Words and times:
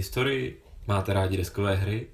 Historii? 0.00 0.62
Máte 0.86 1.12
rádi 1.12 1.36
deskové 1.36 1.74
hry? 1.76 2.06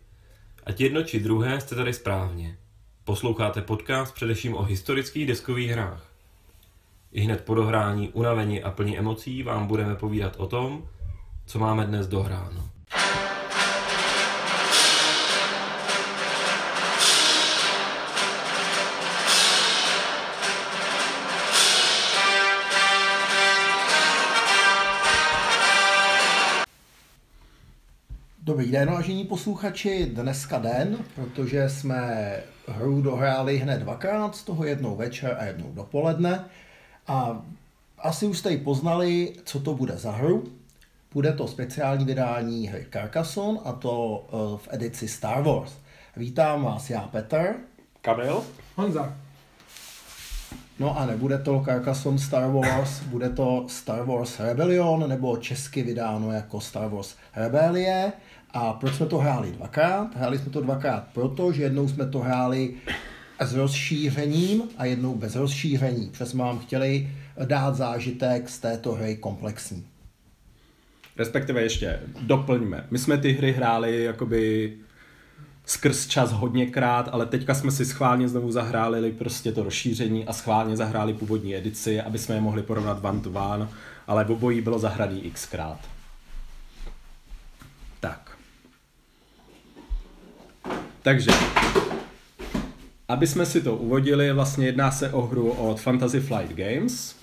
Ať 0.64 0.80
jedno 0.80 1.02
či 1.02 1.20
druhé 1.20 1.60
jste 1.60 1.74
tady 1.74 1.92
správně. 1.92 2.58
Posloucháte 3.04 3.62
podcast 3.62 4.14
především 4.14 4.54
o 4.54 4.62
historických 4.62 5.26
deskových 5.26 5.70
hrách. 5.70 6.12
I 7.12 7.20
hned 7.20 7.44
po 7.44 7.54
dohrání, 7.54 8.08
unavení 8.08 8.62
a 8.62 8.70
plní 8.70 8.98
emocí 8.98 9.42
vám 9.42 9.66
budeme 9.66 9.94
povídat 9.94 10.36
o 10.36 10.46
tom, 10.46 10.88
co 11.46 11.58
máme 11.58 11.86
dnes 11.86 12.06
dohráno. 12.06 12.65
Dobrý 28.66 28.78
den, 28.78 28.90
vážení 28.90 29.24
posluchači, 29.24 30.06
dneska 30.06 30.58
den, 30.58 30.96
protože 31.14 31.68
jsme 31.68 32.36
hru 32.68 33.02
dohráli 33.02 33.58
hned 33.58 33.78
dvakrát, 33.78 34.36
z 34.36 34.42
toho 34.42 34.64
jednou 34.64 34.96
večer 34.96 35.36
a 35.40 35.44
jednou 35.44 35.72
dopoledne. 35.72 36.44
A 37.06 37.42
asi 37.98 38.26
už 38.26 38.38
jste 38.38 38.50
ji 38.50 38.58
poznali, 38.58 39.32
co 39.44 39.60
to 39.60 39.74
bude 39.74 39.96
za 39.96 40.10
hru. 40.10 40.44
Bude 41.12 41.32
to 41.32 41.48
speciální 41.48 42.04
vydání 42.04 42.68
hry 42.68 42.86
Carcassonne 42.92 43.60
a 43.64 43.72
to 43.72 44.24
eh, 44.28 44.58
v 44.58 44.68
edici 44.70 45.08
Star 45.08 45.42
Wars. 45.42 45.72
Vítám 46.16 46.64
vás 46.64 46.90
já, 46.90 47.00
Petr. 47.00 47.54
Kamil. 48.00 48.42
Honza. 48.76 49.16
No 50.78 50.98
a 50.98 51.06
nebude 51.06 51.38
to 51.38 51.62
Carcassonne 51.64 52.18
Star 52.18 52.50
Wars, 52.50 53.00
bude 53.00 53.30
to 53.30 53.64
Star 53.68 54.04
Wars 54.04 54.40
Rebellion, 54.40 55.08
nebo 55.08 55.36
česky 55.36 55.82
vydáno 55.82 56.32
jako 56.32 56.60
Star 56.60 56.88
Wars 56.88 57.14
Rebelie. 57.36 58.12
A 58.56 58.72
proč 58.72 58.94
jsme 58.94 59.06
to 59.06 59.18
hráli 59.18 59.52
dvakrát? 59.52 60.16
Hráli 60.16 60.38
jsme 60.38 60.50
to 60.50 60.60
dvakrát 60.60 61.04
proto, 61.12 61.52
že 61.52 61.62
jednou 61.62 61.88
jsme 61.88 62.06
to 62.06 62.18
hráli 62.18 62.74
s 63.40 63.54
rozšířením 63.54 64.62
a 64.78 64.84
jednou 64.84 65.14
bez 65.14 65.36
rozšíření. 65.36 66.06
Protože 66.06 66.26
jsme 66.26 66.42
vám 66.44 66.58
chtěli 66.58 67.10
dát 67.44 67.74
zážitek 67.74 68.48
z 68.48 68.58
této 68.58 68.92
hry 68.92 69.16
komplexní. 69.16 69.86
Respektive 71.16 71.62
ještě 71.62 72.00
doplňme. 72.20 72.86
My 72.90 72.98
jsme 72.98 73.18
ty 73.18 73.32
hry 73.32 73.52
hráli 73.52 74.04
jakoby 74.04 74.72
skrz 75.66 76.06
čas 76.06 76.32
hodněkrát, 76.32 77.08
ale 77.12 77.26
teďka 77.26 77.54
jsme 77.54 77.70
si 77.70 77.86
schválně 77.86 78.28
znovu 78.28 78.52
zahráli 78.52 79.12
prostě 79.12 79.52
to 79.52 79.62
rozšíření 79.62 80.26
a 80.26 80.32
schválně 80.32 80.76
zahráli 80.76 81.14
původní 81.14 81.56
edici, 81.56 82.00
aby 82.00 82.18
jsme 82.18 82.34
je 82.34 82.40
mohli 82.40 82.62
porovnat 82.62 83.04
one 83.04 83.20
to 83.20 83.30
one, 83.30 83.68
ale 84.06 84.24
v 84.24 84.30
obojí 84.30 84.60
bylo 84.60 84.78
zahraný 84.78 85.30
xkrát. 85.30 85.80
Tak. 88.00 88.36
Takže, 91.06 91.30
aby 93.08 93.26
jsme 93.26 93.46
si 93.46 93.60
to 93.60 93.76
uvodili, 93.76 94.32
vlastně 94.32 94.66
jedná 94.66 94.90
se 94.90 95.12
o 95.12 95.22
hru 95.22 95.50
od 95.50 95.80
Fantasy 95.80 96.20
Flight 96.20 96.52
Games. 96.52 97.16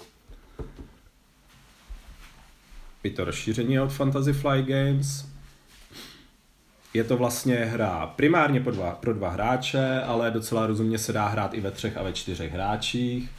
Je 3.04 3.12
to 3.12 3.26
rozšíření 3.26 3.80
od 3.80 3.94
Fantasy 3.94 4.34
Flight 4.34 4.68
Games. 4.70 5.26
Je 6.94 7.04
to 7.04 7.18
vlastně 7.18 7.56
hra 7.56 8.08
primárně 8.08 8.60
pro 8.60 8.72
dva, 8.72 8.92
pro 8.92 9.14
dva 9.14 9.30
hráče, 9.30 10.02
ale 10.02 10.32
docela 10.32 10.68
rozumně 10.68 10.98
se 10.98 11.14
dá 11.14 11.28
hrát 11.28 11.54
i 11.54 11.62
ve 11.62 11.72
třech 11.72 11.98
a 11.98 12.04
ve 12.04 12.14
čtyřech 12.14 12.54
hráčích. 12.54 13.30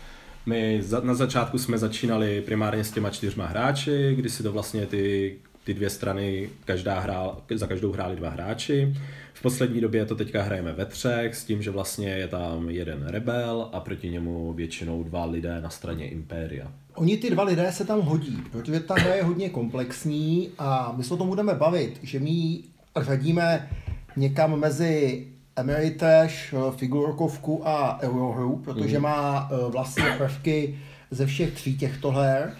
My 0.46 0.82
za, 0.82 1.00
na 1.00 1.14
začátku 1.14 1.58
jsme 1.58 1.78
začínali 1.78 2.40
primárně 2.40 2.84
s 2.84 2.90
těma 2.90 3.10
čtyřma 3.10 3.46
hráči, 3.46 4.14
kdy 4.16 4.30
si 4.30 4.42
to 4.42 4.52
vlastně 4.52 4.86
ty, 4.86 5.36
ty 5.64 5.74
dvě 5.74 5.90
strany 5.90 6.50
každá 6.64 7.00
hrál, 7.00 7.42
za 7.54 7.66
každou 7.66 7.92
hráli 7.92 8.16
dva 8.16 8.30
hráči. 8.30 8.94
V 9.32 9.42
poslední 9.42 9.80
době 9.80 10.06
to 10.06 10.14
teďka 10.14 10.42
hrajeme 10.42 10.72
ve 10.72 10.86
třech, 10.86 11.34
s 11.34 11.44
tím, 11.44 11.62
že 11.62 11.70
vlastně 11.70 12.08
je 12.08 12.28
tam 12.28 12.70
jeden 12.70 13.06
rebel 13.06 13.68
a 13.72 13.80
proti 13.80 14.10
němu 14.10 14.52
většinou 14.52 15.02
dva 15.02 15.24
lidé 15.24 15.60
na 15.60 15.70
straně 15.70 16.08
Impéria. 16.08 16.72
Oni 16.94 17.16
ty 17.16 17.30
dva 17.30 17.44
lidé 17.44 17.72
se 17.72 17.84
tam 17.84 18.00
hodí, 18.00 18.42
protože 18.52 18.80
ta 18.80 18.94
hra 18.94 19.14
je 19.14 19.22
hodně 19.22 19.50
komplexní 19.50 20.50
a 20.58 20.94
my 20.96 21.04
se 21.04 21.14
o 21.14 21.16
tom 21.16 21.28
budeme 21.28 21.54
bavit, 21.54 21.98
že 22.02 22.20
my 22.20 22.60
řadíme 23.00 23.70
někam 24.16 24.60
mezi 24.60 25.26
Ameritrash, 25.56 26.54
figurkovku 26.76 27.68
a 27.68 27.98
Eurohru, 28.02 28.56
protože 28.56 28.98
má 28.98 29.50
eh, 29.50 29.70
vlastně 29.70 30.04
prvky 30.18 30.78
ze 31.10 31.26
všech 31.26 31.54
tří 31.54 31.78
těchto 31.78 32.10
her. 32.10 32.52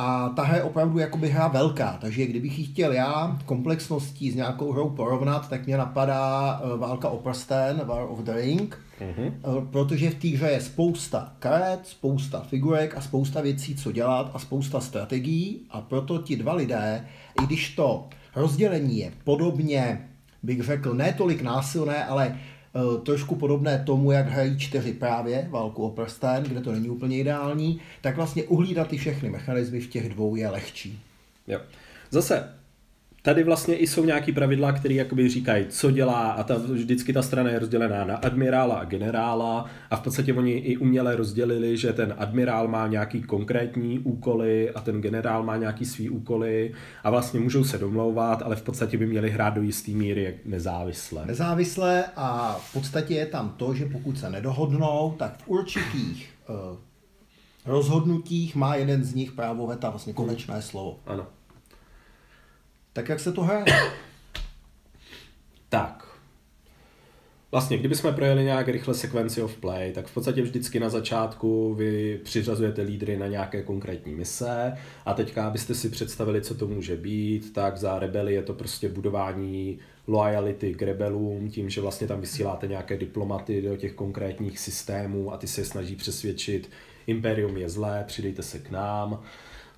A 0.00 0.28
ta 0.28 0.42
hra 0.42 0.56
je 0.56 0.62
opravdu 0.62 0.98
jakoby 0.98 1.28
hra 1.28 1.48
velká, 1.48 1.98
takže 2.00 2.26
kdybych 2.26 2.58
ji 2.58 2.64
chtěl 2.64 2.92
já 2.92 3.38
komplexností 3.46 4.30
s 4.30 4.34
nějakou 4.34 4.72
hrou 4.72 4.90
porovnat, 4.90 5.48
tak 5.48 5.66
mě 5.66 5.76
napadá 5.76 6.60
uh, 6.60 6.80
Válka 6.80 7.08
o 7.08 7.16
prsten, 7.16 7.80
War 7.84 8.06
of 8.10 8.18
the 8.18 8.32
Ring, 8.32 8.78
mm-hmm. 9.00 9.66
protože 9.70 10.10
v 10.10 10.14
té 10.14 10.28
hře 10.28 10.48
je 10.50 10.60
spousta 10.60 11.32
karet, 11.38 11.80
spousta 11.82 12.40
figurek 12.40 12.96
a 12.96 13.00
spousta 13.00 13.40
věcí, 13.40 13.76
co 13.76 13.92
dělat 13.92 14.30
a 14.34 14.38
spousta 14.38 14.80
strategií 14.80 15.66
a 15.70 15.80
proto 15.80 16.18
ti 16.18 16.36
dva 16.36 16.54
lidé, 16.54 17.06
i 17.42 17.46
když 17.46 17.74
to 17.74 18.08
rozdělení 18.36 18.98
je 18.98 19.12
podobně, 19.24 20.08
bych 20.42 20.62
řekl, 20.62 20.94
ne 20.94 21.12
tolik 21.12 21.42
násilné, 21.42 22.04
ale 22.04 22.36
Eh, 22.36 22.59
trošku 23.02 23.36
podobné 23.36 23.82
tomu, 23.86 24.10
jak 24.10 24.28
hrají 24.28 24.58
čtyři 24.58 24.92
právě 24.92 25.48
válku 25.50 25.86
o 25.86 25.90
prsten, 25.90 26.42
kde 26.42 26.60
to 26.60 26.72
není 26.72 26.90
úplně 26.90 27.18
ideální, 27.18 27.80
tak 28.00 28.16
vlastně 28.16 28.44
uhlídat 28.44 28.88
ty 28.88 28.98
všechny 28.98 29.30
mechanismy 29.30 29.80
v 29.80 29.90
těch 29.90 30.08
dvou 30.08 30.36
je 30.36 30.48
lehčí. 30.48 31.00
Jo. 31.46 31.60
Zase, 32.10 32.54
tady 33.22 33.44
vlastně 33.44 33.76
i 33.76 33.86
jsou 33.86 34.04
nějaký 34.04 34.32
pravidla, 34.32 34.72
které 34.72 34.94
jakoby 34.94 35.28
říkají, 35.28 35.66
co 35.68 35.90
dělá 35.90 36.30
a 36.30 36.42
ta, 36.42 36.54
vždycky 36.54 37.12
ta 37.12 37.22
strana 37.22 37.50
je 37.50 37.58
rozdělená 37.58 38.04
na 38.04 38.16
admirála 38.16 38.74
a 38.74 38.84
generála 38.84 39.66
a 39.90 39.96
v 39.96 40.00
podstatě 40.00 40.34
oni 40.34 40.52
i 40.52 40.76
uměle 40.76 41.16
rozdělili, 41.16 41.76
že 41.76 41.92
ten 41.92 42.14
admirál 42.18 42.68
má 42.68 42.86
nějaký 42.86 43.22
konkrétní 43.22 43.98
úkoly 43.98 44.70
a 44.70 44.80
ten 44.80 45.00
generál 45.00 45.42
má 45.42 45.56
nějaký 45.56 45.84
svý 45.84 46.10
úkoly 46.10 46.74
a 47.04 47.10
vlastně 47.10 47.40
můžou 47.40 47.64
se 47.64 47.78
domlouvat, 47.78 48.42
ale 48.42 48.56
v 48.56 48.62
podstatě 48.62 48.98
by 48.98 49.06
měli 49.06 49.30
hrát 49.30 49.54
do 49.54 49.62
jisté 49.62 49.90
míry 49.90 50.38
nezávisle. 50.44 51.26
Nezávisle 51.26 52.04
a 52.16 52.58
v 52.60 52.72
podstatě 52.72 53.14
je 53.14 53.26
tam 53.26 53.54
to, 53.56 53.74
že 53.74 53.86
pokud 53.86 54.18
se 54.18 54.30
nedohodnou, 54.30 55.14
tak 55.18 55.38
v 55.38 55.48
určitých 55.48 56.30
uh, 56.48 56.78
rozhodnutích 57.66 58.56
má 58.56 58.74
jeden 58.74 59.04
z 59.04 59.14
nich 59.14 59.32
právo 59.32 59.66
veta, 59.66 59.90
vlastně 59.90 60.12
konečné 60.12 60.62
slovo. 60.62 60.98
Ano. 61.06 61.26
Tak 62.92 63.08
jak 63.08 63.20
se 63.20 63.32
to 63.32 63.42
hraje? 63.42 63.64
Tak. 65.68 66.06
Vlastně, 67.52 67.78
kdybychom 67.78 68.14
projeli 68.14 68.44
nějak 68.44 68.68
rychle 68.68 68.94
sekvenci 68.94 69.42
of 69.42 69.56
play, 69.56 69.92
tak 69.92 70.06
v 70.06 70.14
podstatě 70.14 70.42
vždycky 70.42 70.80
na 70.80 70.88
začátku 70.88 71.74
vy 71.74 72.20
přiřazujete 72.24 72.82
lídry 72.82 73.18
na 73.18 73.26
nějaké 73.26 73.62
konkrétní 73.62 74.14
mise 74.14 74.72
a 75.06 75.14
teďka, 75.14 75.46
abyste 75.46 75.74
si 75.74 75.88
představili, 75.88 76.42
co 76.42 76.54
to 76.54 76.66
může 76.66 76.96
být, 76.96 77.52
tak 77.52 77.76
za 77.76 77.98
rebeli 77.98 78.34
je 78.34 78.42
to 78.42 78.54
prostě 78.54 78.88
budování 78.88 79.78
loyalty 80.06 80.74
k 80.74 80.82
rebelům, 80.82 81.50
tím, 81.50 81.70
že 81.70 81.80
vlastně 81.80 82.06
tam 82.06 82.20
vysíláte 82.20 82.66
nějaké 82.66 82.96
diplomaty 82.96 83.62
do 83.62 83.76
těch 83.76 83.92
konkrétních 83.92 84.58
systémů 84.58 85.32
a 85.32 85.36
ty 85.36 85.46
se 85.46 85.64
snaží 85.64 85.96
přesvědčit, 85.96 86.70
Imperium 87.06 87.56
je 87.56 87.68
zlé, 87.68 88.04
přidejte 88.06 88.42
se 88.42 88.58
k 88.58 88.70
nám 88.70 89.22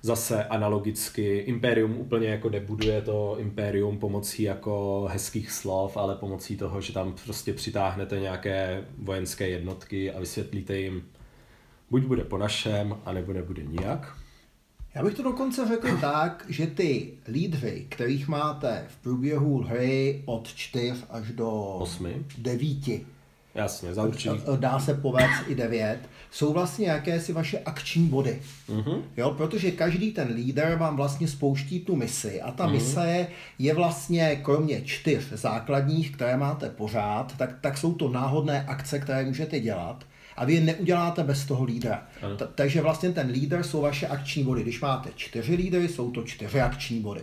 zase 0.05 0.43
analogicky 0.43 1.37
Imperium 1.37 1.97
úplně 1.97 2.27
jako 2.27 2.49
nebuduje 2.49 3.01
to 3.01 3.35
Imperium 3.39 3.97
pomocí 3.97 4.43
jako 4.43 5.07
hezkých 5.11 5.51
slov, 5.51 5.97
ale 5.97 6.15
pomocí 6.15 6.57
toho, 6.57 6.81
že 6.81 6.93
tam 6.93 7.15
prostě 7.25 7.53
přitáhnete 7.53 8.19
nějaké 8.19 8.85
vojenské 8.97 9.49
jednotky 9.49 10.11
a 10.11 10.19
vysvětlíte 10.19 10.77
jim, 10.77 11.03
buď 11.89 12.03
bude 12.03 12.23
po 12.23 12.37
našem, 12.37 12.97
anebo 13.05 13.33
nebude 13.33 13.63
nijak. 13.63 14.17
Já 14.95 15.03
bych 15.03 15.13
to 15.13 15.23
dokonce 15.23 15.67
řekl 15.67 15.97
tak, 16.01 16.45
že 16.49 16.67
ty 16.67 17.13
lídry, 17.27 17.85
kterých 17.89 18.27
máte 18.27 18.85
v 18.89 18.97
průběhu 18.97 19.61
hry 19.61 20.21
od 20.25 20.47
4 20.47 20.93
až 21.09 21.31
do 21.31 21.51
Osmi. 21.51 22.25
9, 22.37 23.01
Jasně, 23.55 23.93
za 23.93 24.03
určitý. 24.03 24.35
dá 24.55 24.79
se 24.79 24.93
povést 24.93 25.43
i 25.47 25.55
9, 25.55 25.99
jsou 26.31 26.53
vlastně 26.53 26.87
jakési 26.87 27.33
vaše 27.33 27.59
akční 27.59 28.07
body. 28.07 28.41
Mhm. 28.69 29.01
Jo, 29.17 29.31
protože 29.31 29.71
každý 29.71 30.11
ten 30.11 30.27
líder 30.35 30.75
vám 30.75 30.95
vlastně 30.95 31.27
spouští 31.27 31.79
tu 31.79 31.95
misi 31.95 32.41
a 32.41 32.51
ta 32.51 32.67
mise 32.67 33.27
je 33.59 33.73
vlastně 33.73 34.35
kromě 34.35 34.81
čtyř 34.81 35.23
základních, 35.31 36.11
které 36.11 36.37
máte 36.37 36.69
pořád, 36.69 37.37
tak, 37.37 37.55
tak 37.61 37.77
jsou 37.77 37.93
to 37.93 38.09
náhodné 38.09 38.65
akce, 38.67 38.99
které 38.99 39.25
můžete 39.25 39.59
dělat 39.59 40.05
a 40.37 40.45
vy 40.45 40.53
je 40.53 40.61
neuděláte 40.61 41.23
bez 41.23 41.45
toho 41.45 41.63
lídra. 41.63 42.07
Ta- 42.37 42.47
takže 42.55 42.81
vlastně 42.81 43.09
ten 43.09 43.27
líder 43.29 43.63
jsou 43.63 43.81
vaše 43.81 44.07
akční 44.07 44.43
body. 44.43 44.61
Když 44.61 44.81
máte 44.81 45.09
čtyři 45.15 45.55
lídry, 45.55 45.87
jsou 45.87 46.11
to 46.11 46.23
čtyři 46.23 46.61
akční 46.61 46.99
body. 46.99 47.21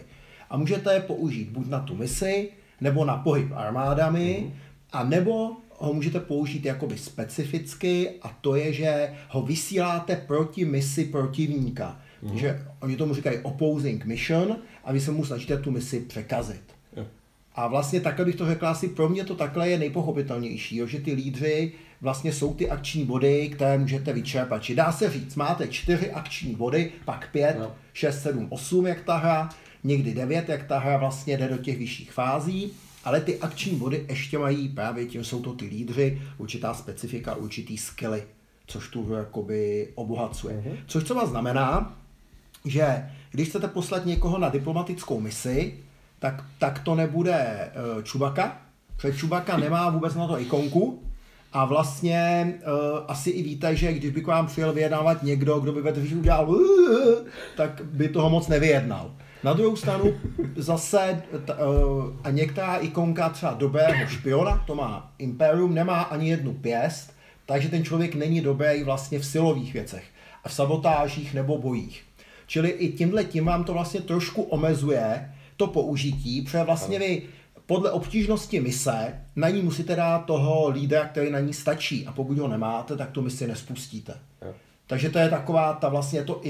A 0.51 0.57
můžete 0.57 0.95
je 0.95 1.01
použít 1.01 1.49
buď 1.49 1.69
na 1.69 1.81
tu 1.81 1.95
misi, 1.97 2.49
nebo 2.81 3.05
na 3.05 3.17
pohyb 3.17 3.53
armádami, 3.55 4.55
a 4.93 5.05
nebo 5.05 5.57
ho 5.87 5.93
můžete 5.93 6.21
použít 6.21 6.65
jakoby 6.65 6.99
specificky 6.99 8.11
a 8.23 8.29
to 8.41 8.55
je, 8.55 8.73
že 8.73 9.13
ho 9.29 9.43
vysíláte 9.43 10.17
proti 10.17 10.65
misi 10.65 11.05
protivníka. 11.05 12.01
Mm. 12.23 12.39
Že 12.39 12.63
oni 12.81 12.97
tomu 12.97 13.15
říkají 13.15 13.39
opposing 13.43 14.05
mission 14.05 14.57
a 14.85 14.93
vy 14.93 15.01
se 15.01 15.11
mu 15.11 15.25
snažíte 15.25 15.57
tu 15.57 15.71
misi 15.71 16.01
překazit. 16.01 16.63
A 17.55 17.67
vlastně 17.67 18.01
takhle 18.01 18.25
bych 18.25 18.37
to 18.37 18.47
řekl, 18.47 18.67
asi 18.67 18.89
pro 18.89 19.09
mě 19.09 19.25
to 19.25 19.35
takhle 19.35 19.69
je 19.69 19.79
nejpochopitelnější, 19.79 20.77
jo, 20.77 20.87
že 20.87 21.01
ty 21.01 21.13
lídři 21.13 21.73
vlastně 22.01 22.33
jsou 22.33 22.55
ty 22.55 22.71
akční 22.71 23.05
body, 23.05 23.49
které 23.49 23.79
můžete 23.79 24.13
vyčerpat. 24.13 24.63
Či 24.63 24.75
dá 24.75 24.93
se 24.93 25.11
říct, 25.11 25.37
máte 25.37 25.69
čtyři 25.69 26.11
akční 26.11 26.55
body, 26.55 26.93
pak 27.05 27.29
pět, 27.33 27.57
No. 27.59 27.75
šest, 27.93 28.23
sedm, 28.23 28.47
osm, 28.51 28.87
jak 28.87 29.01
ta 29.03 29.17
hra, 29.17 29.49
někdy 29.85 30.15
devět, 30.15 30.49
jak 30.49 30.65
ta 30.65 30.79
hra 30.79 30.97
vlastně 30.97 31.37
jde 31.37 31.49
do 31.49 31.57
těch 31.59 31.79
vyšších 31.79 32.13
fází, 32.13 32.73
ale 33.05 33.21
ty 33.21 33.39
akční 33.39 33.73
body 33.77 34.07
ještě 34.09 34.39
mají 34.39 34.69
právě 34.69 35.07
tím, 35.07 35.25
jsou 35.25 35.43
to 35.43 35.53
ty 35.53 35.65
lídři, 35.65 36.23
určitá 36.39 36.75
specifika, 36.75 37.35
určitý 37.35 37.79
skilly, 37.79 38.23
což 38.67 38.89
tu 38.89 39.13
jakoby 39.13 39.89
obohacuje. 39.95 40.63
Což 40.87 41.05
třeba 41.05 41.27
znamená, 41.27 41.97
že 42.65 43.11
když 43.31 43.49
chcete 43.49 43.69
poslat 43.69 44.07
někoho 44.07 44.39
na 44.39 44.49
diplomatickou 44.49 45.21
misi, 45.21 45.75
tak, 46.19 46.45
tak 46.59 46.79
to 46.79 46.95
nebude 46.95 47.71
uh, 47.97 48.03
Čubaka, 48.03 48.63
protože 48.97 49.19
Čubaka 49.19 49.57
nemá 49.57 49.91
vůbec 49.91 50.15
na 50.15 50.27
to 50.27 50.41
ikonku 50.41 51.03
a 51.53 51.65
vlastně 51.65 52.55
uh, 52.55 53.05
asi 53.09 53.31
i 53.31 53.43
víte, 53.43 53.77
že 53.77 53.93
když 53.93 54.11
by 54.11 54.21
k 54.21 54.27
vám 54.27 54.47
přijel 54.47 54.73
vyjednávat 54.73 55.23
někdo, 55.23 55.61
kdo 55.61 55.73
by 55.73 55.83
ve 55.83 55.93
udělal 55.93 56.51
"Uh", 56.51 56.59
tak 57.57 57.83
by 57.85 58.09
toho 58.09 58.31
moc 58.31 58.49
nevyjednal. 58.49 59.15
Na 59.45 59.53
druhou 59.53 59.77
stranu 59.77 60.15
zase 60.57 61.23
t, 61.45 61.55
uh, 61.55 62.17
a 62.25 62.31
některá 62.31 62.77
ikonka 62.77 63.29
třeba 63.29 63.55
dobrého 63.55 64.09
špiona, 64.09 64.65
to 64.67 64.75
má 64.75 65.13
Imperium, 65.19 65.75
nemá 65.75 66.03
ani 66.03 66.31
jednu 66.31 66.53
pěst, 66.53 67.13
takže 67.47 67.69
ten 67.69 67.85
člověk 67.85 68.15
není 68.15 68.41
dobrý 68.41 68.83
vlastně 68.85 69.19
v 69.19 69.27
silových 69.27 69.73
věcech 69.73 70.05
a 70.45 70.49
v 70.49 70.53
sabotážích 70.53 71.35
nebo 71.35 71.59
bojích. 71.59 72.05
Čili 72.47 72.69
i 72.69 72.93
tímhle 72.93 73.25
tím 73.25 73.45
vám 73.45 73.65
to 73.65 73.73
vlastně 73.73 74.01
trošku 74.01 74.43
omezuje 74.43 75.33
to 75.57 75.67
použití, 75.67 76.43
protože 76.43 76.65
vlastně 76.65 76.99
vy 76.99 77.23
podle 77.67 77.91
obtížnosti 77.91 78.61
mise 78.61 79.15
na 79.37 79.49
ní 79.49 79.63
musíte 79.63 79.97
dát 79.97 80.19
toho 80.19 80.69
lídra, 80.69 81.05
který 81.05 81.31
na 81.31 81.41
ní 81.41 81.53
stačí 81.53 82.07
a 82.07 82.13
pokud 82.13 82.39
ho 82.39 82.49
nemáte, 82.49 82.97
tak 82.97 83.11
tu 83.11 83.23
misi 83.23 83.47
nespustíte. 83.47 84.15
Takže 84.87 85.11
to 85.11 85.19
je 85.19 85.29
taková 85.29 85.73
ta 85.73 85.89
vlastně 85.89 86.25
to 86.25 86.41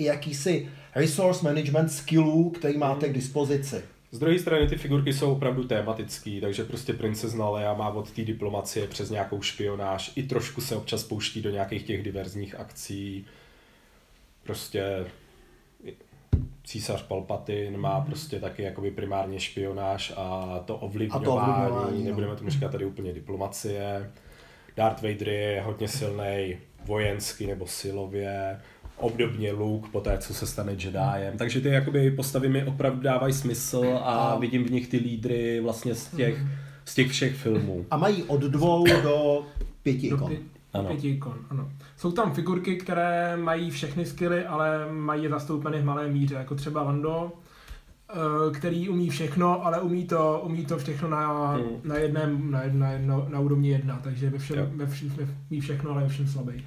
i, 0.00 0.04
jakýsi 0.04 0.68
resource 0.94 1.44
management 1.44 1.88
skillů, 1.88 2.50
který 2.50 2.78
máte 2.78 3.08
k 3.08 3.12
dispozici. 3.12 3.82
Z 4.12 4.18
druhé 4.18 4.38
strany 4.38 4.68
ty 4.68 4.76
figurky 4.76 5.12
jsou 5.12 5.32
opravdu 5.32 5.64
tematický, 5.64 6.40
takže 6.40 6.64
prostě 6.64 6.92
princezna 6.92 7.48
Leia 7.48 7.74
má 7.74 7.88
od 7.88 8.10
té 8.10 8.22
diplomacie 8.22 8.86
přes 8.86 9.10
nějakou 9.10 9.42
špionáž, 9.42 10.12
i 10.16 10.22
trošku 10.22 10.60
se 10.60 10.76
občas 10.76 11.04
pouští 11.04 11.42
do 11.42 11.50
nějakých 11.50 11.82
těch 11.82 12.02
diverzních 12.02 12.54
akcí. 12.54 13.26
Prostě 14.42 15.06
císař 16.64 17.02
Palpatine 17.02 17.78
má 17.78 18.00
prostě 18.00 18.40
taky 18.40 18.62
jakoby 18.62 18.90
primárně 18.90 19.40
špionáž 19.40 20.12
a 20.16 20.58
to 20.66 20.76
ovlivňování, 20.76 21.28
ovlivňování, 21.28 21.98
no. 21.98 22.04
nebudeme 22.04 22.36
tomu 22.36 22.50
říkat 22.50 22.72
tady 22.72 22.84
úplně 22.84 23.12
diplomacie. 23.12 24.10
Darth 24.76 25.02
Vader 25.02 25.28
je 25.28 25.62
hodně 25.62 25.88
silný 25.88 26.56
vojensky 26.84 27.46
nebo 27.46 27.66
silově, 27.66 28.60
obdobně 29.00 29.52
Luke 29.52 29.88
po 29.92 30.00
té, 30.00 30.18
co 30.18 30.34
se 30.34 30.46
stane 30.46 30.72
Jediem. 30.72 31.38
Takže 31.38 31.60
ty 31.60 31.68
jakoby 31.68 32.10
postavy 32.10 32.48
mi 32.48 32.64
opravdu 32.64 33.00
dávají 33.00 33.32
smysl 33.32 34.00
a 34.04 34.36
vidím 34.38 34.64
v 34.64 34.70
nich 34.70 34.88
ty 34.88 34.96
lídry 34.96 35.60
vlastně 35.60 35.94
z 35.94 36.08
těch, 36.16 36.38
z 36.84 36.94
těch 36.94 37.10
všech 37.10 37.34
filmů. 37.36 37.86
A 37.90 37.96
mají 37.96 38.22
od 38.22 38.40
dvou 38.40 38.86
do 39.02 39.42
pěti 39.82 40.10
Do 40.10 40.16
ikon. 40.16 40.32
pě- 40.32 40.38
Ano. 40.72 40.88
pěti 40.88 41.08
ikon, 41.08 41.36
ano. 41.50 41.70
Jsou 41.96 42.12
tam 42.12 42.32
figurky, 42.34 42.76
které 42.76 43.36
mají 43.36 43.70
všechny 43.70 44.06
skily, 44.06 44.44
ale 44.46 44.92
mají 44.92 45.22
je 45.22 45.28
zastoupeny 45.30 45.78
v 45.80 45.84
malé 45.84 46.08
míře, 46.08 46.34
jako 46.34 46.54
třeba 46.54 46.82
Vando, 46.82 47.32
eh, 48.10 48.14
který 48.58 48.88
umí 48.88 49.10
všechno, 49.10 49.66
ale 49.66 49.80
umí 49.80 50.04
to, 50.06 50.42
umí 50.44 50.66
to 50.66 50.78
všechno 50.78 51.08
na, 51.08 51.52
Hmm. 51.52 51.64
na 51.84 51.96
jedném, 51.96 52.50
na, 52.50 52.60
na, 52.72 52.98
na, 52.98 53.26
na 53.28 53.40
úrovni 53.40 53.68
jedna, 53.68 54.00
takže 54.04 54.30
ve 54.30 54.38
všem, 54.38 54.58
Jo. 54.58 54.66
ve 54.74 54.86
všem, 54.86 55.08
ve, 55.08 55.28
umí 55.50 55.60
všechno, 55.60 55.90
ale 55.90 56.00
je 56.02 56.06
ve 56.08 56.12
všem 56.14 56.28
slabý. 56.28 56.64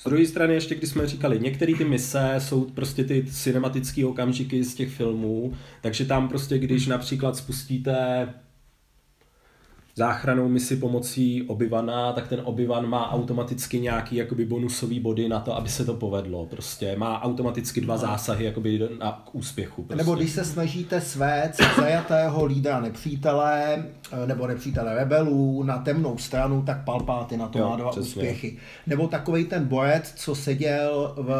Z 0.00 0.04
druhé 0.04 0.26
strany 0.26 0.54
ještě, 0.54 0.74
když 0.74 0.90
jsme 0.90 1.06
říkali, 1.06 1.40
některé 1.40 1.74
ty 1.74 1.84
mise 1.84 2.34
jsou 2.38 2.64
prostě 2.64 3.04
ty 3.04 3.24
cinematické 3.30 4.06
okamžiky 4.06 4.64
z 4.64 4.74
těch 4.74 4.90
filmů, 4.90 5.54
takže 5.80 6.04
tam 6.04 6.28
prostě, 6.28 6.58
když 6.58 6.86
například 6.86 7.36
spustíte 7.36 8.28
záchranou 10.04 10.48
misi 10.48 10.76
pomocí 10.76 11.42
Obyvana, 11.42 12.12
tak 12.12 12.28
ten 12.28 12.40
Obyvan 12.44 12.86
má 12.88 13.12
automaticky 13.12 13.80
nějaký 13.80 14.16
jakoby 14.16 14.44
bonusový 14.44 15.00
body 15.00 15.28
na 15.28 15.40
to, 15.40 15.56
aby 15.56 15.68
se 15.68 15.84
to 15.84 15.94
povedlo. 15.94 16.46
Prostě 16.46 16.96
má 16.96 17.22
automaticky 17.22 17.80
dva 17.80 17.96
zásahy 17.96 18.44
jakoby 18.44 18.88
na, 18.98 19.22
k 19.26 19.34
úspěchu. 19.34 19.82
Prostě. 19.82 20.04
Nebo 20.04 20.14
když 20.14 20.30
se 20.30 20.44
snažíte 20.44 21.00
svést 21.00 21.60
zajatého 21.76 22.44
lídra 22.44 22.80
nepřítele 22.80 23.84
eh, 24.12 24.26
nebo 24.26 24.46
nepřítele 24.46 24.94
rebelů 24.94 25.62
na 25.62 25.78
temnou 25.78 26.18
stranu, 26.18 26.62
tak 26.62 26.84
Palpáty 26.84 27.36
na 27.36 27.48
to 27.48 27.58
Jo, 27.58 27.68
má 27.70 27.76
dva 27.76 27.90
přesně. 27.90 28.08
úspěchy. 28.08 28.56
Nebo 28.86 29.08
takový 29.08 29.44
ten 29.44 29.64
borec, 29.64 30.12
co 30.16 30.34
seděl 30.34 31.14
v 31.16 31.32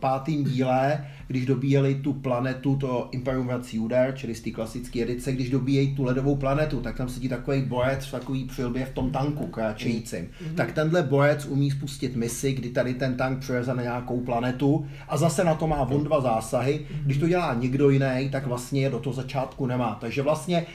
pátém 0.00 0.44
díle, 0.44 1.06
když 1.28 1.46
dobíjeli 1.46 1.94
tu 1.94 2.12
planetu, 2.12 2.76
to 2.76 3.08
Imperium 3.12 3.46
vrací 3.46 3.78
úder, 3.78 4.14
čili 4.16 4.34
z 4.34 4.40
té 4.40 4.50
klasické 4.50 5.02
edice, 5.02 5.32
když 5.32 5.50
dobíjejí 5.50 5.94
tu 5.96 6.04
ledovou 6.04 6.36
planetu, 6.36 6.80
tak 6.80 6.96
tam 6.96 7.08
sedí 7.08 7.28
takový 7.28 7.62
borec 7.62 8.06
v 8.06 8.10
takový 8.10 8.44
přilbě 8.44 8.84
v 8.84 8.90
tom 8.90 9.10
tanku 9.10 9.46
kráčejícím. 9.46 10.28
Mhm. 10.46 10.54
Tak 10.54 10.72
tenhle 10.72 11.02
borec 11.02 11.46
umí 11.46 11.70
spustit 11.70 12.16
misi, 12.16 12.52
kdy 12.52 12.68
tady 12.68 12.94
ten 12.94 13.16
tank 13.16 13.38
přejeze 13.38 13.74
na 13.74 13.82
nějakou 13.82 14.20
planetu 14.20 14.86
a 15.08 15.16
zase 15.16 15.44
na 15.44 15.54
to 15.54 15.66
má 15.66 15.80
on 15.80 16.04
dva 16.04 16.20
zásahy. 16.20 16.86
Když 17.04 17.18
to 17.18 17.28
dělá 17.28 17.54
někdo 17.54 17.90
jiný, 17.90 18.28
tak 18.32 18.46
vlastně 18.46 18.80
je 18.80 18.90
do 18.90 18.98
toho 18.98 19.14
začátku 19.14 19.66
nemá. 19.66 19.98
Takže 20.00 20.22
vlastně 20.22 20.66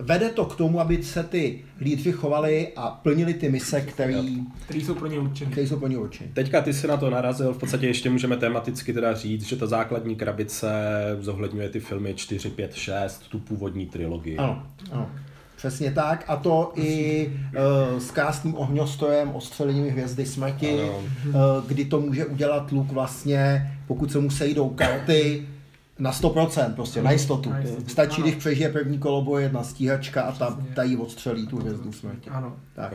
vede 0.00 0.28
to 0.28 0.44
k 0.44 0.56
tomu, 0.56 0.80
aby 0.80 1.02
se 1.02 1.22
ty 1.22 1.58
lídři 1.80 2.12
chovali 2.12 2.68
a 2.76 2.90
plnili 2.90 3.34
ty 3.34 3.48
mise, 3.48 3.80
které 3.80 4.22
Který 4.64 4.84
jsou 4.84 4.94
pro 4.94 5.06
ně 5.06 5.18
určený. 5.18 5.52
jsou 5.56 5.76
pro 5.78 5.88
ně 5.88 5.98
určeny. 5.98 6.30
Teďka 6.34 6.60
ty 6.60 6.72
se 6.72 6.86
na 6.86 6.96
to 6.96 7.10
narazil, 7.10 7.52
v 7.52 7.58
podstatě 7.58 7.86
ještě 7.86 8.10
můžeme 8.10 8.36
tematicky 8.36 8.92
teda 8.92 9.14
říct, 9.14 9.42
že 9.42 9.56
ta 9.56 9.66
základní 9.66 10.16
krabice 10.16 10.70
zohledňuje 11.20 11.68
ty 11.68 11.80
filmy 11.80 12.14
4, 12.14 12.50
5, 12.50 12.74
6, 12.74 13.28
tu 13.28 13.38
původní 13.38 13.86
trilogii. 13.86 14.36
Ano, 14.36 14.62
ano. 14.92 15.10
Přesně 15.56 15.92
tak. 15.92 16.24
A 16.28 16.36
to 16.36 16.72
i 16.76 17.26
uh, 17.92 17.98
s 17.98 18.10
krásným 18.10 18.54
ohňostrojem, 18.56 19.28
ostřelením 19.30 19.88
hvězdy 19.88 20.26
smrti, 20.26 20.80
Ano. 20.80 20.98
uh, 21.26 21.34
kdy 21.66 21.84
to 21.84 22.00
může 22.00 22.26
udělat 22.26 22.72
luk 22.72 22.92
vlastně, 22.92 23.70
pokud 23.86 24.12
se 24.12 24.18
mu 24.18 24.30
sejdou 24.30 24.68
karty, 24.68 25.46
na 26.00 26.12
100%, 26.12 26.74
prostě 26.74 27.02
na 27.02 27.10
jistotu. 27.12 27.50
Na 27.50 27.58
jistotu. 27.58 27.88
Stačí, 27.88 28.14
Ano. 28.16 28.22
když 28.22 28.34
přežije 28.34 28.68
první 28.72 28.98
kolo, 28.98 29.38
je 29.38 29.44
jedna 29.44 29.62
stíhačka 29.62 30.22
a 30.22 30.32
ta, 30.32 30.46
Přesně. 30.50 30.74
ta 30.74 30.82
jí 30.82 30.96
odstřelí 30.96 31.46
tu 31.46 31.58
hvězdu 31.58 31.92
smrti. 31.92 32.30
Ano. 32.30 32.56
Tak. 32.74 32.92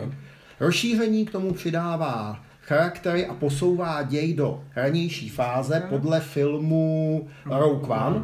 Rozšíření 0.59 1.25
k 1.25 1.31
tomu 1.31 1.53
přidává 1.53 2.39
charaktery 2.61 3.25
a 3.27 3.33
posouvá 3.33 4.03
děj 4.03 4.33
do 4.33 4.63
ranější 4.75 5.29
fáze 5.29 5.83
podle 5.89 6.19
filmu 6.19 7.27
Rogue 7.45 7.89
One. 7.97 8.23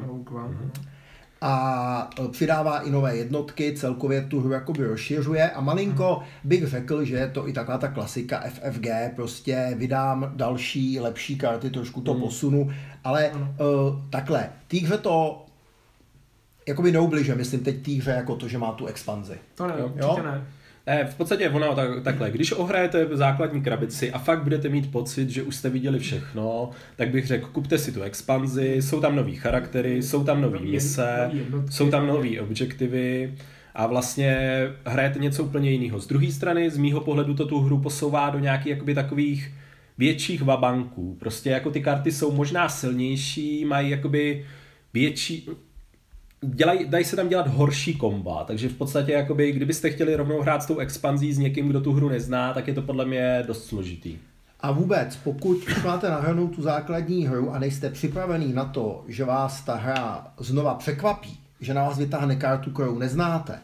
A 1.42 2.10
e, 2.26 2.28
přidává 2.28 2.80
i 2.80 2.92
nové 2.92 3.16
jednotky, 3.18 3.74
celkově 3.78 4.22
tu 4.22 4.40
hru 4.40 4.52
jakoby 4.52 4.86
rozšiřuje 4.86 5.52
a 5.52 5.62
malinko 5.62 6.22
bych 6.44 6.68
řekl, 6.68 7.06
že 7.06 7.16
je 7.16 7.28
to 7.28 7.48
i 7.48 7.54
taková 7.54 7.78
ta 7.78 7.88
klasika 7.88 8.40
FFG, 8.40 8.88
prostě 9.16 9.74
vydám 9.76 10.32
další, 10.36 11.00
lepší 11.00 11.38
karty, 11.38 11.70
trošku 11.70 12.02
to 12.02 12.14
posunu, 12.14 12.72
ale 13.04 13.32
uh, 13.32 13.40
takhle, 14.10 14.50
hře 14.84 14.98
to 14.98 15.46
jakoby 16.68 16.92
neubliže, 16.92 17.36
myslím 17.36 17.64
teď 17.64 17.88
hře 17.88 18.12
jako 18.12 18.36
to, 18.36 18.48
že 18.48 18.58
má 18.58 18.72
tu 18.72 18.86
expanzi. 18.86 19.38
To 19.56 19.68
ne, 19.68 19.74
Jo. 19.78 19.86
určitě 19.86 20.24
ne. 20.24 20.48
Ne, 20.88 21.06
v 21.06 21.16
podstatě 21.16 21.50
ono 21.50 21.76
tak, 21.76 21.90
takhle, 22.04 22.32
když 22.32 22.52
ohrajete 22.52 23.08
základní 23.12 23.62
krabici 23.62 24.12
a 24.12 24.20
fakt 24.20 24.44
budete 24.44 24.70
mít 24.70 24.92
pocit, 24.92 25.30
že 25.30 25.44
už 25.44 25.56
jste 25.56 25.70
viděli 25.70 26.00
všechno, 26.00 26.70
tak 26.96 27.10
bych 27.10 27.28
řekl, 27.28 27.48
kupte 27.48 27.78
si 27.78 27.92
tu 27.92 28.02
expanzi, 28.02 28.76
jsou 28.82 29.02
tam 29.02 29.16
nový 29.16 29.36
charaktery, 29.36 30.04
jsou 30.04 30.24
tam 30.24 30.42
nový 30.42 30.72
mise, 30.72 31.32
jsou 31.70 31.92
tam 31.92 32.08
nový 32.08 32.40
objektivy 32.40 33.36
a 33.76 33.88
vlastně 33.88 34.38
hrajete 34.86 35.20
něco 35.20 35.44
úplně 35.44 35.72
jiného. 35.72 36.00
Z 36.00 36.08
druhé 36.08 36.32
strany, 36.32 36.70
z 36.70 36.78
mýho 36.78 37.02
pohledu 37.02 37.34
to 37.34 37.46
tu 37.46 37.60
hru 37.60 37.78
posouvá 37.80 38.30
do 38.30 38.40
nějakých 38.40 38.68
jakoby 38.68 38.94
takových 38.94 39.52
větších 39.98 40.42
vabanků. 40.42 41.18
Prostě 41.20 41.50
jako 41.50 41.72
ty 41.72 41.82
karty 41.82 42.12
jsou 42.12 42.32
možná 42.32 42.70
silnější, 42.70 43.66
mají 43.66 43.90
jakoby 43.90 44.46
větší, 44.94 45.50
dělaj, 46.42 46.86
dají 46.90 47.06
se 47.06 47.16
tam 47.16 47.28
dělat 47.28 47.48
horší 47.48 47.96
komba, 47.96 48.44
takže 48.44 48.70
v 48.70 48.78
podstatě, 48.78 49.12
jakoby, 49.12 49.52
kdybyste 49.52 49.90
chtěli 49.90 50.16
rovnou 50.16 50.42
hrát 50.42 50.64
s 50.64 50.66
tou 50.66 50.78
expanzí 50.78 51.34
s 51.34 51.38
někým, 51.38 51.68
kdo 51.68 51.82
tu 51.82 51.94
hru 51.94 52.10
nezná, 52.10 52.54
tak 52.54 52.68
je 52.68 52.74
to 52.74 52.82
podle 52.82 53.06
mě 53.06 53.44
dost 53.48 53.66
složitý. 53.66 54.18
A 54.60 54.72
vůbec, 54.72 55.16
pokud 55.16 55.58
máte 55.86 56.10
nahranou 56.10 56.48
tu 56.48 56.62
základní 56.62 57.28
hru 57.28 57.52
a 57.52 57.60
nejste 57.60 57.90
připravený 57.90 58.54
na 58.54 58.66
to, 58.66 59.04
že 59.08 59.26
vás 59.26 59.62
ta 59.62 59.76
hra 59.76 60.28
znova 60.38 60.74
překvapí, 60.74 61.40
že 61.62 61.74
na 61.74 61.84
vás 61.84 61.98
vytáhne 61.98 62.36
kartu, 62.36 62.72
kterou 62.72 63.00
neznáte, 63.00 63.60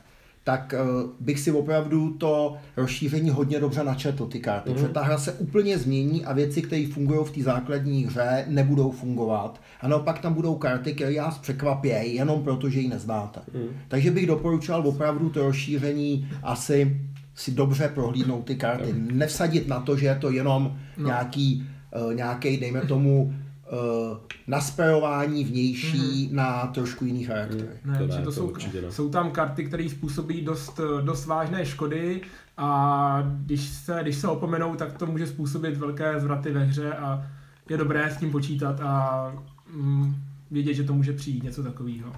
tak 0.48 0.74
uh, 0.74 1.10
bych 1.20 1.39
si 1.39 1.51
opravdu 1.51 2.10
to 2.10 2.58
rozšíření 2.77 3.30
hodně 3.30 3.60
dobře 3.60 3.84
načetl, 3.84 4.25
ty 4.25 4.39
karty. 4.39 4.70
Mm-hmm. 4.70 4.74
Protože 4.74 4.88
ta 4.88 5.04
hra 5.04 5.18
se 5.18 5.34
úplně 5.34 5.77
změní 5.77 6.25
a 6.25 6.34
věci, 6.34 6.62
které 6.62 6.88
fungují 6.94 7.25
v 7.25 7.32
té 7.32 7.44
základní 7.44 8.06
hře, 8.06 8.46
nebudou 8.48 8.92
fungovat. 8.92 9.62
A 9.82 9.88
naopak 9.88 10.20
tam 10.20 10.34
budou 10.34 10.56
karty, 10.56 10.94
které 10.94 11.22
vás 11.22 11.38
překvapí, 11.38 11.89
jenom 11.89 12.44
proto, 12.44 12.70
že 12.70 12.80
ji 12.80 12.88
neznáte. 12.88 13.39
Mm. 13.54 13.68
Takže 13.88 14.12
bych 14.12 14.27
doporučoval 14.27 14.88
opravdu 14.88 15.30
to 15.30 15.44
rozšíření 15.44 16.30
asi 16.44 17.01
si 17.36 17.51
dobře 17.51 17.92
prohlídnout 17.94 18.46
ty 18.46 18.56
karty. 18.56 18.94
Nevsadit 18.94 19.68
na 19.68 19.80
to, 19.80 19.98
že 19.98 20.06
je 20.06 20.16
to 20.16 20.32
jenom 20.32 20.77
no. 20.98 21.06
nějaký, 21.06 21.68
uh, 22.06 22.13
nějaký, 22.13 22.58
dejme 22.58 22.82
tomu, 22.82 23.34
uh, 23.71 24.17
nasperování 24.47 25.43
vnější 25.43 25.97
mm-hmm. 25.97 26.33
na 26.33 26.67
trošku 26.67 27.05
jiný 27.05 27.24
charakter. 27.24 27.67
Ne, 27.86 27.97
to, 27.97 28.07
ne, 28.07 28.17
to, 28.17 28.24
to 28.24 28.31
jsou, 28.31 28.53
jsou 28.89 29.09
tam 29.09 29.31
karty, 29.31 29.65
které 29.65 29.89
způsobí 29.89 30.41
dost, 30.41 30.79
dost 31.01 31.25
vážné 31.25 31.65
škody 31.65 32.21
a 32.57 33.31
když 33.45 33.62
se, 33.62 34.00
když 34.01 34.15
se 34.15 34.27
opomenou, 34.27 34.75
tak 34.75 34.97
to 34.97 35.05
může 35.05 35.27
způsobit 35.27 35.77
velké 35.77 36.19
zvraty 36.19 36.51
ve 36.51 36.63
hře 36.63 36.93
a 36.93 37.27
je 37.69 37.77
dobré 37.77 38.12
s 38.12 38.17
tím 38.17 38.31
počítat 38.31 38.81
a 38.81 39.31
mm, 39.74 40.15
vědět, 40.51 40.74
že 40.74 40.83
to 40.83 40.93
může 40.93 41.13
přijít 41.13 41.43
něco 41.43 41.63
takového. 41.63 42.12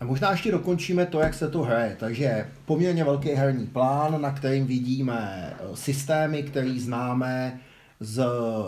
A 0.00 0.04
možná 0.04 0.30
ještě 0.30 0.52
dokončíme 0.52 1.06
to, 1.06 1.20
jak 1.20 1.34
se 1.34 1.48
to 1.48 1.62
hraje. 1.62 1.96
Takže 2.00 2.46
poměrně 2.64 3.04
velký 3.04 3.28
herní 3.28 3.66
plán, 3.66 4.22
na 4.22 4.30
kterým 4.30 4.66
vidíme 4.66 5.52
eh, 5.52 5.76
systémy, 5.76 6.42
který 6.42 6.80
známe 6.80 7.60
z 8.02 8.24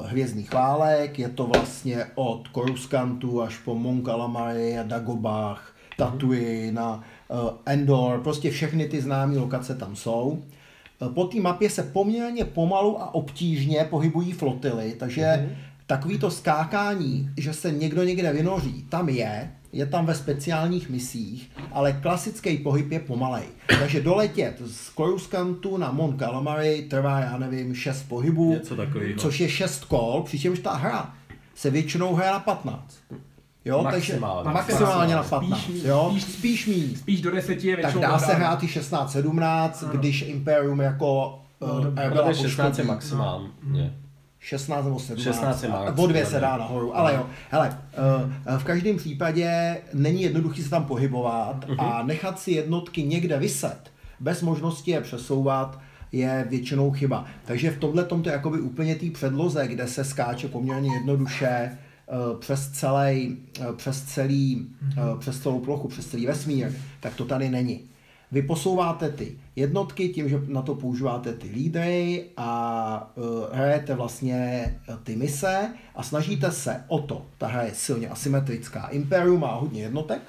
Hvězdných 0.07 0.53
válek. 0.53 1.19
Je 1.19 1.29
to 1.29 1.47
vlastně 1.47 2.05
od 2.15 2.49
Koruskantu 2.49 3.43
až 3.43 3.57
po 3.57 3.75
Mon 3.75 4.05
Calamari 4.05 4.79
a 4.79 4.83
Dagobah, 4.83 5.75
Tatooine 5.97 6.81
a 6.81 7.01
uh, 7.29 7.51
Endor. 7.67 8.21
Prostě 8.21 8.51
všechny 8.51 8.89
ty 8.89 9.01
známé 9.01 9.39
lokace 9.39 9.75
tam 9.75 9.97
jsou. 9.97 10.43
Eh, 11.03 11.09
po 11.09 11.25
té 11.25 11.41
mapě 11.41 11.71
se 11.71 11.83
poměrně 11.83 12.45
pomalu 12.45 13.03
a 13.03 13.15
obtížně 13.15 13.87
pohybují 13.91 14.33
flotily, 14.33 14.95
takže 14.99 15.23
mm-hmm. 15.23 15.55
takový 15.87 16.19
to 16.19 16.31
skákání, 16.31 17.31
že 17.37 17.53
se 17.53 17.73
někdo 17.73 18.03
někde 18.03 18.33
vynoří, 18.33 18.87
tam 18.89 19.09
je, 19.09 19.53
je 19.75 19.87
tam 19.87 20.07
ve 20.07 20.15
speciálních 20.15 20.91
misích, 20.91 21.51
ale 21.73 21.93
klasický 21.93 22.59
pohyb 22.59 22.93
je 22.93 23.01
pomalej. 23.01 23.45
Takže 23.67 24.01
doletět 24.01 24.63
z 24.67 24.91
Coruscantu 24.91 25.77
na 25.77 25.93
Mon 25.93 26.19
Calamari 26.19 26.87
trvá, 26.91 27.21
já 27.21 27.39
nevím, 27.39 27.75
6 27.75 28.03
pohybů, 28.03 28.53
Něco 28.53 28.77
takový, 28.77 29.15
což 29.17 29.41
je 29.41 29.49
6 29.49 29.85
kol, 29.85 30.23
přičemž 30.25 30.59
ta 30.59 30.75
hra 30.75 31.15
se 31.55 31.71
většinou 31.71 32.15
hraje 32.15 32.33
na 32.33 32.39
15. 32.39 32.99
Jo, 33.65 33.83
maximálně. 33.83 34.45
takže 34.45 34.55
maximálně 34.55 35.15
na 35.15 35.23
15. 35.23 35.61
Spíš, 35.61 35.83
jo? 35.85 36.09
spíš, 36.11 36.25
spíš 36.25 36.67
míň. 36.67 36.97
Spíš 36.97 37.21
do 37.21 37.31
10 37.31 37.65
je 37.65 37.77
Tak 37.77 37.99
dá 37.99 38.19
se 38.19 38.35
hrát 38.35 38.63
i 38.63 38.67
16-17, 38.67 39.91
když 39.91 40.23
Imperium 40.23 40.81
jako 40.81 41.39
no, 41.61 42.23
uh, 42.27 42.33
16 42.33 42.79
je 42.79 42.85
maximálně. 42.85 43.49
No. 43.63 43.91
16 44.45 44.85
nebo 44.85 44.99
17. 44.99 45.25
16 45.25 45.63
je 45.63 45.69
max, 45.69 45.99
o 45.99 46.07
dvě 46.07 46.27
se 46.27 46.41
dá 46.41 46.57
nahoru. 46.57 46.97
Ale 46.97 47.15
jo, 47.15 47.27
hele, 47.51 47.79
uh, 48.49 48.59
v 48.59 48.65
každém 48.65 48.97
případě 48.97 49.77
není 49.95 50.23
jednoduchý 50.23 50.63
se 50.63 50.71
tam 50.71 50.85
pohybovat 50.85 51.65
a 51.79 52.03
nechat 52.03 52.39
si 52.39 52.51
jednotky 52.53 53.03
někde 53.03 53.39
vyset 53.39 53.95
bez 54.21 54.43
možnosti 54.43 54.91
je 54.91 55.01
přesouvat 55.01 55.81
je 56.13 56.47
většinou 56.51 56.91
chyba. 56.91 57.25
Takže 57.45 57.71
v 57.71 57.79
tomhle 57.79 58.05
tomto 58.05 58.29
jakoby 58.29 58.61
úplně 58.61 58.95
té 58.95 59.11
předloze, 59.11 59.69
kde 59.69 59.89
se 59.89 60.05
skáče 60.05 60.49
poměrně 60.49 60.95
jednoduše 60.95 61.79
uh, 62.33 62.41
přes 62.41 62.71
celý, 62.71 63.37
přes 63.77 64.03
celý, 64.03 64.67
přes 65.19 65.41
celou 65.41 65.61
plochu, 65.61 65.89
přes 65.89 66.07
celý 66.07 66.27
vesmír, 66.27 66.73
tak 67.01 67.15
to 67.15 67.25
tady 67.25 67.49
není. 67.49 67.81
Vy 68.35 68.43
posouváte 68.43 69.11
ty 69.11 69.39
jednotky 69.57 70.09
tím, 70.09 70.29
že 70.29 70.41
na 70.47 70.63
to 70.63 70.75
používáte 70.75 71.33
ty 71.33 71.49
lídry 71.49 72.25
a 72.37 73.13
uh, 73.15 73.25
hrajete 73.53 73.95
vlastně 73.95 74.35
e, 74.35 74.97
ty 75.05 75.17
mise 75.17 75.75
a 75.95 76.03
snažíte 76.03 76.53
se 76.53 76.85
o 76.89 76.99
to, 76.99 77.27
ta 77.39 77.47
hra 77.47 77.63
je 77.63 77.75
silně 77.75 78.09
asymetrická. 78.09 78.87
Imperium 78.87 79.41
má 79.41 79.55
hodně 79.55 79.83
jednotek 79.83 80.21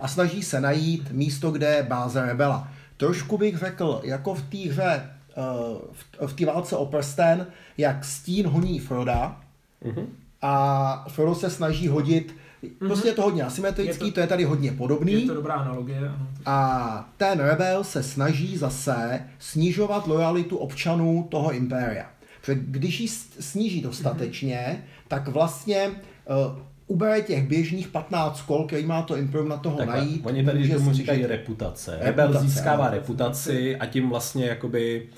a 0.00 0.08
snaží 0.08 0.42
se 0.42 0.60
najít 0.60 1.10
místo, 1.10 1.50
kde 1.50 1.66
je 1.66 1.82
báze 1.82 2.26
rebela. 2.26 2.68
Trošku 2.96 3.38
bych 3.38 3.58
řekl, 3.58 4.00
jako 4.04 4.34
v 4.34 4.42
té 4.42 4.58
hře, 4.58 5.10
uh, 5.36 5.78
v, 5.92 6.26
v 6.26 6.32
té 6.32 6.46
válce 6.46 6.76
o 6.76 6.86
prsten, 6.86 7.46
jak 7.78 8.04
stín 8.04 8.46
honí 8.46 8.78
Froda 8.78 9.40
mm-hmm. 9.84 10.06
a 10.42 11.04
Frodo 11.08 11.34
se 11.34 11.50
snaží 11.50 11.88
hodit 11.88 12.34
Mm-hmm. 12.68 12.86
Prostě 12.86 13.08
je 13.08 13.14
to 13.14 13.22
hodně 13.22 13.42
asymetrický, 13.42 14.06
je 14.06 14.10
to, 14.10 14.14
to 14.14 14.20
je 14.20 14.26
tady 14.26 14.44
hodně 14.44 14.72
podobný. 14.72 15.12
Je 15.12 15.26
to 15.26 15.34
dobrá 15.34 15.54
analogie. 15.54 15.98
Ano. 15.98 16.28
A 16.46 17.08
ten 17.16 17.40
rebel 17.40 17.84
se 17.84 18.02
snaží 18.02 18.56
zase 18.56 19.20
snižovat 19.38 20.06
lojalitu 20.06 20.56
občanů 20.56 21.26
toho 21.30 21.52
impéria. 21.52 22.06
Protože 22.40 22.60
když 22.60 23.00
ji 23.00 23.08
sníží 23.40 23.80
dostatečně, 23.80 24.66
mm-hmm. 24.70 25.04
tak 25.08 25.28
vlastně 25.28 25.88
uh, 25.88 26.58
ubere 26.86 27.22
těch 27.22 27.48
běžných 27.48 27.88
15 27.88 28.40
kol, 28.40 28.66
který 28.66 28.86
má 28.86 29.02
to 29.02 29.16
Imperium 29.16 29.48
na 29.48 29.56
toho 29.56 29.76
Takhle, 29.76 29.96
najít. 29.96 30.26
Oni 30.26 30.44
tady 30.44 30.68
tomu 30.68 30.92
říkají 30.92 31.26
reputace. 31.26 31.98
Rebel 32.00 32.26
reputace, 32.26 32.48
získává 32.48 32.86
ano. 32.86 32.94
reputaci 32.94 33.76
a 33.76 33.86
tím 33.86 34.08
vlastně 34.08 34.46
jakoby 34.46 35.08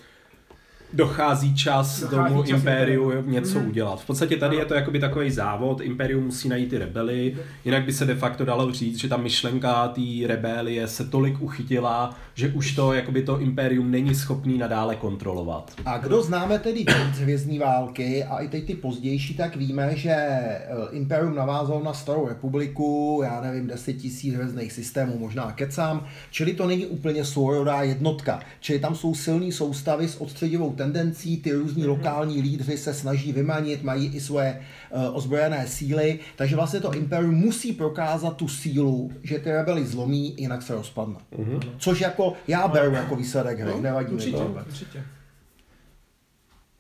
dochází 0.92 1.54
čas 1.54 2.00
dochází 2.00 2.34
tomu 2.34 2.42
čas 2.42 2.60
impériu 2.60 2.96
impériu 2.96 3.30
něco 3.30 3.58
mm. 3.60 3.68
udělat. 3.68 4.00
V 4.00 4.06
podstatě 4.06 4.36
tady 4.36 4.56
je 4.56 4.64
to 4.64 4.74
jakoby 4.74 4.98
takový 4.98 5.30
závod, 5.30 5.80
impérium 5.80 6.24
musí 6.24 6.48
najít 6.48 6.70
ty 6.70 6.78
rebely, 6.78 7.36
jinak 7.64 7.84
by 7.84 7.92
se 7.92 8.04
de 8.04 8.14
facto 8.14 8.44
dalo 8.44 8.72
říct, 8.72 8.98
že 8.98 9.08
ta 9.08 9.16
myšlenka 9.16 9.88
té 9.88 10.26
rebelie 10.26 10.88
se 10.88 11.04
tolik 11.04 11.42
uchytila, 11.42 12.16
že 12.34 12.48
už 12.48 12.74
to 12.74 12.92
jakoby 12.92 13.22
to 13.22 13.40
impérium 13.40 13.90
není 13.90 14.14
schopný 14.14 14.58
nadále 14.58 14.96
kontrolovat. 14.96 15.72
A 15.84 15.98
kdo 15.98 16.22
známe 16.22 16.58
tedy 16.58 16.84
hvězdní 17.20 17.58
války 17.58 18.24
a 18.24 18.38
i 18.38 18.48
teď 18.48 18.66
ty 18.66 18.74
pozdější, 18.74 19.34
tak 19.34 19.56
víme, 19.56 19.96
že 19.96 20.10
eh, 20.10 20.64
impérium 20.90 21.34
navázalo 21.34 21.84
na 21.84 21.92
starou 21.92 22.28
republiku, 22.28 23.20
já 23.24 23.40
nevím, 23.40 23.66
10 23.66 23.92
tisíc 23.92 24.34
hvězdných 24.34 24.72
systémů, 24.72 25.18
možná 25.18 25.52
kecám, 25.52 26.06
čili 26.30 26.52
to 26.52 26.66
není 26.66 26.86
úplně 26.86 27.24
sourodá 27.24 27.82
jednotka, 27.82 28.40
čili 28.60 28.78
tam 28.78 28.94
jsou 28.94 29.14
silné 29.14 29.52
soustavy 29.52 30.08
s 30.08 30.20
odstředivou 30.20 30.70
tendencí, 30.76 31.36
ty 31.36 31.52
různí 31.52 31.82
mm-hmm. 31.82 31.88
lokální 31.88 32.42
lídři 32.42 32.78
se 32.78 32.94
snaží 32.94 33.32
vymanit, 33.32 33.82
mají 33.82 34.06
i 34.06 34.20
svoje 34.20 34.60
uh, 34.90 35.16
ozbrojené 35.16 35.66
síly, 35.66 36.18
takže 36.36 36.56
vlastně 36.56 36.80
to 36.80 36.92
imperium 36.92 37.34
musí 37.34 37.72
prokázat 37.72 38.36
tu 38.36 38.48
sílu, 38.48 39.12
že 39.22 39.38
ty 39.38 39.52
rebely 39.52 39.86
zlomí, 39.86 40.34
jinak 40.38 40.62
se 40.62 40.74
rozpadne. 40.74 41.16
Mm-hmm. 41.38 41.60
Což 41.78 42.00
jako 42.00 42.32
já 42.48 42.68
beru 42.68 42.92
jako 42.92 43.16
výsledek 43.16 43.58
hry, 43.58 43.70
no, 43.70 43.80
nevadí 43.80 44.12
určitě, 44.12 44.36
mi 44.36 44.54
to. 44.54 44.64
Určitě. 44.66 45.04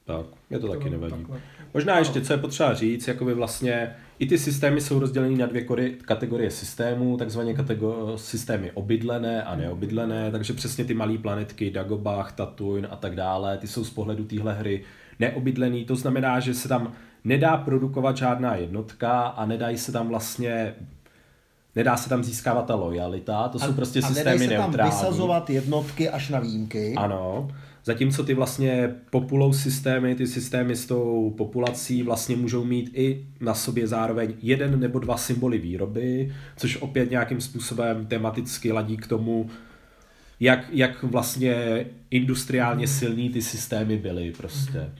Tak, 0.04 0.26
mě 0.50 0.58
to, 0.58 0.66
to 0.66 0.72
taky 0.72 0.90
nevadí. 0.90 1.14
Takhle. 1.14 1.40
Možná 1.74 1.98
ještě, 1.98 2.20
co 2.20 2.32
je 2.32 2.38
potřeba 2.38 2.74
říct, 2.74 3.08
jako 3.08 3.24
by 3.24 3.34
vlastně 3.34 3.96
i 4.18 4.26
ty 4.26 4.38
systémy 4.38 4.80
jsou 4.80 4.98
rozděleny 4.98 5.36
na 5.36 5.46
dvě 5.46 5.64
kategorie 6.04 6.50
systémů, 6.50 7.16
takzvané 7.16 7.52
kategor- 7.52 8.14
systémy 8.16 8.70
obydlené 8.74 9.42
a 9.42 9.56
neobydlené, 9.56 10.30
takže 10.30 10.52
přesně 10.52 10.84
ty 10.84 10.94
malé 10.94 11.18
planetky, 11.18 11.70
Dagobah, 11.70 12.32
Tatooine 12.32 12.88
a 12.88 12.96
tak 12.96 13.16
dále, 13.16 13.58
ty 13.58 13.66
jsou 13.66 13.84
z 13.84 13.90
pohledu 13.90 14.24
téhle 14.24 14.54
hry 14.54 14.84
neobydlený, 15.18 15.84
to 15.84 15.96
znamená, 15.96 16.40
že 16.40 16.54
se 16.54 16.68
tam 16.68 16.92
nedá 17.24 17.56
produkovat 17.56 18.16
žádná 18.16 18.54
jednotka 18.54 19.22
a 19.22 19.46
nedají 19.46 19.78
se 19.78 19.92
tam 19.92 20.08
vlastně 20.08 20.74
nedá 21.76 21.96
se 21.96 22.08
tam 22.08 22.24
získávat 22.24 22.66
ta 22.66 22.74
lojalita, 22.74 23.48
to 23.48 23.58
a, 23.62 23.66
jsou 23.66 23.72
prostě 23.72 23.98
a 23.98 24.02
systémy 24.02 24.46
neutrální. 24.46 24.74
A 24.74 24.76
tam 24.76 24.90
vysazovat 24.90 25.50
jednotky 25.50 26.08
až 26.10 26.28
na 26.28 26.40
výjimky. 26.40 26.94
Ano. 26.96 27.48
Zatímco 27.86 28.24
ty 28.24 28.34
vlastně 28.34 28.94
populou 29.10 29.52
systémy, 29.52 30.14
ty 30.14 30.26
systémy 30.26 30.76
s 30.76 30.86
tou 30.86 31.34
populací 31.36 32.02
vlastně 32.02 32.36
můžou 32.36 32.64
mít 32.64 32.90
i 32.94 33.26
na 33.40 33.54
sobě 33.54 33.86
zároveň 33.86 34.34
jeden 34.42 34.80
nebo 34.80 34.98
dva 34.98 35.16
symboly 35.16 35.58
výroby, 35.58 36.34
což 36.56 36.76
opět 36.76 37.10
nějakým 37.10 37.40
způsobem 37.40 38.06
tematicky 38.06 38.72
ladí 38.72 38.96
k 38.96 39.06
tomu, 39.06 39.50
jak, 40.40 40.60
jak 40.70 41.02
vlastně 41.02 41.86
industriálně 42.10 42.88
silný 42.88 43.30
ty 43.30 43.42
systémy 43.42 43.96
byly 43.96 44.32
prostě. 44.32 44.90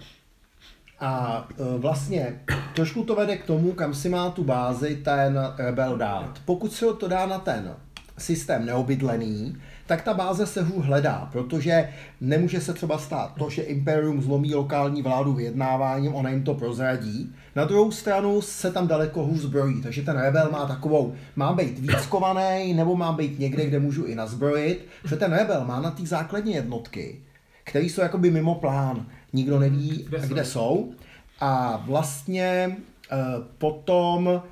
A 1.00 1.48
e, 1.58 1.78
vlastně 1.78 2.40
trošku 2.74 3.04
to 3.04 3.14
vede 3.14 3.36
k 3.36 3.46
tomu, 3.46 3.72
kam 3.72 3.94
si 3.94 4.08
má 4.08 4.30
tu 4.30 4.44
bázi 4.44 4.96
ten 4.96 5.38
rebel 5.58 5.96
dát. 5.96 6.40
Pokud 6.44 6.72
se 6.72 6.84
ho 6.84 6.94
to 6.94 7.08
dá 7.08 7.26
na 7.26 7.38
ten 7.38 7.74
systém 8.18 8.66
neobydlený, 8.66 9.56
tak 9.86 10.02
ta 10.02 10.14
báze 10.14 10.46
se 10.46 10.62
hůř 10.62 10.84
hledá, 10.84 11.28
protože 11.32 11.88
nemůže 12.20 12.60
se 12.60 12.72
třeba 12.72 12.98
stát 12.98 13.34
to, 13.38 13.50
že 13.50 13.62
Imperium 13.62 14.22
zlomí 14.22 14.54
lokální 14.54 15.02
vládu 15.02 15.32
vyjednáváním, 15.32 16.14
ona 16.14 16.30
jim 16.30 16.42
to 16.42 16.54
prozradí. 16.54 17.32
Na 17.56 17.64
druhou 17.64 17.90
stranu 17.90 18.42
se 18.42 18.72
tam 18.72 18.88
daleko 18.88 19.22
hůř 19.22 19.40
zbrojí, 19.40 19.82
takže 19.82 20.02
ten 20.02 20.18
rebel 20.18 20.48
má 20.52 20.66
takovou, 20.66 21.14
má 21.36 21.52
být 21.52 21.78
výckovaný, 21.78 22.74
nebo 22.74 22.96
má 22.96 23.12
být 23.12 23.38
někde, 23.38 23.66
kde 23.66 23.78
můžu 23.78 24.04
i 24.04 24.14
nazbrojit, 24.14 24.86
že 25.08 25.16
ten 25.16 25.32
rebel 25.32 25.64
má 25.64 25.80
na 25.80 25.90
té 25.90 26.06
základní 26.06 26.54
jednotky, 26.54 27.20
které 27.64 27.84
jsou 27.84 28.00
jakoby 28.00 28.30
mimo 28.30 28.54
plán, 28.54 29.06
nikdo 29.32 29.58
neví, 29.58 30.06
kde, 30.08 30.28
kde 30.28 30.44
jsou. 30.44 30.92
A 31.40 31.82
vlastně 31.86 32.76
uh, 33.12 33.44
potom 33.58 34.42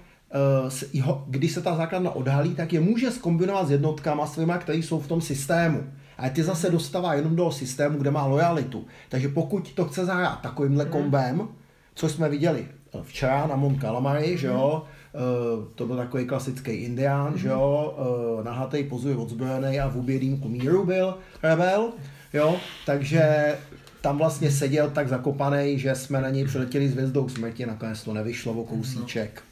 když 1.26 1.52
se 1.52 1.62
ta 1.62 1.76
základna 1.76 2.10
odhalí, 2.10 2.54
tak 2.54 2.72
je 2.72 2.80
může 2.80 3.10
skombinovat 3.10 3.68
s 3.68 3.70
jednotkama 3.70 4.26
svýma, 4.26 4.58
které 4.58 4.78
jsou 4.78 5.00
v 5.00 5.08
tom 5.08 5.20
systému. 5.20 5.84
Ale 6.18 6.30
ty 6.30 6.42
zase 6.42 6.70
dostává 6.70 7.14
jenom 7.14 7.36
do 7.36 7.50
systému, 7.50 7.98
kde 7.98 8.10
má 8.10 8.26
lojalitu. 8.26 8.84
Takže 9.08 9.28
pokud 9.28 9.72
to 9.72 9.84
chce 9.84 10.04
zahrát 10.04 10.40
takovýmhle 10.40 10.84
kombem, 10.84 11.48
co 11.94 12.08
jsme 12.08 12.28
viděli 12.28 12.66
včera 13.02 13.46
na 13.46 13.56
Mont 13.56 13.80
Calamari, 13.80 14.38
že 14.38 14.46
jo, 14.46 14.82
Uh, 15.14 15.64
to 15.74 15.86
byl 15.86 15.96
takový 15.96 16.26
klasický 16.26 16.70
indián, 16.70 17.38
že 17.38 17.48
jo, 17.48 17.94
nahatej, 18.44 18.84
pozuje 18.84 19.16
odzbrojený 19.16 19.80
a 19.80 19.88
v 19.88 19.98
obědýmku 19.98 20.48
míru 20.48 20.86
byl 20.86 21.18
rebel, 21.42 21.92
jo, 22.32 22.56
takže 22.86 23.54
tam 24.00 24.18
vlastně 24.18 24.50
seděl 24.50 24.90
tak 24.90 25.08
zakopaný, 25.08 25.78
že 25.78 25.94
jsme 25.94 26.20
na 26.20 26.30
něj 26.30 26.44
přiletěli 26.44 26.88
s 26.88 26.92
hvězdou 26.92 27.28
smrti, 27.28 27.66
nakonec 27.66 28.02
to 28.02 28.14
nevyšlo 28.14 28.52
o 28.52 28.64
kousíček. 28.64 29.42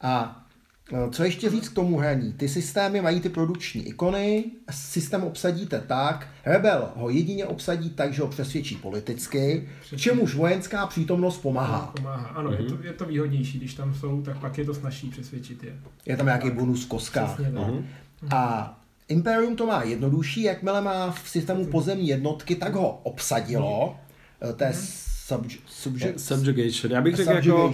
A 0.00 0.44
e, 0.92 1.10
co 1.10 1.24
ještě 1.24 1.50
říct 1.50 1.68
k 1.68 1.74
tomu 1.74 1.98
hraní? 1.98 2.32
Ty 2.32 2.48
systémy 2.48 3.00
mají 3.00 3.20
ty 3.20 3.28
produkční 3.28 3.88
ikony, 3.88 4.44
systém 4.70 5.24
obsadíte 5.24 5.80
tak, 5.80 6.28
Rebel 6.46 6.88
ho 6.96 7.10
jedině 7.10 7.46
obsadí 7.46 7.90
tak, 7.90 8.12
že 8.12 8.22
ho 8.22 8.28
přesvědčí 8.28 8.76
politicky, 8.76 9.68
Přesně. 9.80 9.98
čemuž 9.98 10.34
vojenská 10.34 10.86
přítomnost 10.86 11.38
pomáhá. 11.38 11.92
Pomáhá, 11.96 12.28
ano, 12.28 12.50
mm-hmm. 12.50 12.60
je, 12.60 12.68
to, 12.68 12.74
mhm. 12.74 12.84
je 12.84 12.92
to 12.92 13.04
výhodnější, 13.04 13.58
když 13.58 13.74
tam 13.74 13.94
jsou, 13.94 14.22
tak 14.22 14.38
pak 14.38 14.58
je 14.58 14.64
to 14.64 14.74
snažší 14.74 15.10
přesvědčit 15.10 15.64
je. 15.64 15.72
Je 16.06 16.16
tam 16.16 16.26
nějaký 16.26 16.50
bonus 16.50 16.84
koska. 16.84 17.26
Přesně, 17.26 17.52
mm-hmm. 17.52 17.84
A 18.30 18.74
Imperium 19.08 19.56
to 19.56 19.66
má 19.66 19.82
jednodušší, 19.82 20.42
jakmile 20.42 20.80
má 20.80 21.10
v 21.10 21.28
systému 21.28 21.66
pozemní 21.66 22.08
jednotky, 22.08 22.54
tak 22.54 22.74
ho 22.74 23.00
obsadilo. 23.02 23.96
Mm. 24.44 24.54
To 24.54 24.64
je 24.64 24.72
Subj- 25.28 25.58
subj- 25.82 26.16
subjugation. 26.16 26.92
Já 26.92 27.00
bych 27.00 27.16
řekl 27.16 27.30
jako... 27.32 27.72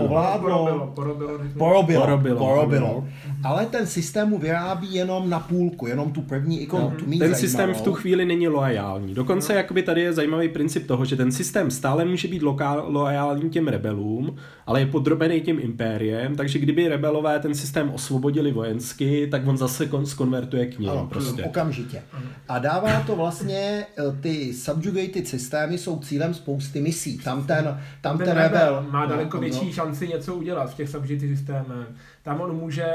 Ovládlo, 0.00 0.48
porobilo, 0.48 0.92
porobilo, 0.94 1.38
porobilo, 1.58 2.00
porobilo, 2.00 2.38
porobilo. 2.38 3.08
Ale 3.44 3.66
ten 3.66 3.86
systém 3.86 4.28
mu 4.28 4.38
vyrábí 4.38 4.94
jenom 4.94 5.30
na 5.30 5.40
půlku, 5.40 5.86
jenom 5.86 6.12
tu 6.12 6.22
první 6.22 6.60
ikonu. 6.60 6.84
No, 6.84 6.90
tu 6.90 7.04
ten 7.04 7.18
zajímavou. 7.18 7.40
systém 7.40 7.74
v 7.74 7.80
tu 7.80 7.92
chvíli 7.92 8.24
není 8.24 8.48
loajální. 8.48 9.14
Dokonce 9.14 9.52
no. 9.52 9.56
jakoby 9.56 9.82
tady 9.82 10.00
je 10.00 10.12
zajímavý 10.12 10.48
princip 10.48 10.86
toho, 10.86 11.04
že 11.04 11.16
ten 11.16 11.32
systém 11.32 11.70
stále 11.70 12.04
může 12.04 12.28
být 12.28 12.42
loka- 12.42 12.84
loajální 12.86 13.50
těm 13.50 13.68
rebelům, 13.68 14.36
ale 14.66 14.80
je 14.80 14.86
podrobený 14.86 15.40
tím 15.40 15.60
impériem, 15.60 16.36
takže 16.36 16.58
kdyby 16.58 16.88
rebelové 16.88 17.38
ten 17.38 17.54
systém 17.54 17.90
osvobodili 17.90 18.52
vojensky, 18.52 19.28
tak 19.30 19.46
on 19.46 19.56
zase 19.56 19.86
kon- 19.86 20.04
skonvertuje 20.04 20.66
k 20.66 20.78
ním. 20.78 20.90
Ano, 20.90 21.06
prostě. 21.10 21.42
okamžitě. 21.42 22.02
A 22.48 22.58
dává 22.58 23.00
to 23.00 23.16
vlastně, 23.16 23.86
eh, 23.98 24.02
ty 24.20 24.54
subjugated 24.54 25.28
systémy 25.28 25.78
jsou 25.78 25.98
cílem 25.98 26.34
spousty 26.34 26.73
spousty 26.74 26.80
misí. 26.80 27.18
Tam 27.18 27.46
ten, 27.46 27.80
tam 28.00 28.18
ten, 28.18 28.26
ten 28.26 28.36
rebel, 28.36 28.86
má 28.90 29.06
daleko 29.06 29.36
no, 29.36 29.40
větší 29.40 29.66
no. 29.66 29.72
šanci 29.72 30.08
něco 30.08 30.34
udělat 30.34 30.70
v 30.70 30.74
těch 30.74 30.88
subjity 30.88 31.36
systémech. 31.36 31.88
Tam 32.22 32.40
on 32.40 32.56
může 32.56 32.86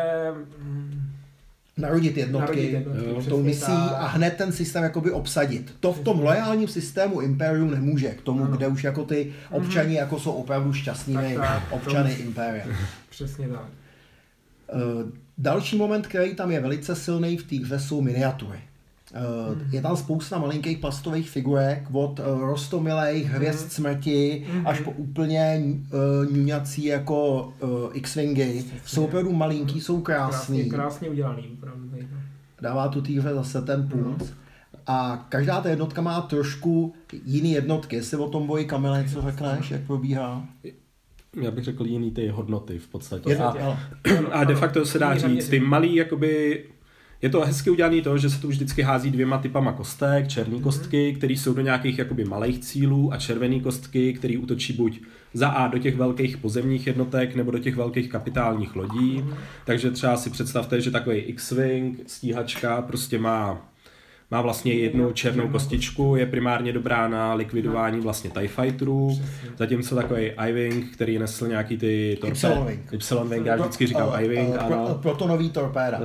mm, 0.62 1.02
narodit 1.78 2.18
jednotky, 2.18 2.40
narodit 2.40 2.72
jednotky 2.72 3.30
tou 3.30 3.44
misí 3.44 3.72
a 3.72 4.08
hned 4.08 4.36
ten 4.38 4.52
systém 4.52 4.84
jakoby 4.84 5.12
obsadit. 5.12 5.76
To 5.80 5.94
v 5.94 6.00
tom 6.00 6.20
lojálním 6.20 6.68
systému 6.68 7.22
Imperium 7.22 7.72
nemůže, 7.72 8.10
k 8.10 8.22
tomu, 8.22 8.44
ano. 8.44 8.58
kde 8.58 8.68
už 8.68 8.84
jako 8.84 9.06
ty 9.06 9.26
mhm. 9.26 9.56
občani 9.56 9.94
mm-hmm. 9.94 10.00
jako 10.00 10.20
jsou 10.20 10.32
opravdu 10.32 10.74
šťastnými 10.74 11.36
tak, 11.36 11.48
tak, 11.48 11.64
občany 11.72 12.16
to... 12.16 12.22
Imperia. 12.22 12.66
Přesně 13.10 13.48
tak. 13.48 13.66
Uh, 14.74 15.10
další 15.38 15.78
moment, 15.78 16.08
který 16.08 16.36
tam 16.36 16.52
je 16.52 16.60
velice 16.60 16.96
silný 16.96 17.38
v 17.38 17.44
té 17.44 17.66
hře, 17.66 17.80
jsou 17.80 18.02
miniatury. 18.02 18.60
Uh, 19.10 19.74
je 19.74 19.82
tam 19.82 19.98
spousta 19.98 20.40
malinkých 20.40 20.78
plastových 20.78 21.30
figurek, 21.30 21.88
od 21.92 22.20
uh, 22.20 22.42
rostomilých 22.42 23.26
hvězd 23.26 23.64
mm. 23.64 23.70
smrti 23.70 24.46
mm-hmm. 24.46 24.70
až 24.70 24.80
po 24.80 24.92
úplně 24.92 25.64
uh, 25.64 26.32
ňuňací 26.32 26.86
jako 26.86 27.54
uh, 27.60 27.70
X-Wingy. 27.94 28.64
Jsou 28.86 29.04
opravdu 29.04 29.32
malinký, 29.32 29.82
jsou 29.82 30.02
krásný. 30.02 30.58
Krásně, 30.58 30.78
krásně 30.78 31.10
udělaný. 31.10 31.44
Opravdu. 31.54 31.90
Dává 32.62 32.88
tu 32.88 33.02
týře 33.02 33.34
zase 33.34 33.62
ten 33.62 33.88
punc. 33.88 34.22
Mm. 34.22 34.28
A 34.88 35.26
každá 35.30 35.62
ta 35.62 35.70
jednotka 35.70 36.02
má 36.02 36.22
trošku 36.22 36.94
jiný 37.26 37.52
jednotky. 37.52 37.96
Jestli 37.96 38.18
o 38.18 38.30
tom 38.30 38.48
boji 38.48 38.66
Kamile 38.66 39.04
něco 39.04 39.22
řekneš, 39.22 39.72
jak 39.72 39.82
probíhá? 39.82 40.44
já 41.42 41.52
bych 41.52 41.64
řekl 41.64 41.86
jiný 41.86 42.12
ty 42.12 42.28
hodnoty 42.28 42.80
v 42.80 42.88
podstatě. 42.88 43.38
A, 43.38 43.78
a 44.32 44.44
de 44.44 44.56
facto 44.56 44.86
se 44.86 45.00
dá 45.00 45.18
říct, 45.18 45.50
ty 45.50 45.60
malý 45.60 45.96
jakoby 45.96 46.64
je 47.22 47.30
to 47.30 47.42
hezky 47.42 47.70
udělané 47.70 48.02
to, 48.02 48.18
že 48.18 48.30
se 48.30 48.42
tu 48.42 48.48
vždycky 48.48 48.82
hází 48.82 49.12
dvěma 49.12 49.38
typama 49.38 49.72
kostek, 49.72 50.28
černé 50.28 50.56
mm-hmm. 50.56 50.62
kostky, 50.62 51.14
které 51.14 51.34
jsou 51.34 51.54
do 51.54 51.62
nějakých 51.62 51.98
jakoby 51.98 52.26
malých 52.26 52.60
cílů 52.60 53.14
a 53.14 53.18
červené 53.18 53.60
kostky, 53.60 54.14
které 54.14 54.38
útočí 54.38 54.74
buď 54.74 55.02
za 55.34 55.50
A 55.50 55.68
do 55.68 55.78
těch 55.78 55.96
velkých 55.96 56.38
pozemních 56.38 56.88
jednotek 56.88 57.36
nebo 57.36 57.52
do 57.52 57.60
těch 57.60 57.76
velkých 57.76 58.10
kapitálních 58.10 58.76
lodí. 58.76 59.18
Mm-hmm. 59.18 59.34
Takže 59.66 59.92
třeba 59.92 60.18
si 60.18 60.30
představte, 60.30 60.82
že 60.82 60.92
takový 60.92 61.18
X-Wing, 61.18 62.04
stíhačka 62.08 62.82
prostě 62.82 63.20
má 63.20 63.69
má 64.32 64.42
vlastně 64.42 64.74
jednu 64.74 65.12
černou 65.12 65.48
kostičku, 65.48 66.16
je 66.16 66.26
primárně 66.26 66.74
dobrá 66.74 67.08
na 67.08 67.34
likvidování 67.34 68.02
vlastně 68.02 68.30
TIE 68.30 68.48
Fighterů, 68.48 69.20
zatímco 69.58 69.96
takový 69.96 70.32
I-Wing, 70.32 70.86
který 70.94 71.20
nesl 71.20 71.48
nějaký 71.48 71.78
ty 71.78 72.18
torpédy. 72.22 72.80
Y-Wing. 72.92 73.46
já 73.46 73.56
vždycky 73.56 73.88
říkám 73.88 74.10
I-Wing, 74.14 74.56
ano. 74.60 75.00
Protonový 75.02 75.50
torpéda. 75.50 76.00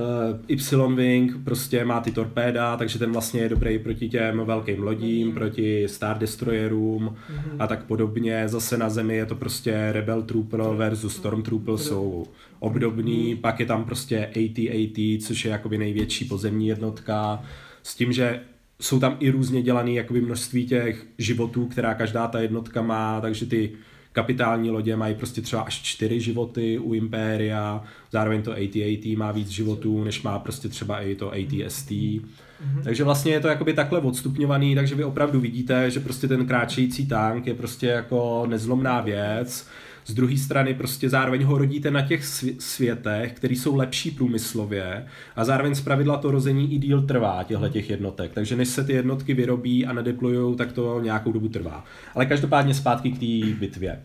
Y-Wing 0.47 1.43
prostě 1.43 1.85
má 1.85 1.99
ty 1.99 2.11
torpéda, 2.11 2.77
takže 2.77 2.99
ten 2.99 3.11
vlastně 3.11 3.41
je 3.41 3.49
dobrý 3.49 3.79
proti 3.79 4.09
těm 4.09 4.41
velkým 4.45 4.83
lodím, 4.83 5.27
mhm. 5.27 5.35
proti 5.35 5.87
Star 5.87 6.17
Destroyerům 6.17 7.03
mhm. 7.03 7.55
a 7.59 7.67
tak 7.67 7.83
podobně. 7.83 8.43
Zase 8.49 8.77
na 8.77 8.89
zemi 8.89 9.15
je 9.15 9.25
to 9.25 9.35
prostě 9.35 9.89
Rebel 9.91 10.21
Trooper 10.21 10.61
versus 10.61 11.15
Stormtrooper 11.15 11.77
jsou 11.77 12.25
obdobný, 12.59 13.33
mhm. 13.33 13.41
pak 13.41 13.59
je 13.59 13.65
tam 13.65 13.83
prostě 13.83 14.29
AT-AT, 14.35 15.23
což 15.27 15.45
je 15.45 15.51
jakoby 15.51 15.77
největší 15.77 16.25
pozemní 16.25 16.67
jednotka, 16.67 17.43
s 17.85 17.95
tím, 17.95 18.13
že 18.13 18.39
jsou 18.81 18.99
tam 18.99 19.17
i 19.19 19.29
různě 19.29 19.61
dělané 19.61 19.91
jakoby 19.91 20.21
množství 20.21 20.65
těch 20.65 21.05
životů, 21.17 21.67
která 21.67 21.93
každá 21.93 22.27
ta 22.27 22.39
jednotka 22.39 22.81
má, 22.81 23.21
takže 23.21 23.45
ty 23.45 23.71
kapitální 24.11 24.69
lodě 24.69 24.95
mají 24.95 25.15
prostě 25.15 25.41
třeba 25.41 25.61
až 25.61 25.81
čtyři 25.81 26.19
životy 26.19 26.79
u 26.79 26.93
Impéria, 26.93 27.83
zároveň 28.11 28.41
to 28.41 28.51
AT-AT 28.51 29.17
má 29.17 29.31
víc 29.31 29.49
životů, 29.49 30.03
než 30.03 30.21
má 30.21 30.39
prostě 30.39 30.69
třeba 30.69 31.01
i 31.01 31.15
to 31.15 31.31
ATST. 31.31 31.89
Mm-hmm. 31.89 32.83
Takže 32.83 33.03
vlastně 33.03 33.31
je 33.31 33.39
to 33.39 33.47
jakoby 33.47 33.73
takhle 33.73 33.99
odstupňovaný, 33.99 34.75
takže 34.75 34.95
vy 34.95 35.03
opravdu 35.03 35.39
vidíte, 35.39 35.91
že 35.91 35.99
prostě 35.99 36.27
ten 36.27 36.45
kráčející 36.45 37.07
tank 37.07 37.47
je 37.47 37.53
prostě 37.53 37.87
jako 37.87 38.45
nezlomná 38.49 39.01
věc, 39.01 39.67
z 40.05 40.13
druhé 40.13 40.37
strany 40.37 40.73
prostě 40.73 41.09
zároveň 41.09 41.43
ho 41.43 41.57
rodíte 41.57 41.91
na 41.91 42.01
těch 42.01 42.25
světech, 42.59 43.33
které 43.33 43.55
jsou 43.55 43.75
lepší 43.75 44.11
průmyslově 44.11 45.05
a 45.35 45.45
zároveň 45.45 45.75
zpravidla 45.75 46.17
to 46.17 46.31
rození 46.31 46.73
i 46.73 46.77
díl 46.77 47.01
trvá 47.01 47.43
těchto 47.43 47.69
těch 47.69 47.89
jednotek. 47.89 48.31
Takže 48.33 48.55
než 48.55 48.67
se 48.67 48.83
ty 48.83 48.93
jednotky 48.93 49.33
vyrobí 49.33 49.85
a 49.85 49.93
nedeplujou, 49.93 50.55
tak 50.55 50.71
to 50.71 50.99
nějakou 50.99 51.31
dobu 51.31 51.47
trvá. 51.47 51.85
Ale 52.15 52.25
každopádně 52.25 52.73
zpátky 52.73 53.11
k 53.11 53.19
té 53.19 53.59
bitvě. 53.59 54.01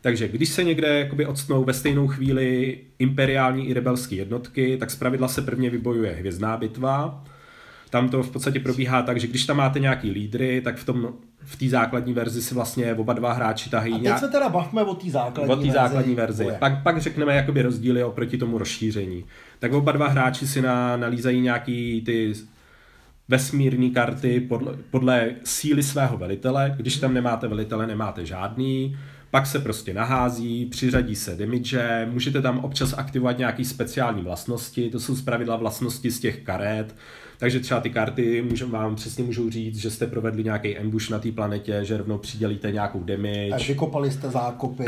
Takže 0.00 0.28
když 0.28 0.48
se 0.48 0.64
někde 0.64 0.98
jakoby 0.98 1.26
odstnou 1.26 1.64
ve 1.64 1.74
stejnou 1.74 2.08
chvíli 2.08 2.78
imperiální 2.98 3.68
i 3.68 3.74
rebelské 3.74 4.14
jednotky, 4.14 4.76
tak 4.76 4.90
zpravidla 4.90 5.28
se 5.28 5.42
prvně 5.42 5.70
vybojuje 5.70 6.12
hvězdná 6.12 6.56
bitva, 6.56 7.24
tam 7.90 8.08
to 8.08 8.22
v 8.22 8.30
podstatě 8.30 8.60
probíhá 8.60 9.02
tak, 9.02 9.20
že 9.20 9.26
když 9.26 9.46
tam 9.46 9.56
máte 9.56 9.78
nějaký 9.78 10.10
lídry, 10.10 10.60
tak 10.60 10.76
v 10.76 10.84
tom 10.84 11.12
v 11.44 11.56
té 11.56 11.68
základní 11.68 12.12
verzi 12.12 12.42
si 12.42 12.54
vlastně 12.54 12.94
oba 12.94 13.12
dva 13.12 13.32
hráči 13.32 13.70
tahají. 13.70 13.92
A 13.92 13.96
teď 13.96 14.02
nějak... 14.02 14.18
se 14.18 14.28
teda 14.28 14.48
bavme 14.48 14.82
o 14.82 14.94
té 14.94 15.10
základní, 15.10 15.52
o 15.52 15.56
verzi. 15.56 15.70
základní 15.70 16.14
verzi. 16.14 16.46
Pak, 16.58 16.82
pak 16.82 17.00
řekneme 17.00 17.36
jakoby 17.36 17.62
rozdíly 17.62 18.04
oproti 18.04 18.38
tomu 18.38 18.58
rozšíření. 18.58 19.24
Tak 19.58 19.72
oba 19.72 19.92
dva 19.92 20.08
hráči 20.08 20.46
si 20.46 20.62
na, 20.62 20.96
nalízají 20.96 21.40
nějaký 21.40 22.02
ty 22.06 22.34
vesmírné 23.28 23.90
karty 23.90 24.40
podle, 24.40 24.72
podle 24.90 25.30
síly 25.44 25.82
svého 25.82 26.16
velitele. 26.16 26.74
Když 26.76 26.96
tam 26.96 27.14
nemáte 27.14 27.48
velitele, 27.48 27.86
nemáte 27.86 28.26
žádný. 28.26 28.96
Pak 29.30 29.46
se 29.46 29.58
prostě 29.58 29.94
nahází, 29.94 30.66
přiřadí 30.66 31.16
se 31.16 31.36
damage, 31.36 32.08
můžete 32.12 32.42
tam 32.42 32.58
občas 32.58 32.94
aktivovat 32.98 33.38
nějaké 33.38 33.64
speciální 33.64 34.22
vlastnosti, 34.22 34.90
to 34.90 35.00
jsou 35.00 35.16
zpravidla 35.16 35.56
vlastnosti 35.56 36.10
z 36.10 36.20
těch 36.20 36.40
karet, 36.40 36.94
takže 37.38 37.60
třeba 37.60 37.80
ty 37.80 37.90
karty 37.90 38.42
můžu, 38.42 38.68
vám 38.68 38.94
přesně 38.94 39.24
můžou 39.24 39.50
říct, 39.50 39.76
že 39.76 39.90
jste 39.90 40.06
provedli 40.06 40.44
nějaký 40.44 40.78
ambush 40.78 41.10
na 41.10 41.18
té 41.18 41.32
planetě, 41.32 41.80
že 41.82 41.96
rovnou 41.96 42.18
přidělíte 42.18 42.72
nějakou 42.72 43.04
damage. 43.04 43.50
A 43.50 43.58
vykopali 43.68 44.10
jste 44.10 44.30
zákopy. 44.30 44.84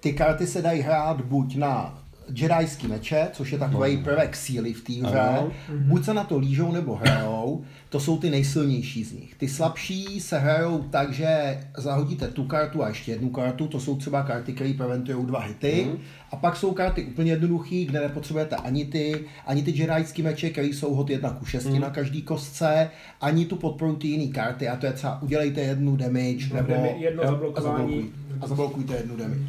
Ty 0.00 0.12
karty 0.12 0.46
se 0.46 0.62
dají 0.62 0.80
hrát 0.80 1.20
buď 1.20 1.56
na 1.56 2.02
jedajský 2.34 2.86
meče, 2.86 3.28
což 3.32 3.52
je 3.52 3.58
takový 3.58 3.96
no. 3.96 4.02
prvek 4.02 4.36
síly 4.36 4.72
v 4.72 4.84
té 4.84 4.92
hře. 4.92 5.38
Buď 5.70 6.04
se 6.04 6.14
na 6.14 6.24
to 6.24 6.38
lížou 6.38 6.72
nebo 6.72 6.94
hrajou, 6.94 7.64
to 7.88 8.00
jsou 8.00 8.18
ty 8.18 8.30
nejsilnější 8.30 9.04
z 9.04 9.12
nich. 9.12 9.34
Ty 9.34 9.48
slabší 9.48 10.20
se 10.20 10.38
hrajou 10.38 10.78
tak, 10.78 11.12
že 11.12 11.60
zahodíte 11.76 12.28
tu 12.28 12.44
kartu 12.44 12.82
a 12.84 12.88
ještě 12.88 13.12
jednu 13.12 13.30
kartu, 13.30 13.66
to 13.66 13.80
jsou 13.80 13.96
třeba 13.96 14.22
karty, 14.22 14.52
které 14.52 14.72
preventují 14.72 15.26
dva 15.26 15.40
hity. 15.40 15.86
Mm. 15.90 15.98
A 16.30 16.36
pak 16.36 16.56
jsou 16.56 16.72
karty 16.72 17.04
úplně 17.04 17.32
jednoduché, 17.32 17.84
kde 17.84 18.00
nepotřebujete 18.00 18.56
ani 18.56 18.84
ty, 18.84 19.24
ani 19.46 19.62
ty 19.62 19.78
jedajské 19.78 20.22
meče, 20.22 20.50
které 20.50 20.68
jsou 20.68 20.94
hod 20.94 21.10
1 21.10 21.30
ku 21.30 21.46
6 21.46 21.66
mm. 21.66 21.80
na 21.80 21.90
každý 21.90 22.22
kostce, 22.22 22.90
ani 23.20 23.46
tu 23.46 23.56
podporu 23.56 23.96
ty 23.96 24.08
jiné 24.08 24.32
karty. 24.32 24.68
A 24.68 24.76
to 24.76 24.86
je 24.86 24.92
třeba 24.92 25.22
udělejte 25.22 25.60
jednu 25.60 25.96
damage, 25.96 26.54
nebo 26.54 26.94
jedno 26.98 27.22
zablokování. 27.24 28.10
A 28.40 28.46
zablokujte 28.46 28.94
jednu 28.96 29.16
damage. 29.16 29.40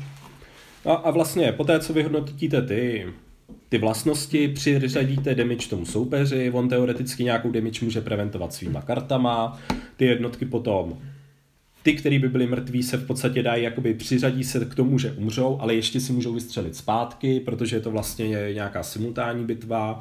A, 0.86 0.94
a 0.94 1.12
vlastně, 1.12 1.52
po 1.52 1.63
té, 1.63 1.80
co 1.80 1.94
vyhodnotíte 1.94 2.62
ty 2.62 3.13
ty 3.70 3.78
vlastnosti, 3.78 4.48
přiřadíte 4.48 5.36
damage 5.36 5.70
tomu 5.70 5.86
soupeři, 5.86 6.52
on 6.52 6.70
teoreticky 6.70 7.24
nějakou 7.24 7.52
damage 7.52 7.86
může 7.86 8.02
preventovat 8.02 8.54
svýma 8.54 8.82
kartama, 8.82 9.60
ty 9.98 10.06
jednotky 10.06 10.46
potom 10.46 10.98
ty, 11.84 11.94
který 11.94 12.20
by 12.20 12.30
byli 12.30 12.48
mrtví, 12.48 12.84
se 12.84 12.98
v 12.98 13.08
podstatě 13.08 13.44
dají, 13.44 13.63
jakoby 13.63 13.94
přiřadí 13.94 14.44
se 14.44 14.65
k 14.65 14.76
tomu, 14.76 15.00
že 15.00 15.12
umřou, 15.12 15.58
ale 15.62 15.76
ještě 15.76 16.00
si 16.00 16.13
můžou 16.13 16.34
vystřelit 16.34 16.76
zpátky, 16.76 17.39
protože 17.39 17.76
je 17.76 17.80
to 17.80 17.92
vlastně 17.92 18.28
nějaká 18.54 18.84
simultánní 18.84 19.46
bitva. 19.46 20.00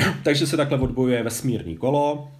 Takže 0.24 0.46
se 0.46 0.56
takhle 0.56 0.78
odbojuje 0.78 1.22
vesmírný 1.22 1.76
kolo. 1.76 2.30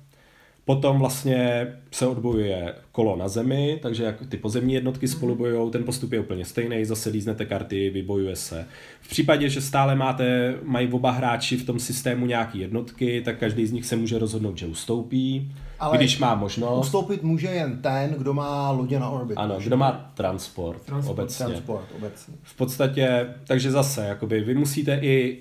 Potom 0.64 0.98
vlastně 0.98 1.66
se 1.92 2.06
odbojuje 2.06 2.74
kolo 2.92 3.16
na 3.16 3.28
zemi, 3.28 3.78
takže 3.82 4.04
jak 4.04 4.26
ty 4.28 4.36
pozemní 4.36 4.74
jednotky 4.74 5.06
Mhm. 5.06 5.12
spolu 5.16 5.34
bojují, 5.34 5.70
ten 5.70 5.84
postup 5.84 6.12
je 6.12 6.20
úplně 6.20 6.44
stejný, 6.44 6.84
zase 6.84 7.10
líznete 7.10 7.44
karty, 7.46 7.90
vybojuje 7.90 8.36
se. 8.36 8.66
V 9.00 9.08
případě, 9.08 9.48
že 9.48 9.60
stále 9.60 9.94
máte, 9.94 10.54
mají 10.62 10.92
oba 10.92 11.10
hráči 11.10 11.56
v 11.56 11.66
tom 11.66 11.78
systému 11.78 12.26
nějaký 12.26 12.58
jednotky, 12.58 13.22
tak 13.24 13.38
každý 13.38 13.66
z 13.66 13.72
nich 13.72 13.86
se 13.86 13.96
může 13.96 14.18
rozhodnout, 14.18 14.58
že 14.58 14.66
ustoupí, 14.66 15.52
Ale 15.80 15.96
když 15.98 16.18
má 16.18 16.34
možnost. 16.34 16.80
Ustoupit 16.86 17.22
může 17.22 17.46
jen 17.48 17.78
ten, 17.82 18.14
kdo 18.18 18.34
má 18.34 18.70
lodě 18.70 18.98
na 18.98 19.08
orbitu. 19.08 19.40
Ano, 19.40 19.58
kdo 19.64 19.76
má 19.76 20.10
transport, 20.14 20.82
Transport, 20.82 21.18
obecně. 21.18 21.46
Transport 21.46 21.84
obecně. 21.96 22.34
V 22.42 22.56
podstatě, 22.56 23.26
takže 23.46 23.70
zase, 23.70 24.06
jakoby, 24.06 24.40
vy 24.40 24.54
musíte 24.54 24.98
i 25.02 25.38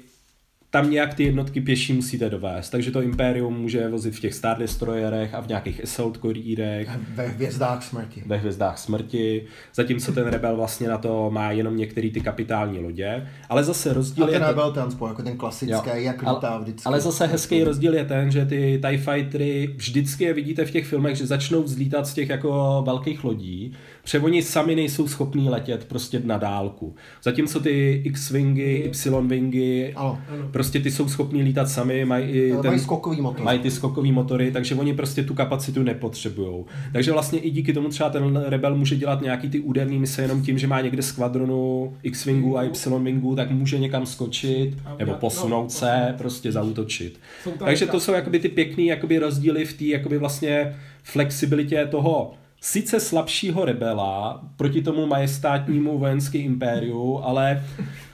tam 0.72 0.92
nějak 0.92 1.14
ty 1.14 1.24
jednotky 1.24 1.62
pěší 1.62 1.94
musíte 1.94 2.30
dovést, 2.30 2.72
takže 2.72 2.92
to 2.92 3.02
Imperium 3.02 3.58
může 3.62 3.88
vozit 3.88 4.16
v 4.16 4.20
těch 4.20 4.34
Star 4.34 4.58
Destroyerech 4.60 5.34
a 5.34 5.40
v 5.42 5.48
nějakých 5.48 5.84
Assault 5.84 6.18
Courierech, 6.18 6.90
Ve 7.16 7.28
hvězdách 7.28 7.84
smrti. 7.84 8.24
ve 8.26 8.38
hvězdách 8.38 8.78
smrti, 8.78 9.44
zatímco 9.76 10.12
ten 10.12 10.28
Rebel 10.28 10.56
vlastně 10.56 10.88
na 10.90 10.98
to 10.98 11.30
má 11.32 11.52
jenom 11.52 11.78
některé 11.78 12.10
ty 12.10 12.22
kapitální 12.22 12.80
lodě, 12.80 13.28
ale 13.50 13.64
zase 13.64 13.94
rozdíl 13.94 14.24
A 14.24 14.28
je... 14.28 14.34
ten 14.34 14.42
to- 14.42 14.48
Rebel 14.48 14.72
Transport, 14.72 15.10
jako 15.12 15.24
ten 15.24 15.38
klasický, 15.38 15.72
Jo. 15.72 15.82
jak 15.94 16.24
Ale- 16.24 16.36
lítá 16.38 16.58
vždycky. 16.58 16.84
Ale 16.86 17.02
zase 17.02 17.28
hezký 17.28 17.64
rozdíl 17.64 17.94
je 17.94 18.06
ten, 18.06 18.32
že 18.32 18.46
ty 18.46 18.82
TIE 18.88 18.98
Fightery 18.98 19.74
vždycky 19.78 20.24
je 20.24 20.34
vidíte 20.34 20.66
v 20.66 20.72
těch 20.72 20.86
filmech, 20.88 21.16
že 21.16 21.26
začnou 21.28 21.64
vzlítat 21.64 22.08
z 22.08 22.14
těch 22.14 22.30
jako 22.30 22.84
velkých 22.86 23.24
lodí, 23.24 23.74
protože 24.04 24.20
oni 24.20 24.42
sami 24.44 24.76
nejsou 24.76 25.08
schopní 25.08 25.50
letět 25.50 25.86
prostě 25.86 26.22
na 26.26 26.38
dálku. 26.38 26.96
Zatímco 27.24 27.60
ty 27.60 28.02
X-Wingy, 28.06 28.84
Y-Wingy, 28.86 29.94
Ano. 29.96 30.20
Prostě 30.62 30.80
ty 30.80 30.92
jsou 30.92 31.10
schopní 31.10 31.44
lítat 31.44 31.70
sami, 31.70 32.06
mají 32.06 32.26
i 32.26 32.54
Mají 32.54 32.80
skokový 32.80 33.22
motor. 33.22 33.46
mají 33.46 33.60
ty 33.60 33.72
skokový 33.72 34.12
motory, 34.12 34.52
takže 34.52 34.76
oni 34.76 34.94
prostě 34.94 35.24
tu 35.24 35.34
kapacitu 35.34 35.84
nepotřebují. 35.84 36.66
Takže 36.94 37.12
vlastně 37.12 37.40
i 37.40 37.50
díky 37.50 37.74
tomu 37.74 37.90
třeba 37.90 38.10
ten 38.10 38.44
Rebel 38.48 38.76
může 38.76 38.96
dělat 38.96 39.22
nějaký 39.22 39.50
ty 39.50 39.60
úderný 39.60 40.00
mise 40.00 40.22
jenom 40.22 40.42
tím, 40.42 40.58
že 40.58 40.68
má 40.68 40.82
někde 40.82 41.02
skvadronu 41.02 41.94
X-Wingu 42.04 42.58
a 42.58 42.64
Y-Wingu, 42.64 43.36
tak 43.36 43.52
může 43.52 43.80
někam 43.80 44.06
skočit 44.06 44.78
A 44.86 44.96
nebo 45.00 45.12
no, 45.12 45.18
posunout 45.18 45.72
se, 45.72 45.86
posunout. 45.86 46.18
prostě 46.18 46.52
zautočit. 46.52 47.20
Takže 47.60 47.86
to 47.86 48.00
jsou 48.00 48.12
jakoby 48.12 48.40
ty 48.40 48.50
pěkný 48.50 48.88
jakoby 48.88 49.20
rozdíly 49.20 49.66
v 49.66 49.74
té 49.74 49.86
jakoby 49.86 50.18
vlastně 50.18 50.76
flexibilitě 51.04 51.88
toho 51.92 52.34
sice 52.62 53.00
slabšího 53.00 53.66
rebela 53.66 54.42
proti 54.58 54.82
tomu 54.82 55.06
majestátnímu 55.08 55.98
vojenský 55.98 56.38
impériu, 56.38 57.20
ale, 57.24 57.64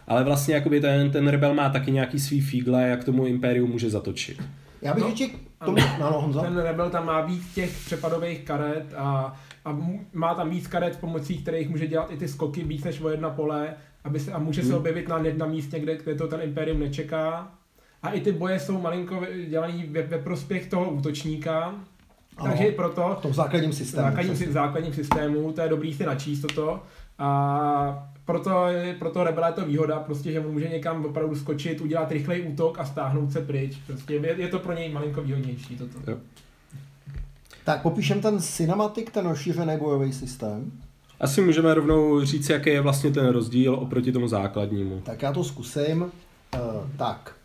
ale 0.07 0.23
vlastně 0.23 0.55
jakoby 0.55 0.81
ten, 0.81 1.11
ten 1.11 1.27
rebel 1.27 1.53
má 1.53 1.69
taky 1.69 1.91
nějaký 1.91 2.19
svý 2.19 2.41
fígle, 2.41 2.87
jak 2.87 3.03
tomu 3.03 3.25
impériu 3.25 3.67
může 3.67 3.89
zatočit. 3.89 4.43
Já 4.81 4.93
bych 4.93 5.03
No, 5.03 5.09
ještě 5.09 5.27
k 5.27 5.65
tomu, 5.65 5.77
no, 5.99 6.11
no, 6.11 6.21
Honzo. 6.21 6.41
Ten 6.41 6.57
Rebel 6.57 6.89
tam 6.89 7.05
má 7.05 7.21
víc 7.21 7.53
těch 7.53 7.77
přepadových 7.85 8.41
karet 8.41 8.93
a, 8.97 9.35
a 9.65 9.77
má 10.13 10.35
tam 10.35 10.49
víc 10.49 10.67
karet, 10.67 10.99
pomocí 10.99 11.37
kterých 11.37 11.69
může 11.69 11.87
dělat 11.87 12.11
i 12.11 12.17
ty 12.17 12.27
skoky 12.27 12.63
víc 12.63 12.83
než 12.83 13.01
o 13.01 13.09
jedna 13.09 13.29
pole 13.29 13.73
aby 14.03 14.19
se, 14.19 14.31
a 14.31 14.39
může 14.39 14.61
Hmm. 14.61 14.69
se 14.71 14.77
objevit 14.77 15.07
na, 15.07 15.19
na 15.37 15.45
místě, 15.45 15.79
kde, 15.79 15.97
kde 15.97 16.15
to 16.15 16.27
ten 16.27 16.41
Imperium 16.41 16.79
nečeká. 16.79 17.51
A 18.03 18.09
i 18.09 18.21
ty 18.21 18.31
boje 18.31 18.59
jsou 18.59 18.81
malinko 18.81 19.21
dělaný 19.49 19.85
ve, 19.91 20.01
ve 20.01 20.17
prospěch 20.17 20.69
toho 20.69 20.89
útočníka. 20.89 21.61
Ano. 22.37 22.49
Takže 22.49 22.63
i 22.63 22.71
proto 22.71 23.15
V 23.19 23.21
tom 23.21 23.33
základním 23.33 23.73
systému. 23.73 24.03
základním, 24.07 24.35
základním 24.35 24.93
systému, 24.93 25.51
to 25.51 25.61
je 25.61 25.69
dobrý 25.69 25.93
si 25.93 26.05
načíst 26.05 26.41
toto. 26.41 26.83
A 27.19 28.09
proto, 28.27 28.67
je- 28.67 28.95
proto 28.99 29.23
Rebela 29.23 29.47
je 29.47 29.53
to 29.53 29.65
výhoda, 29.65 29.99
prostě, 29.99 30.31
že 30.31 30.39
mu 30.39 30.51
může 30.51 30.67
někam 30.69 31.05
opravdu 31.05 31.35
skočit, 31.35 31.81
udělat 31.81 32.11
rychlej 32.11 32.47
útok 32.53 32.79
a 32.79 32.85
stáhnout 32.85 33.31
se 33.31 33.41
pryč. 33.41 33.77
Prostě 33.87 34.13
je, 34.13 34.35
je 34.37 34.47
to 34.47 34.59
pro 34.59 34.73
něj 34.73 34.89
malinko 34.89 35.21
výhodnější 35.21 35.77
toto. 35.77 36.11
Jo. 36.11 36.17
Tak 37.63 37.81
popíšem 37.81 38.21
ten 38.21 38.39
cinematic, 38.39 39.07
ten 39.11 39.27
rozšířený 39.27 39.77
bojový 39.77 40.13
systém. 40.13 40.71
Asi 41.19 41.41
můžeme 41.41 41.73
rovnou 41.73 42.25
říct, 42.25 42.49
jaký 42.49 42.69
je 42.69 42.81
vlastně 42.81 43.11
ten 43.11 43.27
rozdíl 43.27 43.73
oproti 43.75 44.11
tomu 44.11 44.27
základnímu. 44.27 45.01
Tak 45.05 45.21
já 45.21 45.33
to 45.33 45.43
zkusím. 45.43 46.01
Uh, 46.01 46.09
tak, 46.97 47.35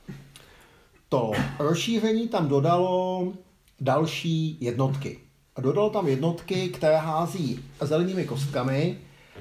to 1.08 1.32
rozšíření 1.58 2.28
tam 2.28 2.48
dodalo 2.48 3.32
další 3.80 4.56
jednotky. 4.60 5.18
A 5.56 5.60
dodalo 5.60 5.90
tam 5.90 6.08
jednotky, 6.08 6.68
které 6.68 6.96
hází 6.96 7.60
zelenými 7.80 8.24
kostkami. 8.24 8.98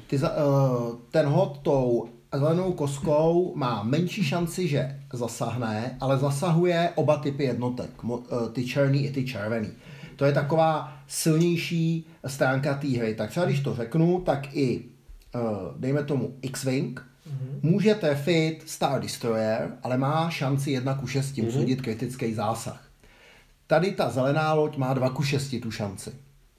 Ty 0.07 0.17
za, 0.17 0.29
uh, 0.45 0.95
ten 1.11 1.25
hod 1.25 1.59
tou 1.63 2.09
zelenou 2.33 2.71
kostkou 2.73 3.53
má 3.55 3.83
menší 3.83 4.23
šanci, 4.23 4.67
že 4.67 4.99
zasahne, 5.13 5.97
ale 5.99 6.17
zasahuje 6.17 6.89
oba 6.95 7.17
typy 7.17 7.43
jednotek, 7.43 8.03
uh, 8.03 8.19
ty 8.53 8.65
černý 8.65 9.05
i 9.05 9.11
ty 9.11 9.25
červený. 9.25 9.69
To 10.15 10.25
je 10.25 10.33
taková 10.33 10.93
silnější 11.07 12.05
stránka 12.27 12.73
té 12.73 12.87
hry. 12.87 13.15
Tak 13.15 13.29
třeba 13.29 13.45
když 13.45 13.59
to 13.59 13.75
řeknu, 13.75 14.21
tak 14.21 14.55
i, 14.55 14.85
uh, 15.35 15.41
dejme 15.77 16.03
tomu 16.03 16.33
X-Wing, 16.41 16.99
může 17.61 17.95
trefit 17.95 18.63
Star 18.65 19.01
Destroyer, 19.01 19.71
ale 19.83 19.97
má 19.97 20.29
šanci 20.29 20.71
1 20.71 20.93
ku 20.95 21.07
6 21.07 21.37
Mhm. 21.37 21.47
usoudit 21.47 21.81
kritický 21.81 22.33
zásah. 22.33 22.87
Tady 23.67 23.91
ta 23.91 24.09
zelená 24.09 24.53
loď 24.53 24.77
má 24.77 24.93
2 24.93 25.09
ku 25.09 25.23
6 25.23 25.59
tu 25.61 25.71
šanci. 25.71 26.11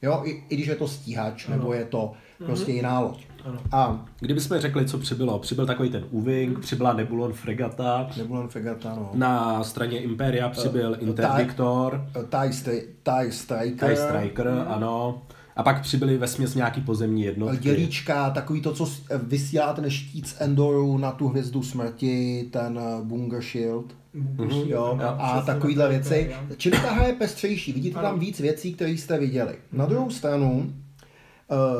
Jo, 0.02 0.22
i, 0.24 0.42
i 0.48 0.54
když 0.56 0.66
je 0.66 0.76
to 0.76 0.88
stíhač, 0.88 1.46
nebo 1.48 1.72
je 1.72 1.84
to 1.84 2.12
prostě 2.46 2.72
jiná 2.72 3.00
loď. 3.00 3.26
Ano. 3.44 3.58
A 3.72 4.04
Kdybychom 4.20 4.58
řekli, 4.58 4.84
co 4.86 4.98
přibylo, 4.98 5.38
přibyl 5.38 5.66
takový 5.66 5.90
ten 5.90 6.04
U-Wing, 6.10 6.58
přibyla 6.58 6.92
Nebulon 6.92 7.32
fregata, 7.32 8.10
Nebulon 8.16 8.48
Fregata, 8.48 8.94
no. 8.96 9.10
na 9.14 9.64
straně 9.64 9.98
Imperia 9.98 10.48
přibyl 10.48 10.96
Interdictor, 11.00 12.06
TIE, 12.12 12.50
Stri- 12.50 12.82
TIE 13.02 13.32
Striker, 13.32 13.88
TIE 13.88 13.96
Striker, 13.96 14.64
ano. 14.68 15.22
A 15.56 15.62
pak 15.62 15.82
přibyly 15.82 16.18
ve 16.18 16.28
směs 16.28 16.54
nějaký 16.54 16.80
pozemní 16.80 17.22
jednotky. 17.22 17.58
dělíčka, 17.62 18.30
takový 18.30 18.60
to, 18.62 18.72
co 18.72 18.88
vysílá 19.22 19.72
ten 19.72 19.90
štít 19.90 20.26
z 20.28 20.40
Endoru 20.40 20.98
na 20.98 21.12
tu 21.12 21.28
hvězdu 21.28 21.62
smrti, 21.62 22.48
ten 22.52 22.78
eh, 22.82 23.04
Bunger 23.04 23.42
Shield. 23.42 23.86
Mhm. 24.14 24.50
Jo, 24.50 24.66
Jo, 24.66 24.98
a 25.18 25.40
takovýhle 25.46 25.84
tak, 25.84 25.90
věci. 25.92 26.30
Čili 26.56 26.78
ta 26.78 26.90
hra 26.92 27.06
je 27.06 27.12
pestřejší, 27.12 27.72
vidíte 27.72 27.98
Ano. 27.98 28.08
tam 28.08 28.18
víc 28.18 28.40
věcí, 28.40 28.74
které 28.74 28.90
jste 28.90 29.18
viděli. 29.18 29.54
Na 29.72 29.86
druhou 29.86 30.10
stranu, 30.10 30.66
eh, 30.68 30.81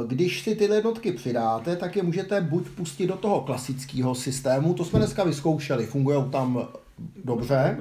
když 0.06 0.42
si 0.42 0.54
tyhle 0.54 0.76
jednotky 0.76 1.12
přidáte, 1.12 1.76
tak 1.76 1.96
je 1.96 2.02
můžete 2.02 2.40
buď 2.40 2.68
pustit 2.68 3.06
do 3.06 3.16
toho 3.16 3.40
klasického 3.40 4.14
systému, 4.14 4.74
to 4.74 4.85
jsme 4.85 4.98
dneska 4.98 5.24
vyzkoušeli, 5.24 5.87
fungují 5.87 6.24
tam 6.30 6.68
dobře, 7.24 7.76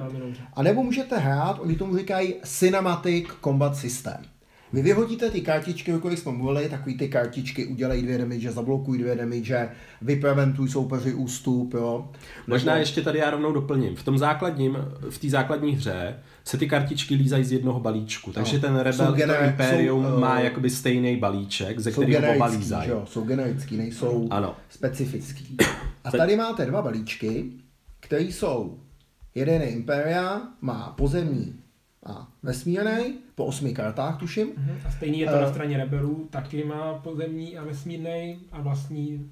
a 0.54 0.62
nebo 0.62 0.82
můžete 0.82 1.18
hrát, 1.18 1.58
oni 1.60 1.74
tomu 1.76 1.96
říkají 1.96 2.34
Cinematic 2.44 3.26
Combat 3.44 3.76
System. 3.76 4.16
Vy 4.72 4.82
vyhodíte 4.82 5.30
ty 5.30 5.40
kartičky, 5.40 5.94
o 5.94 5.98
kterých 5.98 6.18
jsme 6.18 6.32
mluvili, 6.32 6.68
takový 6.68 6.98
ty 6.98 7.08
kartičky, 7.08 7.66
udělej 7.66 8.02
dvě 8.02 8.18
damage, 8.18 8.52
zablokuj 8.52 8.98
dvě 8.98 9.16
damage, 9.16 9.68
vypreventuj 10.02 10.68
soupeři 10.68 11.14
ústup, 11.14 11.74
jo. 11.74 12.08
Možná 12.46 12.72
Nebo- 12.72 12.80
ještě 12.80 13.02
tady 13.02 13.18
já 13.18 13.30
rovnou 13.30 13.52
doplním. 13.52 13.96
V 13.96 14.02
tom 14.02 14.18
základním, 14.18 14.78
v 15.10 15.18
té 15.18 15.28
základní 15.28 15.72
hře 15.72 16.16
se 16.44 16.58
ty 16.58 16.66
kartičky 16.68 17.14
lízají 17.14 17.44
z 17.44 17.52
jednoho 17.52 17.80
balíčku, 17.80 18.32
takže 18.32 18.54
No. 18.56 18.60
ten 18.60 18.76
Rebel 18.76 19.06
to 19.16 19.44
Imperium 19.44 20.04
jsou, 20.04 20.16
eh, 20.16 20.20
má 20.20 20.40
jakoby 20.40 20.70
stejný 20.70 21.16
balíček, 21.16 21.78
ze 21.80 21.90
kterého 21.92 22.34
oba 22.34 22.46
lízají. 22.46 22.90
jo, 22.90 23.04
jsou 23.06 23.24
generický, 23.24 23.76
nejsou 23.76 24.28
Ano. 24.30 24.56
specifický. 24.68 25.56
A 26.04 26.10
tady 26.10 26.36
máte 26.36 26.66
dva 26.66 26.82
balíčky, 26.82 27.44
které 28.00 28.22
jsou, 28.22 28.78
jeden 29.34 29.62
je 29.62 29.68
Imperia, 29.70 30.42
má 30.60 30.94
pozemní 30.96 31.54
a 32.06 32.28
vesmírný, 32.42 33.14
po 33.34 33.44
osmi 33.44 33.72
kartách 33.74 34.18
tuším, 34.18 34.48
Mhm. 34.56 34.78
A 34.84 34.90
stejný 34.90 35.18
je 35.20 35.26
to 35.26 35.36
Eh. 35.36 35.40
na 35.40 35.50
straně 35.50 35.76
rebelů, 35.76 36.26
taky 36.30 36.64
má 36.64 36.94
pozemní 36.94 37.58
a 37.58 37.64
vesmírný 37.64 38.38
a 38.52 38.60
vlastní, 38.60 39.30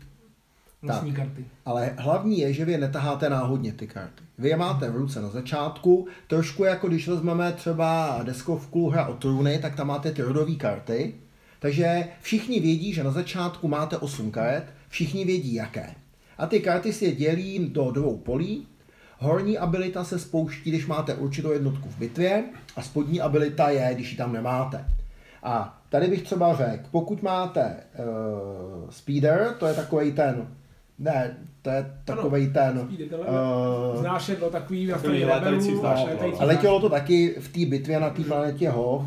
vlastní 0.82 1.12
karty. 1.12 1.44
ale 1.64 1.94
hlavní 1.98 2.38
je, 2.38 2.52
že 2.52 2.64
vy 2.64 2.78
netaháte 2.78 3.30
náhodně 3.30 3.72
ty 3.72 3.86
karty. 3.86 4.24
Vy 4.38 4.48
je 4.48 4.56
máte 4.56 4.90
v 4.90 4.96
ruce 4.96 5.20
na 5.20 5.28
začátku, 5.28 6.06
trošku 6.26 6.64
jako 6.64 6.88
když 6.88 7.08
vezmeme 7.08 7.52
třeba 7.52 8.20
deskovku 8.22 8.90
hra 8.90 9.06
o 9.06 9.14
trůny, 9.14 9.58
tak 9.58 9.76
tam 9.76 9.86
máte 9.86 10.12
ty 10.12 10.22
rodové 10.22 10.54
karty, 10.54 11.14
takže 11.58 12.08
všichni 12.20 12.60
vědí, 12.60 12.92
že 12.92 13.04
na 13.04 13.10
začátku 13.10 13.68
máte 13.68 13.96
8 13.96 14.30
karet, 14.30 14.64
všichni 14.88 15.24
vědí 15.24 15.54
jaké. 15.54 15.94
A 16.38 16.46
ty 16.46 16.60
karty 16.60 16.92
si 16.92 17.04
je 17.04 17.12
dělí 17.12 17.68
do 17.68 17.90
dvou 17.90 18.16
polí. 18.16 18.66
Horní 19.18 19.58
abilita 19.58 20.04
se 20.04 20.18
spouští, 20.18 20.70
když 20.70 20.86
máte 20.86 21.14
určitou 21.14 21.52
jednotku 21.52 21.88
v 21.88 21.98
bitvě 21.98 22.44
a 22.76 22.82
spodní 22.82 23.20
abilita 23.20 23.70
je, 23.70 23.94
když 23.94 24.10
ji 24.10 24.16
tam 24.16 24.32
nemáte. 24.32 24.84
A 25.42 25.82
tady 25.88 26.06
bych 26.06 26.22
třeba 26.22 26.56
řekl, 26.56 26.88
pokud 26.90 27.22
máte 27.22 27.76
uh, 27.76 28.90
speeder, 28.90 29.54
to 29.58 29.66
je 29.66 29.74
takový 29.74 30.12
ten 30.12 30.46
Ne, 31.00 31.36
to 31.62 31.70
je 31.70 31.92
takový 32.04 32.46
ano, 32.46 32.52
ten... 32.52 32.88
Uh, 33.20 34.00
Znáš 34.00 34.28
je 34.28 34.36
to 34.36 34.50
takový, 34.50 34.86
takový 34.86 35.24
létající 35.24 35.74
no, 35.74 36.40
A 36.40 36.44
letělo 36.44 36.80
to 36.80 36.88
taky 36.88 37.36
v 37.40 37.48
té 37.48 37.66
bitvě 37.66 38.00
na 38.00 38.10
té 38.10 38.22
planetě 38.22 38.70
Hoch, 38.70 39.02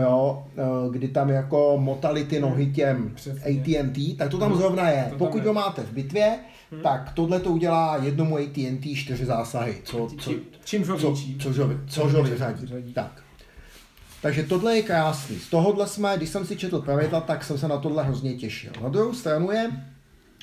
jo, 0.00 0.46
eh, 0.56 0.62
kdy 0.90 1.08
tam 1.08 1.28
jako 1.28 1.78
motali 1.80 2.24
ty 2.24 2.40
nohy 2.40 2.66
těm 2.66 3.14
AT&T, 3.26 4.14
tak 4.18 4.30
to 4.30 4.38
tam 4.38 4.50
hmm. 4.50 4.60
zrovna 4.60 4.88
je. 4.88 5.06
To 5.10 5.18
Pokud 5.18 5.44
ho 5.44 5.54
máte 5.54 5.82
v 5.82 5.92
bitvě, 5.92 6.38
hmm. 6.72 6.80
tak 6.80 7.12
tohle 7.14 7.40
to 7.40 7.50
udělá 7.50 7.96
jednomu 8.02 8.36
AT&T 8.36 8.94
čtyři 8.94 9.24
zásahy. 9.24 9.76
Co, 9.84 10.08
co, 10.18 10.32
Čím 10.64 10.88
ho 10.88 10.98
co, 10.98 11.14
co, 11.40 11.54
co, 11.54 11.70
co 11.88 12.08
ho 12.08 12.22
vyřadí. 12.22 12.92
Tak. 12.94 13.22
Takže 14.22 14.42
tohle 14.42 14.76
je 14.76 14.82
krásný. 14.82 15.38
Z 15.38 15.48
tohohle 15.48 15.86
jsme, 15.86 16.16
když 16.16 16.28
jsem 16.28 16.46
si 16.46 16.56
četl 16.56 16.80
pravidla, 16.80 17.20
tak 17.20 17.44
jsem 17.44 17.58
se 17.58 17.68
na 17.68 17.76
tohle 17.76 18.04
hrozně 18.04 18.34
těšil. 18.34 18.72
Na 18.82 18.88
druhou 18.88 19.14
stranu 19.14 19.50
je 19.50 19.70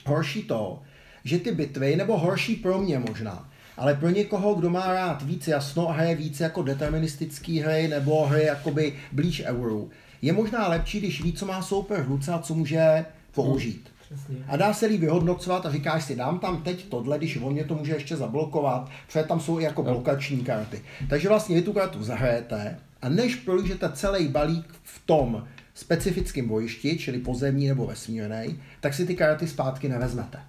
horší 0.05 0.43
to, 0.43 0.81
že 1.25 1.39
ty 1.39 1.51
bitvy, 1.51 1.95
nebo 1.95 2.17
horší 2.17 2.55
pro 2.55 2.81
mě 2.81 2.99
možná, 2.99 3.49
ale 3.77 3.93
pro 3.93 4.09
někoho, 4.09 4.55
kdo 4.55 4.69
má 4.69 4.93
rád 4.93 5.21
víc 5.21 5.47
jasno 5.47 5.89
a 5.89 5.93
hraje 5.93 6.15
víc 6.15 6.39
jako 6.39 6.63
deterministický 6.63 7.59
hry 7.59 7.87
nebo 7.87 8.25
hry 8.25 8.43
jakoby 8.43 8.93
blíž 9.11 9.43
euro, 9.45 9.85
je 10.21 10.33
možná 10.33 10.67
lepší, 10.67 10.99
když 10.99 11.23
ví, 11.23 11.33
co 11.33 11.45
má 11.45 11.61
soupeř 11.61 11.99
v 12.05 12.07
ruce 12.07 12.31
a 12.31 12.39
co 12.39 12.55
může 12.55 13.05
použít. 13.31 13.89
Přesně. 14.05 14.35
A 14.47 14.57
dá 14.57 14.73
se 14.73 14.85
líp 14.85 15.01
vyhodnocovat 15.01 15.65
a 15.65 15.71
říkáš 15.71 16.03
si, 16.03 16.15
dám 16.15 16.39
tam 16.39 16.63
teď 16.63 16.85
tohle, 16.89 17.17
když 17.17 17.37
on 17.37 17.53
mě 17.53 17.63
to 17.63 17.75
může 17.75 17.93
ještě 17.93 18.15
zablokovat, 18.15 18.89
protože 19.07 19.23
tam 19.23 19.39
jsou 19.39 19.59
i 19.59 19.63
jako 19.63 19.83
blokační 19.83 20.37
karty. 20.37 20.81
Takže 21.09 21.29
vlastně 21.29 21.55
vy 21.55 21.61
tu 21.61 21.73
kartu 21.73 22.03
zahrajete 22.03 22.79
a 23.01 23.09
než 23.09 23.35
prolížete 23.35 23.89
celý 23.93 24.27
balík 24.27 24.65
v 24.83 25.01
tom 25.05 25.47
specifickém 25.73 26.47
bojišti, 26.47 26.97
čili 26.97 27.19
pozemní 27.19 27.67
nebo 27.67 27.87
vesmírný, 27.87 28.59
tak 28.79 28.93
si 28.93 29.05
ty 29.05 29.15
karty 29.15 29.47
zpátky 29.47 29.89
nevezmete. 29.89 30.39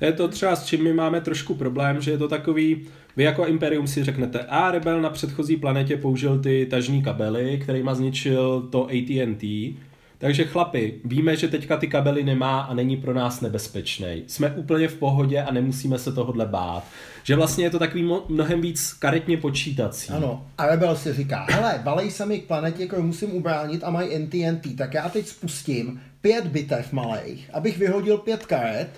To 0.00 0.06
je 0.06 0.12
to 0.12 0.28
třeba, 0.28 0.56
s 0.56 0.64
čím 0.64 0.84
my 0.84 0.92
máme 0.92 1.20
trošku 1.20 1.54
problém, 1.54 2.00
že 2.00 2.10
je 2.10 2.18
to 2.18 2.28
takový, 2.28 2.86
vy 3.16 3.24
jako 3.24 3.46
Imperium 3.46 3.86
si 3.86 4.04
řeknete, 4.04 4.38
a 4.38 4.70
Rebel 4.70 5.00
na 5.00 5.10
předchozí 5.10 5.56
planetě 5.56 5.96
použil 5.96 6.38
ty 6.38 6.66
tažní 6.70 7.02
kabely, 7.02 7.58
kterýma 7.62 7.94
zničil 7.94 8.68
to 8.70 8.86
AT&T, 8.86 9.74
takže 10.18 10.44
chlapi, 10.44 10.94
víme, 11.04 11.36
že 11.36 11.48
teďka 11.48 11.76
ty 11.76 11.86
kabely 11.86 12.24
nemá 12.24 12.60
a 12.60 12.74
není 12.74 12.96
pro 12.96 13.14
nás 13.14 13.40
nebezpečný. 13.40 14.22
Jsme 14.26 14.50
úplně 14.50 14.88
v 14.88 14.94
pohodě 14.94 15.42
a 15.42 15.52
nemusíme 15.52 15.98
se 15.98 16.12
tohodle 16.12 16.46
bát. 16.46 16.84
Že 17.22 17.36
vlastně 17.36 17.64
je 17.64 17.70
to 17.70 17.78
takový 17.78 18.10
mnohem 18.28 18.60
víc 18.60 18.92
karetně 18.92 19.36
počítací. 19.36 20.12
Ano, 20.12 20.46
a 20.58 20.66
Rebel 20.66 20.96
si 20.96 21.12
říká, 21.12 21.46
hele, 21.50 21.80
balej 21.84 22.10
se 22.10 22.26
mi 22.26 22.38
k 22.38 22.46
planetě, 22.46 22.86
kterou 22.86 23.02
musím 23.02 23.34
ubránit 23.34 23.84
a 23.84 23.90
mají 23.90 24.18
NTNT, 24.18 24.76
tak 24.78 24.94
já 24.94 25.08
teď 25.08 25.26
spustím 25.26 26.00
pět 26.20 26.46
bitev 26.46 26.92
malých, 26.92 27.50
abych 27.52 27.78
vyhodil 27.78 28.18
pět 28.18 28.46
karet 28.46 28.90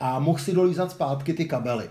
a 0.00 0.18
mohl 0.18 0.38
si 0.38 0.52
dolízat 0.52 0.90
zpátky 0.90 1.32
ty 1.32 1.44
kabely. 1.44 1.90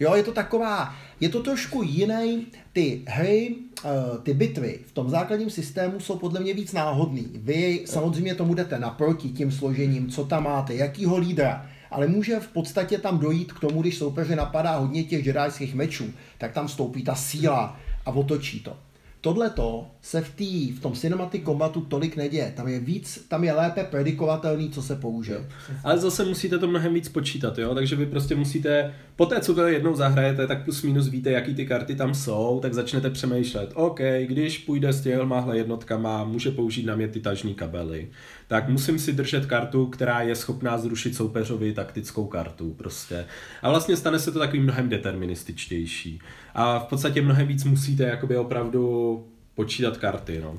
Jo, 0.00 0.14
je 0.14 0.22
to 0.22 0.32
taková, 0.32 0.94
je 1.20 1.28
to 1.28 1.42
trošku 1.42 1.82
jiný, 1.82 2.46
ty 2.72 3.02
hry, 3.06 3.54
eh, 3.84 3.90
ty 4.22 4.34
bitvy 4.34 4.78
v 4.86 4.92
tom 4.92 5.10
základním 5.10 5.50
systému 5.50 6.00
jsou 6.00 6.18
podle 6.18 6.40
mě 6.40 6.54
víc 6.54 6.72
náhodný. 6.72 7.30
Vy 7.34 7.82
samozřejmě 7.86 8.34
tomu 8.34 8.54
jdete 8.54 8.78
naproti 8.78 9.28
tím 9.28 9.52
složením, 9.52 10.10
co 10.10 10.24
tam 10.24 10.44
máte, 10.44 10.74
jakýho 10.74 11.18
lídra, 11.18 11.66
ale 11.90 12.06
může 12.06 12.40
v 12.40 12.48
podstatě 12.48 12.98
tam 12.98 13.18
dojít 13.18 13.52
k 13.52 13.60
tomu, 13.60 13.82
když 13.82 13.98
soupeře 13.98 14.36
napadá 14.36 14.76
hodně 14.76 15.04
těch 15.04 15.26
jedajských 15.26 15.74
mečů, 15.74 16.04
tak 16.38 16.52
tam 16.52 16.68
stoupí 16.68 17.04
ta 17.04 17.14
síla 17.14 17.80
a 18.06 18.10
otočí 18.10 18.60
to. 18.60 18.76
Tohle 19.24 19.50
to 19.50 19.86
se 20.02 20.20
v, 20.20 20.34
tý, 20.34 20.72
v 20.72 20.80
tom 20.80 20.92
cinematic 20.92 21.44
combatu 21.44 21.80
tolik 21.80 22.16
neděje. 22.16 22.52
Tam 22.56 22.68
je 22.68 22.80
víc, 22.80 23.26
tam 23.28 23.44
je 23.44 23.52
lépe 23.52 23.84
predikovatelný, 23.84 24.70
co 24.70 24.82
se 24.82 24.96
použije. 24.96 25.38
Ale 25.84 25.98
zase 25.98 26.24
musíte 26.24 26.58
to 26.58 26.66
mnohem 26.66 26.94
víc 26.94 27.08
počítat, 27.08 27.58
jo? 27.58 27.74
takže 27.74 27.96
vy 27.96 28.06
prostě 28.06 28.34
musíte, 28.34 28.94
po 29.16 29.26
té, 29.26 29.40
co 29.40 29.54
to 29.54 29.66
jednou 29.66 29.94
zahrajete, 29.94 30.46
tak 30.46 30.64
plus 30.64 30.82
minus 30.82 31.08
víte, 31.08 31.30
jaký 31.30 31.54
ty 31.54 31.66
karty 31.66 31.94
tam 31.94 32.14
jsou, 32.14 32.58
tak 32.62 32.74
začnete 32.74 33.10
přemýšlet, 33.10 33.70
OK, 33.74 34.00
když 34.26 34.58
půjde 34.58 34.92
s 34.92 35.00
těmahle 35.00 35.56
jednotkama, 35.56 36.24
může 36.24 36.50
použít 36.50 36.86
na 36.86 36.96
mě 36.96 37.08
ty 37.08 37.20
tažní 37.20 37.54
kabely, 37.54 38.08
tak 38.54 38.68
musím 38.68 38.98
si 38.98 39.12
držet 39.12 39.46
kartu, 39.46 39.86
která 39.86 40.20
je 40.20 40.36
schopná 40.36 40.78
zrušit 40.78 41.16
soupeřovi 41.16 41.72
taktickou 41.72 42.26
kartu 42.26 42.74
prostě. 42.74 43.26
A 43.62 43.70
vlastně 43.70 43.96
stane 43.96 44.18
se 44.18 44.32
to 44.32 44.38
takovým 44.38 44.62
mnohem 44.62 44.88
determinističtější. 44.88 46.20
A 46.54 46.78
v 46.78 46.84
podstatě 46.84 47.22
mnohem 47.22 47.46
víc 47.46 47.64
musíte 47.64 48.02
jakoby 48.02 48.36
opravdu 48.36 49.24
počítat 49.54 49.96
karty, 49.96 50.40
no. 50.40 50.58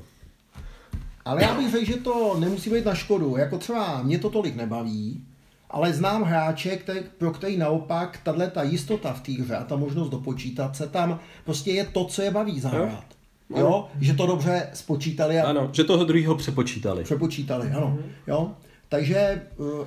Ale 1.24 1.42
já 1.42 1.54
bych 1.54 1.70
řekl, 1.70 1.84
že 1.84 1.96
to 1.96 2.36
nemusí 2.40 2.70
být 2.70 2.84
na 2.84 2.94
škodu. 2.94 3.36
Jako 3.36 3.58
třeba 3.58 4.02
mě 4.02 4.18
to 4.18 4.30
tolik 4.30 4.56
nebaví, 4.56 5.24
ale 5.70 5.92
znám 5.92 6.22
hráče, 6.22 6.76
který, 6.76 7.00
pro 7.18 7.30
který 7.30 7.56
naopak 7.56 8.20
tahle 8.22 8.50
ta 8.50 8.62
jistota 8.62 9.12
v 9.12 9.20
té 9.20 9.32
hře 9.32 9.56
a 9.56 9.64
ta 9.64 9.76
možnost 9.76 10.10
dopočítat 10.10 10.76
se 10.76 10.86
tam 10.86 11.20
prostě 11.44 11.70
je 11.70 11.84
to, 11.84 12.04
co 12.04 12.22
je 12.22 12.30
baví 12.30 12.60
zahrát. 12.60 13.15
Jo? 13.50 13.58
jo? 13.58 13.88
Že 14.00 14.14
to 14.14 14.26
dobře 14.26 14.68
spočítali. 14.72 15.40
A... 15.40 15.48
Ano, 15.48 15.68
že 15.72 15.84
toho 15.84 16.04
druhého 16.04 16.34
přepočítali. 16.34 17.04
Přepočítali, 17.04 17.70
ano. 17.70 17.98
Jo? 18.26 18.50
Takže 18.88 19.42
uh, 19.56 19.86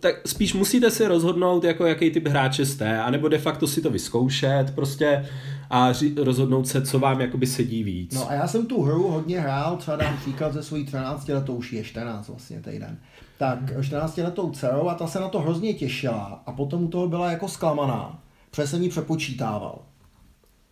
tak 0.00 0.28
spíš 0.28 0.54
musíte 0.54 0.90
si 0.90 1.06
rozhodnout, 1.06 1.64
jako 1.64 1.86
jaký 1.86 2.10
typ 2.10 2.26
hráče 2.26 2.66
jste, 2.66 3.00
anebo 3.00 3.28
de 3.28 3.38
facto 3.38 3.66
si 3.66 3.82
to 3.82 3.90
vyzkoušet 3.90 4.74
prostě 4.74 5.28
a 5.70 5.92
ří, 5.92 6.14
rozhodnout 6.22 6.68
se, 6.68 6.86
co 6.86 6.98
vám 6.98 7.20
jakoby 7.20 7.46
sedí 7.46 7.84
víc. 7.84 8.14
No 8.14 8.30
a 8.30 8.34
já 8.34 8.46
jsem 8.46 8.66
tu 8.66 8.82
hru 8.82 9.08
hodně 9.08 9.40
hrál, 9.40 9.76
třeba 9.76 9.96
dám 9.96 10.16
příklad 10.16 10.52
ze 10.52 10.62
svojí 10.62 10.84
13 10.84 11.28
letou, 11.28 11.54
už 11.54 11.72
je 11.72 11.84
14 11.84 12.28
vlastně 12.28 12.60
týden. 12.60 12.98
Tak 13.38 13.58
14 13.82 14.16
letou 14.16 14.50
dcerou 14.50 14.88
a 14.88 14.94
ta 14.94 15.06
se 15.06 15.20
na 15.20 15.28
to 15.28 15.40
hrozně 15.40 15.74
těšila 15.74 16.42
a 16.46 16.52
potom 16.52 16.84
u 16.84 16.88
toho 16.88 17.08
byla 17.08 17.30
jako 17.30 17.48
zklamaná, 17.48 18.22
protože 18.50 18.66
jsem 18.66 18.82
ji 18.82 18.88
přepočítával. 18.88 19.78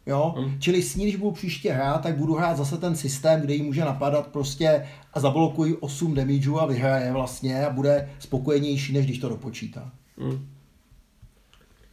Jo? 0.06 0.34
Hmm. 0.38 0.60
Čili 0.60 0.82
s 0.82 0.96
ní, 0.96 1.04
když 1.04 1.16
budu 1.16 1.30
příště 1.30 1.72
hrát, 1.72 2.02
tak 2.02 2.16
budu 2.16 2.34
hrát 2.34 2.56
zase 2.56 2.78
ten 2.78 2.96
systém, 2.96 3.40
kde 3.40 3.54
jí 3.54 3.62
může 3.62 3.80
napadat 3.80 4.26
prostě 4.26 4.86
a 5.12 5.20
zablokují 5.20 5.74
8 5.80 6.14
damageů 6.14 6.60
a 6.60 6.66
vyhraje 6.66 7.12
vlastně 7.12 7.66
a 7.66 7.70
bude 7.70 8.10
spokojenější, 8.18 8.92
než 8.92 9.04
když 9.04 9.18
to 9.18 9.28
dopočítá. 9.28 9.92
Hmm. 10.18 10.48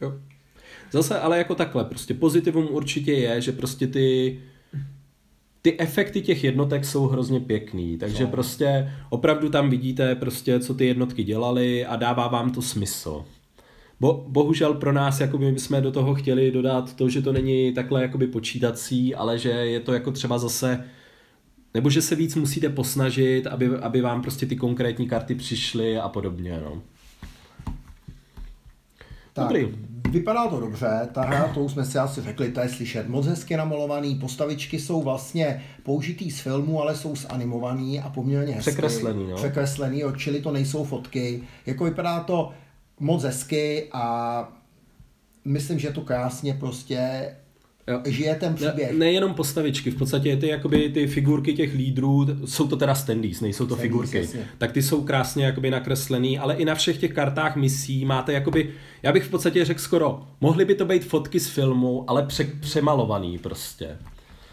Jo. 0.00 0.12
Zase 0.92 1.20
ale 1.20 1.38
jako 1.38 1.54
takhle, 1.54 1.84
prostě 1.84 2.14
pozitivum 2.14 2.68
určitě 2.70 3.12
je, 3.12 3.40
že 3.40 3.52
prostě 3.52 3.86
ty 3.86 4.38
ty 5.62 5.80
efekty 5.80 6.20
těch 6.20 6.44
jednotek 6.44 6.84
jsou 6.84 7.06
hrozně 7.06 7.40
pěkný, 7.40 7.98
takže 7.98 8.24
Co? 8.24 8.30
prostě 8.30 8.92
opravdu 9.10 9.48
tam 9.48 9.70
vidíte 9.70 10.14
prostě, 10.14 10.60
co 10.60 10.74
ty 10.74 10.86
jednotky 10.86 11.24
dělaly 11.24 11.86
a 11.86 11.96
dává 11.96 12.28
vám 12.28 12.50
to 12.50 12.62
smysl. 12.62 13.24
Bo, 14.02 14.24
bohužel 14.28 14.74
pro 14.74 14.92
nás 14.92 15.20
jako 15.20 15.38
my 15.38 15.58
jsme 15.58 15.80
do 15.80 15.92
toho 15.92 16.14
chtěli 16.14 16.50
dodat 16.50 16.96
to, 16.96 17.08
že 17.08 17.22
to 17.22 17.32
není 17.32 17.72
takhle 17.72 18.02
jakoby 18.02 18.26
počítací, 18.26 19.14
ale 19.14 19.38
že 19.38 19.48
je 19.48 19.80
to 19.80 19.92
jako 19.92 20.12
třeba 20.12 20.38
zase 20.38 20.84
nebo 21.74 21.90
že 21.90 22.02
se 22.02 22.14
víc 22.14 22.36
musíte 22.36 22.68
posnažit, 22.68 23.46
aby, 23.46 23.68
aby 23.68 24.00
vám 24.00 24.22
prostě 24.22 24.46
ty 24.46 24.56
konkrétní 24.56 25.08
karty 25.08 25.34
přišly 25.34 25.98
a 25.98 26.08
podobně. 26.08 26.60
No. 26.64 26.82
Tak, 29.32 29.48
Dobrý. 29.48 29.68
Vypadá 30.10 30.46
to 30.46 30.60
dobře, 30.60 31.08
ta 31.12 31.22
hra, 31.22 31.48
to 31.48 31.60
už 31.60 31.72
jsme 31.72 31.84
si 31.84 31.98
asi 31.98 32.22
řekli, 32.22 32.52
to 32.52 32.60
je 32.60 32.68
slyšet. 32.68 33.08
Moc 33.08 33.26
hezky 33.26 33.56
namalovaný, 33.56 34.14
postavičky 34.14 34.78
jsou 34.78 35.02
vlastně 35.02 35.62
použitý 35.82 36.30
z 36.30 36.40
filmu, 36.40 36.82
ale 36.82 36.96
jsou 36.96 37.16
zanimovaný 37.16 38.00
a 38.00 38.08
poměrně 38.08 38.54
hezky. 38.54 38.70
Překreslený, 38.70 39.26
no. 39.30 39.36
Překreslený, 39.36 40.02
čili 40.16 40.40
to 40.40 40.52
nejsou 40.52 40.84
fotky. 40.84 41.42
Jako 41.66 41.84
vypadá 41.84 42.20
to 42.20 42.52
moc 43.00 43.22
hezky 43.22 43.88
a 43.92 44.48
myslím, 45.44 45.78
že 45.78 45.90
to 45.90 46.00
krásně 46.00 46.54
prostě 46.54 47.30
Jo. 47.88 48.00
žije 48.06 48.34
ten 48.34 48.54
příběh. 48.54 48.92
Ne, 48.92 48.98
nejenom 48.98 49.34
postavičky, 49.34 49.90
v 49.90 49.98
podstatě 49.98 50.36
ty, 50.36 50.48
jakoby, 50.48 50.88
ty 50.88 51.06
figurky 51.06 51.52
těch 51.54 51.74
lídrů, 51.74 52.26
jsou 52.44 52.66
to 52.68 52.76
teda 52.76 52.94
standees, 52.94 53.40
nejsou 53.40 53.66
to 53.66 53.74
standees, 53.74 53.82
figurky. 53.92 54.16
Jasně. 54.16 54.46
Tak 54.58 54.72
ty 54.72 54.82
jsou 54.82 55.02
krásně 55.04 55.44
jakoby 55.44 55.70
nakreslený, 55.70 56.38
ale 56.38 56.54
i 56.54 56.64
na 56.64 56.74
všech 56.74 56.98
těch 56.98 57.12
kartách 57.12 57.56
misí 57.56 58.04
máte 58.04 58.32
jakoby, 58.32 58.70
já 59.02 59.12
bych 59.12 59.24
v 59.24 59.30
podstatě 59.30 59.64
řekl 59.64 59.80
skoro, 59.80 60.22
mohly 60.40 60.64
by 60.64 60.74
to 60.74 60.84
být 60.84 61.04
fotky 61.04 61.40
z 61.40 61.48
filmu, 61.48 62.04
ale 62.10 62.22
pře- 62.26 62.50
přemalovaný 62.60 63.38
prostě. 63.38 63.98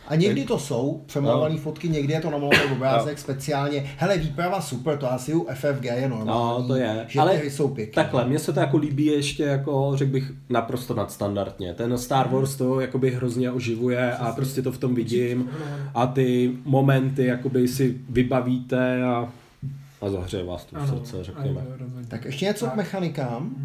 A 0.10 0.16
někdy 0.16 0.46
to 0.46 0.60
jsou 0.60 1.04
přemalované 1.06 1.56
no. 1.56 1.62
fotky, 1.62 1.90
někdy 1.90 2.14
je 2.14 2.22
to 2.22 2.30
namalovaný 2.30 2.72
obrázek 2.72 3.18
no. 3.18 3.22
speciálně. 3.22 3.92
Hele, 3.98 4.18
výprava 4.18 4.62
super, 4.62 4.98
to 4.98 5.12
asi 5.12 5.34
u 5.34 5.48
FFG 5.54 5.84
je 5.84 6.10
normální. 6.10 6.62
No, 6.62 6.68
to 6.68 6.76
je. 6.76 7.06
Že 7.08 7.20
Ale 7.20 7.42
jsou 7.44 7.68
pěkné. 7.68 8.04
Takhle, 8.04 8.26
mně 8.26 8.40
se 8.40 8.54
to 8.54 8.60
jako 8.60 8.78
líbí 8.78 9.06
ještě 9.06 9.44
jako, 9.44 9.92
řekl 9.96 10.12
bych, 10.12 10.32
naprosto 10.50 10.94
nadstandardně. 10.94 11.74
Ten 11.74 11.98
Star 11.98 12.30
Wars 12.30 12.56
to 12.56 12.80
jakoby 12.80 13.12
hrozně 13.12 13.52
oživuje 13.52 14.14
a 14.14 14.32
prostě 14.32 14.62
to 14.62 14.72
v 14.72 14.78
tom 14.78 14.96
vidím. 14.96 15.50
A 15.94 16.08
ty 16.08 16.52
momenty 16.66 17.26
jakoby 17.26 17.68
si 17.68 17.98
vybavíte 18.10 19.04
a, 19.04 19.32
a 20.02 20.10
zahřeje 20.10 20.44
vás 20.44 20.66
to 20.66 20.80
v 20.80 20.88
srdce, 20.88 21.24
řekněme. 21.24 21.62
Tak 22.08 22.26
ještě 22.26 22.46
něco 22.46 22.68
k 22.68 22.76
mechanikám? 22.76 23.56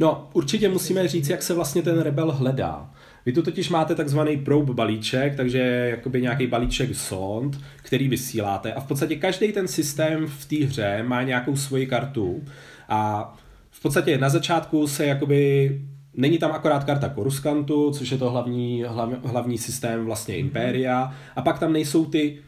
No, 0.00 0.28
určitě 0.32 0.68
musíme 0.68 1.08
říct, 1.08 1.28
jak 1.28 1.42
se 1.42 1.54
vlastně 1.54 1.82
ten 1.82 2.00
rebel 2.00 2.32
hledá. 2.32 2.90
Vy 3.28 3.32
tu 3.32 3.42
totiž 3.42 3.68
máte 3.68 3.94
takzvaný 3.94 4.36
probe 4.36 4.74
balíček, 4.74 5.34
takže 5.36 5.58
jakoby 5.90 6.22
nějaký 6.22 6.46
balíček 6.46 6.94
sond, 6.94 7.60
který 7.76 8.08
vysíláte. 8.08 8.72
A 8.72 8.80
v 8.80 8.86
podstatě 8.86 9.16
každý 9.16 9.52
ten 9.52 9.68
systém 9.68 10.26
v 10.26 10.46
té 10.46 10.64
hře 10.64 11.02
má 11.02 11.22
nějakou 11.22 11.56
svoji 11.56 11.86
kartu. 11.86 12.44
A 12.88 13.32
v 13.70 13.82
podstatě 13.82 14.18
na 14.18 14.28
začátku 14.28 14.86
se 14.86 15.06
jakoby 15.06 15.80
Není 16.14 16.38
tam 16.38 16.52
akorát 16.52 16.84
karta 16.84 17.08
Koruskantu, 17.08 17.90
což 17.90 18.10
je 18.10 18.18
to 18.18 18.30
hlavní, 18.30 18.84
hlav, 18.86 19.10
hlavní 19.24 19.58
systém 19.58 20.04
vlastně 20.04 20.36
Impéria, 20.36 21.14
a 21.36 21.42
pak 21.42 21.58
tam 21.58 21.72
nejsou 21.72 22.04
ty 22.04 22.38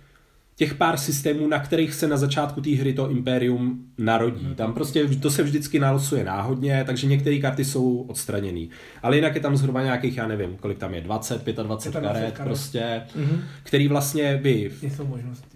těch 0.61 0.75
pár 0.75 0.97
systémů, 0.97 1.49
na 1.49 1.59
kterých 1.59 1.95
se 1.95 2.09
na 2.09 2.17
začátku 2.17 2.61
té 2.61 2.71
hry 2.71 2.93
to 2.93 3.11
Imperium 3.11 3.85
narodí. 3.99 4.45
Mhm. 4.45 4.55
Tam 4.55 4.73
prostě 4.73 5.07
to 5.07 5.31
se 5.31 5.43
vždycky 5.43 5.79
nalosuje 5.79 6.25
náhodně, 6.25 6.85
takže 6.87 7.07
některé 7.07 7.39
karty 7.39 7.65
jsou 7.65 8.01
odstraněné. 8.09 8.67
Ale 9.03 9.17
jinak 9.17 9.35
je 9.35 9.41
tam 9.41 9.57
zhruba 9.57 9.83
nějakých, 9.83 10.17
já 10.17 10.29
nevím, 10.29 10.57
kolik 10.57 10.79
tam 10.79 10.95
je, 10.95 11.01
20, 11.01 11.47
25 11.63 12.03
karet, 12.03 12.35
karet 12.35 12.49
prostě, 12.49 13.03
mm-hmm. 13.19 13.41
který 13.63 13.89
vlastně 13.89 14.41
vy 14.43 14.71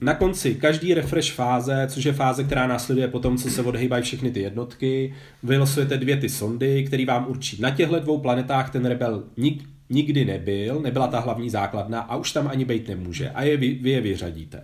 na 0.01 0.15
konci 0.15 0.55
každý 0.55 0.95
refresh 0.95 1.33
fáze, 1.33 1.87
což 1.91 2.05
je 2.05 2.13
fáze, 2.13 2.45
která 2.45 2.67
následuje 2.67 3.09
po 3.09 3.19
tom, 3.19 3.37
co 3.37 3.51
se 3.51 3.63
odhýbají 3.63 4.03
všechny 4.03 4.31
ty 4.31 4.41
jednotky, 4.41 5.15
vylosujete 5.43 5.97
dvě 5.97 6.17
ty 6.17 6.29
sondy, 6.29 6.85
které 6.85 7.05
vám 7.07 7.27
určí. 7.29 7.63
Na 7.63 7.71
těchto 7.71 8.01
dvou 8.01 8.19
planetách 8.19 8.71
ten 8.71 8.87
rebel 8.87 9.25
nik, 9.37 9.74
nikdy 9.95 10.25
nebyl, 10.25 10.81
nebyla 10.81 11.07
ta 11.07 11.21
hlavní 11.21 11.51
základna 11.51 12.01
a 12.01 12.17
už 12.17 12.33
tam 12.33 12.49
ani 12.49 12.65
být 12.65 12.89
nemůže. 12.89 13.31
A 13.31 13.43
je, 13.43 13.57
vy, 13.57 13.79
je 13.83 14.01
vyřadíte. 14.01 14.63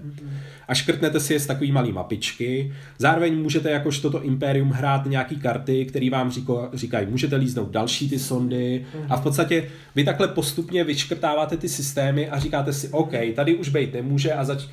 A 0.69 0.75
škrtnete 0.75 1.21
si 1.21 1.33
je 1.33 1.41
z 1.41 1.47
takový 1.47 1.73
malý 1.73 1.93
mapičky. 1.93 2.73
Zároveň 2.99 3.43
můžete 3.43 3.71
jakož 3.71 3.99
toto 3.99 4.23
impérium 4.23 4.71
hrát 4.71 5.07
nějaký 5.07 5.37
karty, 5.37 5.85
které 5.85 6.11
vám 6.11 6.31
říko, 6.31 6.69
říkají, 6.75 7.07
můžete 7.07 7.37
líznout 7.37 7.71
další 7.71 8.09
ty 8.11 8.19
sondy 8.19 8.87
a 9.09 9.17
v 9.17 9.23
podstatě 9.23 9.69
vy 9.95 10.05
takhle 10.05 10.29
postupně 10.29 10.85
vyškrtáváte 10.85 11.57
ty 11.57 11.69
systémy 11.69 12.29
a 12.29 12.39
říkáte 12.39 12.73
si, 12.73 12.89
OK, 12.89 13.13
tady 13.35 13.55
už 13.55 13.69
být 13.69 13.95
nemůže 13.95 14.33
a 14.33 14.45
zač- 14.45 14.69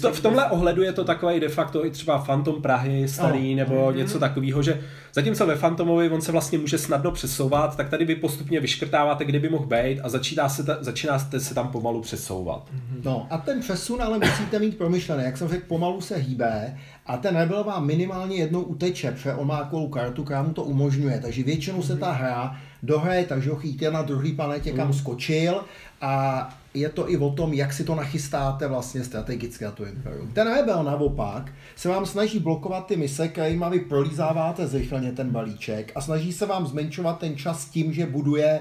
to, 0.00 0.12
v 0.12 0.20
tomhle 0.20 0.50
ohledu 0.50 0.82
je 0.82 0.92
to 0.92 1.04
takový 1.04 1.40
de 1.40 1.48
facto 1.48 1.86
i 1.86 1.90
třeba 1.90 2.18
Phantom 2.18 2.62
Prahy 2.62 3.08
starý 3.08 3.50
oh. 3.50 3.56
nebo 3.56 3.74
mm-hmm. 3.74 3.96
něco 3.96 4.18
takového, 4.18 4.62
že 4.62 4.80
zatímco 5.12 5.46
ve 5.46 5.56
Phantomovi 5.56 6.10
on 6.10 6.20
se 6.20 6.32
vlastně 6.32 6.58
může 6.58 6.78
snadno 6.78 7.10
přesouvat, 7.10 7.76
tak 7.76 7.88
tady 7.88 8.04
vy 8.04 8.14
postupně 8.14 8.60
vyškrtáváte, 8.60 9.24
kde 9.24 9.38
by 9.38 9.48
mohl 9.48 9.66
být 9.66 10.00
a 10.02 10.08
začíná 10.08 10.48
se, 10.48 10.64
ta, 10.64 10.78
začínáte 10.80 11.40
se 11.40 11.54
tam 11.54 11.68
pomalu 11.68 12.00
přesouvat. 12.00 12.70
No 13.04 13.26
a 13.30 13.38
ten 13.38 13.60
přesun 13.60 14.02
ale 14.02 14.18
musíte 14.18 14.58
mít 14.58 14.78
promyšlený, 14.78 15.24
jak 15.24 15.36
jsem 15.36 15.48
řekl, 15.48 15.64
pomalu 15.68 16.00
se 16.00 16.16
hýbe 16.16 16.78
a 17.06 17.16
ten 17.16 17.36
rebel 17.36 17.64
vám 17.64 17.86
minimálně 17.86 18.36
jednou 18.36 18.62
uteče, 18.62 19.10
protože 19.10 19.34
on 19.34 19.46
má 19.46 19.64
kolou 19.64 19.88
kartu, 19.88 20.24
která 20.24 20.42
mu 20.42 20.52
to 20.52 20.62
umožňuje, 20.62 21.20
takže 21.20 21.42
většinou 21.42 21.82
se 21.82 21.96
ta 21.96 22.12
hra 22.12 22.56
dohraje, 22.82 23.24
takže 23.24 23.50
ho 23.50 23.56
chytíte 23.56 23.90
na 23.90 24.02
druhý 24.02 24.32
planetě, 24.32 24.72
kam 24.72 24.86
mm. 24.86 24.94
skočil 24.94 25.60
a 26.00 26.48
je 26.76 26.88
to 26.88 27.10
i 27.10 27.16
o 27.16 27.30
tom, 27.30 27.52
jak 27.52 27.72
si 27.72 27.84
to 27.84 27.94
nachystáte 27.94 28.68
vlastně 28.68 29.04
strategicky 29.04 29.64
na 29.64 29.70
to 29.70 29.86
imperium. 29.86 30.32
Ten 30.32 30.54
rebel 30.54 30.84
naopak 30.84 31.52
se 31.76 31.88
vám 31.88 32.06
snaží 32.06 32.38
blokovat 32.38 32.86
ty 32.86 32.96
mise, 32.96 33.28
kterými 33.28 33.64
vy 33.70 33.80
prolízáváte 33.80 34.66
zrychleně 34.66 35.12
ten 35.12 35.30
balíček 35.30 35.92
a 35.94 36.00
snaží 36.00 36.32
se 36.32 36.46
vám 36.46 36.66
zmenšovat 36.66 37.18
ten 37.18 37.36
čas 37.36 37.64
tím, 37.64 37.92
že 37.92 38.06
buduje 38.06 38.60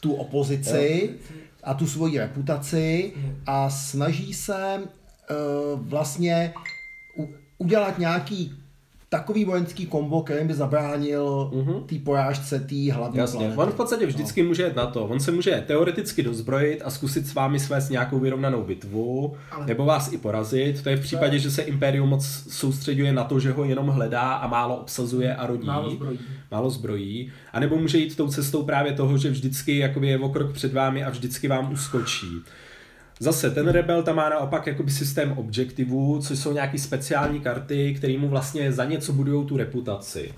tu 0.00 0.12
opozici 0.12 1.10
a 1.64 1.74
tu 1.74 1.86
svoji 1.86 2.18
reputaci 2.18 3.12
a 3.46 3.70
snaží 3.70 4.34
se 4.34 4.80
uh, 4.80 5.80
vlastně 5.80 6.54
udělat 7.58 7.98
nějaký 7.98 8.54
takový 9.08 9.44
vojenský 9.44 9.86
kombo, 9.86 10.22
který 10.22 10.46
by 10.46 10.54
zabránil 10.54 11.50
mm-hmm. 11.54 11.82
té 11.82 11.94
porážce 12.04 12.60
té 12.60 12.92
hlavní 12.92 13.18
Jasně. 13.18 13.38
planety. 13.38 13.58
On 13.58 13.70
v 13.70 13.74
podstatě 13.74 14.06
vždycky 14.06 14.42
no. 14.42 14.48
může 14.48 14.66
jít 14.66 14.76
na 14.76 14.86
to. 14.86 15.04
On 15.04 15.20
se 15.20 15.32
může 15.32 15.64
teoreticky 15.66 16.22
dozbrojit 16.22 16.82
a 16.84 16.90
zkusit 16.90 17.26
s 17.26 17.34
vámi 17.34 17.60
svést 17.60 17.90
nějakou 17.90 18.18
vyrovnanou 18.18 18.62
bitvu, 18.62 19.36
Ale... 19.50 19.66
nebo 19.66 19.84
vás 19.84 20.12
i 20.12 20.18
porazit. 20.18 20.82
To 20.82 20.88
je 20.88 20.96
v 20.96 21.00
případě, 21.00 21.38
že 21.38 21.50
se 21.50 21.62
Imperium 21.62 22.08
moc 22.08 22.26
soustředuje 22.48 23.12
na 23.12 23.24
to, 23.24 23.40
že 23.40 23.52
ho 23.52 23.64
jenom 23.64 23.88
hledá 23.88 24.32
a 24.32 24.48
málo 24.48 24.76
obsazuje 24.76 25.36
a 25.36 25.46
rodí. 25.46 25.66
Málo 25.66 25.90
zbrojí. 25.90 26.18
Málo 26.50 26.70
zbrojí. 26.70 27.32
A 27.52 27.60
nebo 27.60 27.76
může 27.76 27.98
jít 27.98 28.16
tou 28.16 28.28
cestou 28.28 28.62
právě 28.62 28.92
toho, 28.92 29.18
že 29.18 29.30
vždycky 29.30 29.78
jakoby 29.78 30.08
je 30.08 30.18
o 30.18 30.28
krok 30.28 30.52
před 30.52 30.72
vámi 30.72 31.04
a 31.04 31.10
vždycky 31.10 31.48
vám 31.48 31.72
uskočí. 31.72 32.42
Zase 33.20 33.50
ten 33.50 33.68
rebel 33.68 34.02
tam 34.02 34.16
má 34.16 34.28
naopak 34.28 34.66
jakoby 34.66 34.90
systém 34.90 35.32
objektivů, 35.32 36.20
což 36.22 36.38
jsou 36.38 36.52
nějaké 36.52 36.78
speciální 36.78 37.40
karty, 37.40 37.94
které 37.94 38.18
mu 38.18 38.28
vlastně 38.28 38.72
za 38.72 38.84
něco 38.84 39.12
budují 39.12 39.46
tu 39.46 39.56
reputaci. 39.56 40.34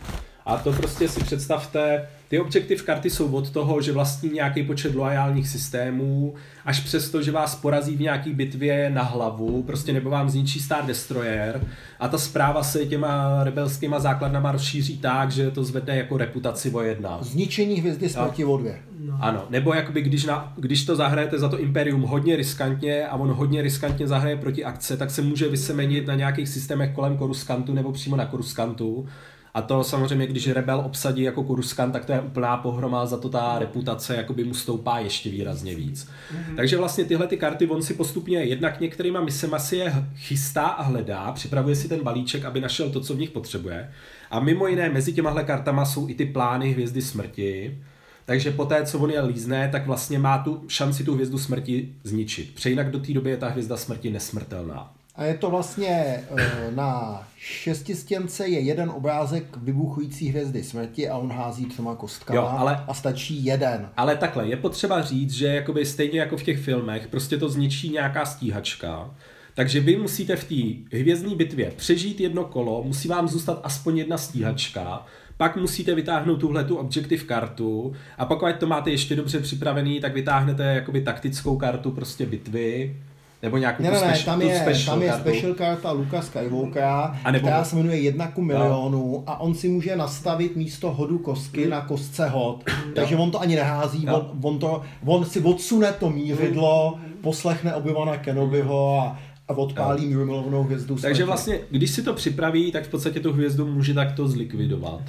A 0.47 0.57
to 0.57 0.73
prostě 0.73 1.09
si 1.09 1.25
představte, 1.25 2.09
ty 2.29 2.41
objektiv 2.41 2.83
karty 2.83 3.11
jsou 3.11 3.33
od 3.33 3.51
toho, 3.51 3.81
že 3.81 3.93
vlastní 3.93 4.31
nějaký 4.31 4.63
počet 4.63 4.95
loajálních 4.95 5.49
systémů, 5.49 6.35
až 6.65 6.81
přes 6.81 7.11
to, 7.11 7.23
že 7.23 7.33
vás 7.33 7.55
porazí 7.55 7.97
v 7.97 8.01
nějaký 8.01 8.35
bitvě 8.35 8.91
na 8.91 9.03
hlavu, 9.03 9.63
prostě 9.63 9.93
nebo 9.93 10.11
vám 10.11 10.31
zničí 10.31 10.61
Star 10.61 10.87
Destroyer 10.87 11.61
a 12.01 12.09
ta 12.09 12.19
zpráva 12.19 12.63
se 12.63 12.87
těma 12.87 13.45
rebelskýma 13.45 13.99
základnama 13.99 14.53
rozšíří 14.53 14.99
tak, 14.99 15.31
že 15.31 15.51
to 15.51 15.65
zvedne 15.65 15.97
jako 15.97 16.17
reputaci 16.17 16.71
vojedna. 16.71 17.19
Zničení 17.21 17.75
hvězdy 17.75 18.09
smrti 18.09 18.45
o 18.45 18.57
dvě. 18.57 18.79
No. 19.01 19.19
Ano, 19.21 19.45
nebo 19.51 19.75
jakoby 19.75 20.03
když, 20.03 20.25
na, 20.25 20.53
když 20.57 20.85
to 20.85 20.97
zahrajete 20.97 21.39
za 21.39 21.49
to 21.49 21.61
Imperium 21.61 22.03
hodně 22.03 22.37
riskantně 22.37 23.07
a 23.07 23.17
on 23.17 23.31
hodně 23.31 23.63
riskantně 23.63 24.07
zahraje 24.07 24.37
proti 24.37 24.65
akce, 24.65 24.97
tak 24.97 25.11
se 25.11 25.23
může 25.23 25.49
vysemenit 25.49 26.07
na 26.07 26.15
nějakých 26.15 26.49
systémech 26.49 26.95
kolem 26.95 27.17
Koruskantu 27.17 27.75
nebo 27.75 27.93
přímo 27.93 28.17
na 28.17 28.27
Koruskantu. 28.27 29.09
A 29.55 29.63
to 29.63 29.85
samozřejmě, 29.85 30.27
když 30.27 30.49
Rebel 30.49 30.83
obsadí 30.87 31.23
jako 31.23 31.45
Kuruskan, 31.45 31.93
tak 31.93 32.05
to 32.05 32.13
je 32.13 32.21
úplná 32.21 32.57
pohroma, 32.57 33.07
za 33.07 33.17
to 33.17 33.29
ta 33.29 33.59
reputace 33.59 34.17
jakoby 34.17 34.45
mu 34.45 34.55
stoupá 34.55 34.99
ještě 34.99 35.31
výrazně 35.31 35.75
víc. 35.75 36.05
Mm-hmm. 36.05 36.57
Takže 36.57 36.77
vlastně 36.77 37.05
tyhle 37.05 37.27
ty 37.27 37.37
karty 37.37 37.67
on 37.67 37.83
si 37.83 37.95
postupně 37.95 38.39
jednak 38.39 38.81
některýma 38.81 39.21
misema 39.21 39.59
si 39.59 39.77
je 39.77 39.95
chystá 40.17 40.63
a 40.63 40.83
hledá, 40.83 41.33
připravuje 41.33 41.77
si 41.77 41.89
ten 41.89 42.01
balíček, 42.01 42.45
aby 42.45 42.61
našel 42.61 42.91
to, 42.91 43.01
co 43.01 43.15
v 43.15 43.19
nich 43.19 43.31
potřebuje. 43.31 43.91
A 44.31 44.41
mimo 44.41 44.67
jiné 44.67 44.89
mezi 44.89 45.13
těmahle 45.13 45.45
kartama 45.45 45.85
jsou 45.85 46.09
i 46.09 46.15
ty 46.15 46.27
plány 46.27 46.73
Hvězdy 46.73 47.03
smrti, 47.03 47.79
takže 48.25 48.51
po 48.51 48.65
té, 48.65 48.85
co 48.85 48.99
on 48.99 49.11
je 49.11 49.21
lízne, 49.23 49.69
tak 49.73 49.87
vlastně 49.87 50.19
má 50.19 50.39
tu 50.39 50.65
šanci 50.69 51.05
tu 51.05 51.15
hvězdu 51.15 51.39
smrti 51.39 51.95
zničit. 52.05 52.55
Přejinak 52.55 52.91
do 52.91 52.99
té 52.99 53.13
doby 53.13 53.31
je 53.31 53.37
ta 53.37 53.49
hvězda 53.49 53.77
smrti 53.77 54.11
nesmrtelná. 54.11 54.98
A 55.19 55.25
je 55.25 55.35
to 55.35 55.51
vlastně 55.51 56.25
eh, 56.37 56.71
na 56.75 57.23
šestistěnce 57.37 58.49
je 58.49 58.61
jeden 58.61 58.91
obrázek 58.91 59.57
vybuchující 59.57 60.29
hvězdy 60.29 60.65
smrti 60.65 61.09
a 61.09 61.17
on 61.17 61.33
hází 61.33 61.67
třema 61.67 61.95
kostkama 61.95 62.41
jo, 62.41 62.47
ale, 62.59 62.85
a 62.89 62.95
stačí 62.95 63.45
jeden. 63.45 63.89
Ale 63.97 64.17
takhle, 64.17 64.49
je 64.49 64.57
potřeba 64.57 65.03
říct, 65.03 65.33
že 65.33 65.47
jakoby 65.47 65.87
stejně 65.87 66.21
jako 66.21 66.37
v 66.37 66.43
těch 66.43 66.59
filmech, 66.59 67.09
prostě 67.09 67.39
to 67.39 67.49
zničí 67.49 67.91
nějaká 67.91 68.25
stíhačka. 68.25 69.15
Takže 69.55 69.81
vy 69.81 69.97
musíte 69.97 70.37
v 70.37 70.45
té 70.45 70.99
hvězdní 70.99 71.37
bitvě 71.37 71.73
přežít 71.77 72.21
jedno 72.21 72.45
kolo, 72.45 72.83
musí 72.83 73.09
vám 73.09 73.29
zůstat 73.29 73.61
aspoň 73.63 73.99
jedna 73.99 74.19
stíhačka, 74.19 75.07
pak 75.37 75.57
musíte 75.57 75.95
vytáhnout 75.95 76.41
tuhle 76.41 76.65
tu 76.65 76.77
objective 76.77 77.25
kartu 77.25 77.93
a 78.19 78.27
pokud 78.27 78.57
to 78.59 78.67
máte 78.67 78.91
ještě 78.91 79.17
dobře 79.17 79.41
připravený, 79.41 80.01
tak 80.01 80.15
vytáhnete 80.15 80.65
jakoby 80.65 81.01
taktickou 81.01 81.57
kartu 81.57 81.91
prostě 81.91 82.27
bitvy, 82.27 82.97
nebo 83.43 83.57
nějakou 83.57 83.83
ne, 83.83 83.91
ne, 83.91 84.01
ne, 84.01 84.19
tam 84.25 84.43
je, 84.43 84.59
special 84.59 84.95
tam 84.95 85.03
je 85.03 85.09
kartu. 85.09 85.31
special 85.31 85.55
karta 85.55 85.93
Luka 85.93 86.23
Skywalkera, 86.23 87.21
nebo... 87.31 87.47
která 87.47 87.65
se 87.65 87.77
jmenuje 87.77 88.01
jedna 88.01 88.29
ku 88.29 88.43
milionu 88.43 89.13
no. 89.13 89.23
a 89.27 89.41
on 89.41 89.55
si 89.55 89.69
může 89.69 89.97
nastavit 89.97 90.57
místo 90.57 90.91
hodu 90.91 91.19
kostky 91.19 91.65
mm. 91.65 91.71
na 91.71 91.81
kostce 91.81 92.29
hod. 92.29 92.65
Takže 92.95 93.17
on 93.17 93.31
to 93.31 93.41
ani 93.41 93.57
nehází, 93.57 94.09
on, 94.09 94.31
on, 94.43 94.59
to, 94.59 94.83
on 95.05 95.25
si 95.25 95.41
odsune 95.41 95.93
to 95.93 96.11
mířidlo, 96.11 96.99
mm. 97.07 97.13
poslechne 97.13 97.75
Obi-Wana 97.75 98.17
Kenobiho 98.19 99.01
a 99.01 99.19
a 99.49 99.53
odpálí 99.57 100.15
no. 100.15 100.25
milovnou 100.25 100.63
hvězdu. 100.63 100.97
Takže 100.97 101.25
vlastně, 101.25 101.61
když 101.71 101.91
si 101.91 102.03
to 102.03 102.15
připraví, 102.15 102.73
tak 102.73 102.85
v 102.85 102.89
podstatě 102.89 103.21
tu 103.21 103.33
hvězdu 103.33 103.67
může 103.67 103.95
takto 103.95 104.29
zlikvidovat. 104.29 105.01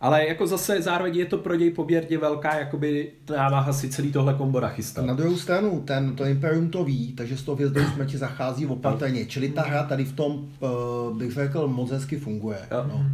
Ale 0.00 0.26
jako 0.26 0.46
zase 0.46 0.82
zároveň 0.82 1.16
je 1.16 1.26
to 1.26 1.38
pro 1.38 1.54
něj 1.54 1.70
poměrně 1.70 2.18
velká 2.18 2.58
jakoby 2.58 3.12
námaha 3.36 3.72
si 3.72 3.88
celý 3.88 4.12
tohle 4.12 4.34
kombo 4.34 4.60
nachystat. 4.60 5.04
Na 5.04 5.14
druhou 5.14 5.36
stranu, 5.36 5.80
ten, 5.80 6.16
to 6.16 6.24
Imperium 6.24 6.70
to 6.70 6.84
ví, 6.84 7.12
takže 7.12 7.36
s 7.36 7.42
tou 7.42 7.54
hvězdou 7.54 7.80
smrti 7.94 8.18
zachází 8.18 8.66
opatrně. 8.66 9.26
Čili 9.26 9.48
ta 9.48 9.62
hra 9.62 9.82
tady 9.82 10.04
v 10.04 10.12
tom, 10.12 10.32
uh, 10.32 11.18
bych 11.18 11.32
řekl, 11.32 11.68
moc 11.68 11.90
hezky 11.90 12.16
funguje. 12.16 12.58
No. 12.70 13.06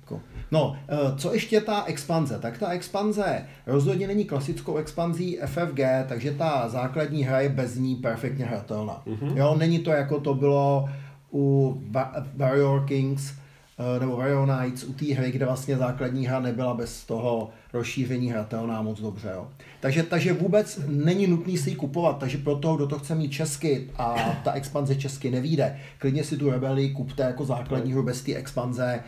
Jako. 0.00 0.20
No, 0.50 0.76
uh, 0.92 1.16
co 1.16 1.34
ještě 1.34 1.60
ta 1.60 1.84
expanze? 1.84 2.38
Tak 2.38 2.58
ta 2.58 2.68
expanze 2.68 3.46
rozhodně 3.66 4.06
není 4.06 4.24
klasickou 4.24 4.76
expanzí 4.76 5.38
FFG, 5.46 5.80
takže 6.08 6.30
ta 6.30 6.68
základní 6.68 7.24
hra 7.24 7.40
je 7.40 7.48
bez 7.48 7.76
ní 7.76 7.96
perfektně 7.96 8.44
hratelná. 8.44 9.02
Mm-hmm. 9.06 9.36
Jo, 9.36 9.54
není 9.58 9.78
to 9.78 9.90
jako 9.90 10.20
to 10.20 10.34
bylo 10.34 10.88
u 11.32 11.76
Warrior 12.36 12.84
Kings, 12.84 13.32
Eh, 13.32 13.43
nebo 14.00 14.16
Warrior 14.16 14.48
Knights 14.48 14.84
u 14.84 14.92
té 14.92 15.14
hry, 15.14 15.32
kde 15.32 15.46
vlastně 15.46 15.76
základní 15.76 16.26
hra 16.26 16.40
nebyla 16.40 16.74
bez 16.74 17.04
toho 17.04 17.50
rozšíření 17.72 18.30
hratelná 18.30 18.82
moc 18.82 19.00
dobře. 19.00 19.30
Jo. 19.34 19.48
Takže, 19.80 20.02
takže 20.02 20.32
vůbec 20.32 20.80
není 20.86 21.26
nutný 21.26 21.58
si 21.58 21.70
ji 21.70 21.76
kupovat, 21.76 22.18
takže 22.18 22.38
pro 22.38 22.56
toho, 22.56 22.76
kdo 22.76 22.86
to 22.86 22.98
chce 22.98 23.14
mít 23.14 23.32
česky 23.32 23.90
a 23.96 24.14
ta 24.44 24.52
expanze 24.52 24.94
česky 24.94 25.30
nevíde, 25.30 25.78
klidně 25.98 26.24
si 26.24 26.36
tu 26.36 26.50
rebeli 26.50 26.90
kupte 26.90 27.22
jako 27.22 27.44
základní 27.44 27.92
hru 27.92 28.02
bez 28.02 28.22
té 28.22 28.34
expanze, 28.34 29.00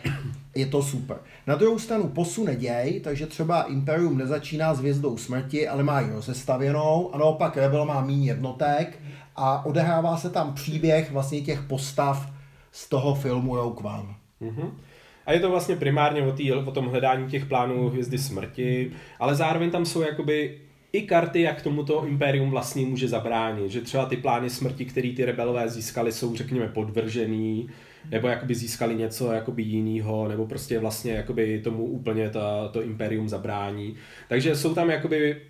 je 0.55 0.65
to 0.65 0.83
super. 0.83 1.17
Na 1.47 1.55
druhou 1.55 1.79
stranu 1.79 2.07
posune 2.07 2.55
děj, 2.55 3.01
takže 3.03 3.25
třeba 3.25 3.61
Imperium 3.61 4.17
nezačíná 4.17 4.73
s 4.73 4.79
hvězdou 4.79 5.17
smrti, 5.17 5.67
ale 5.67 5.83
má 5.83 5.99
ji 5.99 6.11
rozestavěnou 6.11 7.15
a 7.15 7.17
naopak 7.17 7.57
Rebel 7.57 7.85
má 7.85 8.01
méně 8.01 8.27
jednotek 8.27 8.99
a 9.35 9.65
odehrává 9.65 10.17
se 10.17 10.29
tam 10.29 10.53
příběh 10.53 11.11
vlastně 11.11 11.41
těch 11.41 11.61
postav 11.61 12.31
z 12.71 12.89
toho 12.89 13.15
filmu 13.15 13.55
Rogue 13.55 13.83
One. 13.83 14.26
Mm-hmm. 14.41 14.71
A 15.25 15.33
je 15.33 15.39
to 15.39 15.49
vlastně 15.49 15.75
primárně 15.75 16.21
o, 16.21 16.31
tý, 16.31 16.51
o 16.51 16.71
tom 16.71 16.87
hledání 16.87 17.27
těch 17.27 17.45
plánů 17.45 17.89
hvězdy 17.89 18.17
smrti, 18.17 18.91
ale 19.19 19.35
zároveň 19.35 19.71
tam 19.71 19.85
jsou 19.85 20.01
jakoby 20.01 20.61
i 20.93 21.01
karty, 21.01 21.41
jak 21.41 21.61
tomuto 21.61 22.05
impérium 22.05 22.49
vlastně 22.49 22.85
může 22.85 23.07
zabránit. 23.07 23.71
Že 23.71 23.81
třeba 23.81 24.05
ty 24.05 24.17
plány 24.17 24.49
smrti, 24.49 24.85
které 24.85 25.13
ty 25.15 25.25
rebelové 25.25 25.69
získali, 25.69 26.11
jsou 26.11 26.35
řekněme 26.35 26.67
podvržený, 26.67 27.69
nebo 28.11 28.27
jakoby 28.27 28.55
získali 28.55 28.95
něco 28.95 29.31
jakoby 29.31 29.63
jinýho, 29.63 30.27
nebo 30.27 30.45
prostě 30.45 30.79
vlastně 30.79 31.11
jakoby 31.11 31.61
tomu 31.63 31.85
úplně 31.85 32.29
ta, 32.29 32.67
to 32.67 32.83
impérium 32.83 33.29
zabrání. 33.29 33.95
Takže 34.29 34.55
jsou 34.55 34.73
tam 34.73 34.89
jakoby 34.89 35.41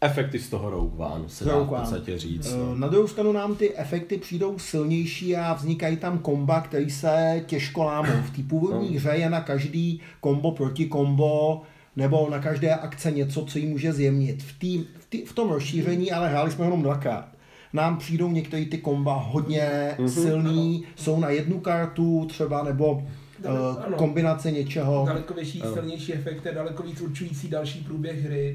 efekty 0.00 0.38
z 0.38 0.48
toho 0.48 0.70
Rogue 0.70 1.06
One, 1.06 1.24
se 1.28 1.44
dá 1.44 1.58
v 1.58 1.66
podstatě 1.66 2.18
říct. 2.18 2.54
No. 2.54 2.74
Na 2.74 2.88
druhou 2.88 3.08
stranu 3.08 3.32
nám 3.32 3.56
ty 3.56 3.76
efekty 3.76 4.18
přijdou 4.18 4.58
silnější 4.58 5.36
a 5.36 5.54
vznikají 5.54 5.96
tam 5.96 6.18
komba, 6.18 6.60
který 6.60 6.90
se 6.90 7.44
těžko 7.46 7.84
lámou. 7.84 8.22
V 8.22 8.36
té 8.36 8.42
původní 8.42 8.94
no. 8.94 9.00
hře 9.00 9.10
je 9.10 9.30
na 9.30 9.40
každý 9.40 10.00
kombo 10.20 10.52
proti 10.52 10.86
kombo 10.86 11.62
nebo 11.96 12.30
na 12.30 12.38
každé 12.38 12.74
akce 12.74 13.10
něco, 13.10 13.44
co 13.44 13.58
jí 13.58 13.66
může 13.66 13.92
zjemnit. 13.92 14.42
V, 14.42 14.58
tý, 14.58 14.84
v, 14.98 15.06
tý, 15.08 15.24
v 15.24 15.32
tom 15.32 15.50
rozšíření 15.50 16.12
ale 16.12 16.28
hráli 16.28 16.50
jsme 16.50 16.64
jenom 16.64 16.82
dvakrát. 16.82 17.28
Nám 17.72 17.98
přijdou 17.98 18.30
některé 18.30 18.64
ty 18.64 18.78
komba 18.78 19.14
hodně 19.14 19.94
mm-hmm. 19.98 20.08
silný, 20.08 20.84
jsou 20.96 21.20
na 21.20 21.30
jednu 21.30 21.60
kartu 21.60 22.26
třeba, 22.28 22.62
nebo 22.62 23.06
Uh, 23.48 23.94
kombinace 23.94 24.50
něčeho. 24.50 25.04
Daleko 25.06 25.34
větší, 25.34 25.62
ano. 25.62 25.74
silnější 25.74 26.14
efekty, 26.14 26.48
daleko 26.54 26.82
víc 26.82 27.00
určující 27.00 27.48
další 27.48 27.78
průběh 27.78 28.24
hry. 28.24 28.52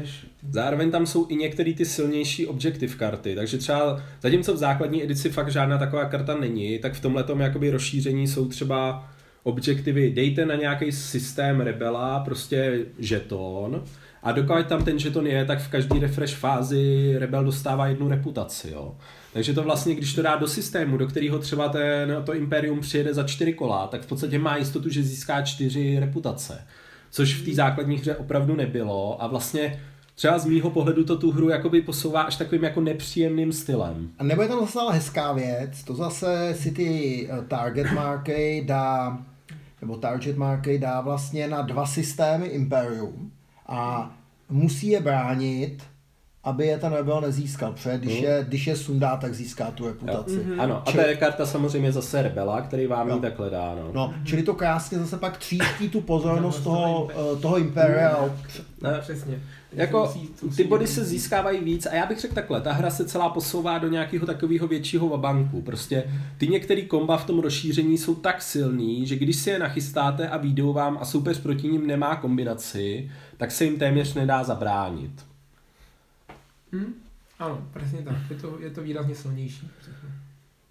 Než... 0.00 0.26
Zároveň 0.50 0.90
tam 0.90 1.06
jsou 1.06 1.26
i 1.28 1.36
některé 1.36 1.72
ty 1.72 1.84
silnější 1.84 2.46
objektiv 2.46 2.96
karty, 2.96 3.34
takže 3.34 3.58
třeba 3.58 4.02
zatímco 4.22 4.54
v 4.54 4.56
základní 4.56 5.02
edici 5.02 5.30
fakt 5.30 5.52
žádná 5.52 5.78
taková 5.78 6.04
karta 6.04 6.36
není, 6.36 6.78
tak 6.78 6.94
v 6.94 7.00
tomhle 7.00 7.24
jakoby 7.38 7.70
rozšíření 7.70 8.28
jsou 8.28 8.48
třeba 8.48 9.08
objektivy, 9.42 10.10
dejte 10.10 10.46
na 10.46 10.54
nějaký 10.54 10.92
systém 10.92 11.60
rebela 11.60 12.20
prostě 12.20 12.86
žeton 12.98 13.84
a 14.22 14.32
dokud 14.32 14.66
tam 14.66 14.84
ten 14.84 14.98
žeton 14.98 15.26
je, 15.26 15.44
tak 15.44 15.58
v 15.58 15.68
každé 15.68 16.00
refresh 16.00 16.34
fázi 16.34 17.14
rebel 17.18 17.44
dostává 17.44 17.86
jednu 17.86 18.08
reputaci, 18.08 18.70
jo. 18.70 18.96
Takže 19.34 19.54
to 19.54 19.62
vlastně, 19.62 19.94
když 19.94 20.14
to 20.14 20.22
dá 20.22 20.36
do 20.36 20.48
systému, 20.48 20.96
do 20.96 21.06
kterého 21.06 21.38
třeba 21.38 21.68
ten, 21.68 22.22
to 22.26 22.34
imperium 22.34 22.80
přijede 22.80 23.14
za 23.14 23.22
čtyři 23.22 23.52
kola, 23.52 23.86
tak 23.86 24.02
v 24.02 24.06
podstatě 24.06 24.38
má 24.38 24.56
jistotu, 24.56 24.88
že 24.88 25.02
získá 25.02 25.42
čtyři 25.42 25.98
reputace. 26.00 26.66
Což 27.10 27.34
v 27.34 27.44
té 27.44 27.54
základní 27.54 27.96
hře 27.96 28.16
opravdu 28.16 28.56
nebylo 28.56 29.22
a 29.22 29.26
vlastně 29.26 29.82
třeba 30.14 30.38
z 30.38 30.46
mýho 30.46 30.70
pohledu 30.70 31.04
to 31.04 31.18
tu 31.18 31.30
hru 31.30 31.48
jakoby 31.48 31.82
posouvá 31.82 32.22
až 32.22 32.36
takovým 32.36 32.64
jako 32.64 32.80
nepříjemným 32.80 33.52
stylem. 33.52 34.10
A 34.18 34.24
nebo 34.24 34.42
je 34.42 34.48
tam 34.48 34.60
zase 34.60 34.78
hezká 34.92 35.32
věc, 35.32 35.84
to 35.84 35.94
zase 35.94 36.54
si 36.58 36.70
ty 36.70 37.28
eh, 37.30 37.44
target 37.48 37.92
marky 37.92 38.64
dá 38.66 39.18
nebo 39.80 39.96
target 39.96 40.36
marky 40.36 40.78
dá 40.78 41.00
vlastně 41.00 41.48
na 41.48 41.62
dva 41.62 41.86
systémy 41.86 42.46
Imperium 42.46 43.30
a 43.66 44.10
musí 44.48 44.88
je 44.88 45.00
bránit, 45.00 45.82
aby 46.44 46.66
je 46.66 46.78
ten 46.78 46.92
rebel 46.92 47.20
nezískal, 47.20 47.72
protože 47.72 47.98
když, 47.98 48.18
mm. 48.18 48.24
je, 48.24 48.44
když 48.48 48.66
je 48.66 48.76
sundá, 48.76 49.16
tak 49.16 49.34
získá 49.34 49.70
tu 49.70 49.86
reputaci. 49.86 50.36
Mm-hmm. 50.36 50.60
Ano, 50.60 50.82
a 50.86 50.90
čili... 50.90 51.02
to 51.02 51.10
je 51.10 51.16
karta 51.16 51.46
samozřejmě 51.46 51.92
zase 51.92 52.22
rebela, 52.22 52.60
který 52.60 52.86
vám 52.86 53.08
no. 53.08 53.14
ji 53.14 53.20
takhle 53.20 53.50
dá. 53.50 53.74
No. 53.80 53.90
no, 53.92 54.14
čili 54.24 54.42
to 54.42 54.54
krásně 54.54 54.98
zase 54.98 55.16
pak 55.16 55.36
tříští 55.36 55.88
tu 55.88 56.00
pozornost 56.00 56.60
toho, 56.60 57.08
eh, 57.10 57.40
toho 57.40 57.58
Imperia. 57.58 58.22
Mm. 58.22 58.30
Ne, 58.82 58.98
přesně. 59.00 59.40
Jako, 59.76 60.14
ty 60.56 60.64
body 60.64 60.86
se 60.86 61.04
získávají 61.04 61.64
víc 61.64 61.86
a 61.86 61.94
já 61.94 62.06
bych 62.06 62.20
řekl 62.20 62.34
takhle, 62.34 62.60
ta 62.60 62.72
hra 62.72 62.90
se 62.90 63.04
celá 63.04 63.28
posouvá 63.28 63.78
do 63.78 63.88
nějakého 63.88 64.26
takového 64.26 64.66
většího 64.66 65.08
vabanku. 65.08 65.62
Prostě 65.62 66.04
ty 66.38 66.48
některé 66.48 66.82
komba 66.82 67.16
v 67.16 67.26
tom 67.26 67.38
rozšíření 67.38 67.98
jsou 67.98 68.14
tak 68.14 68.42
silný, 68.42 69.06
že 69.06 69.16
když 69.16 69.36
si 69.36 69.50
je 69.50 69.58
nachystáte 69.58 70.28
a 70.28 70.36
výjdou 70.36 70.72
vám 70.72 70.98
a 71.00 71.04
soupeř 71.04 71.40
proti 71.40 71.68
ním 71.68 71.86
nemá 71.86 72.16
kombinaci, 72.16 73.10
tak 73.36 73.50
se 73.50 73.64
jim 73.64 73.78
téměř 73.78 74.14
nedá 74.14 74.44
zabránit. 74.44 75.10
Hmm? 76.74 76.94
Ano, 77.38 77.68
přesně 77.76 78.02
tak. 78.02 78.16
Je 78.30 78.36
to, 78.36 78.58
je 78.60 78.70
to 78.70 78.82
výrazně 78.82 79.14
silnější. 79.14 79.70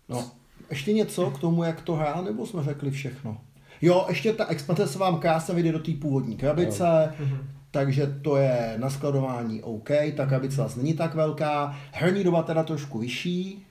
No, 0.09 0.31
ještě 0.69 0.93
něco 0.93 1.31
k 1.31 1.39
tomu, 1.39 1.63
jak 1.63 1.81
to 1.81 1.95
hrál, 1.95 2.23
nebo 2.23 2.45
jsme 2.45 2.63
řekli 2.63 2.91
všechno? 2.91 3.37
Jo, 3.81 4.05
ještě 4.09 4.33
ta 4.33 4.45
expanze 4.45 4.87
se 4.87 4.99
vám 4.99 5.19
krásně 5.19 5.53
vyjde 5.53 5.71
do 5.71 5.79
té 5.79 5.91
původní 5.91 6.37
krabice, 6.37 7.13
no. 7.19 7.37
takže 7.71 8.19
to 8.21 8.37
je 8.37 8.73
na 8.77 8.89
skladování 8.89 9.61
OK, 9.61 9.89
ta 10.17 10.25
krabice 10.25 10.55
zase 10.55 10.79
není 10.79 10.93
tak 10.93 11.15
velká, 11.15 11.79
herní 11.91 12.23
doba 12.23 12.43
teda 12.43 12.63
trošku 12.63 12.99
vyšší, 12.99 13.65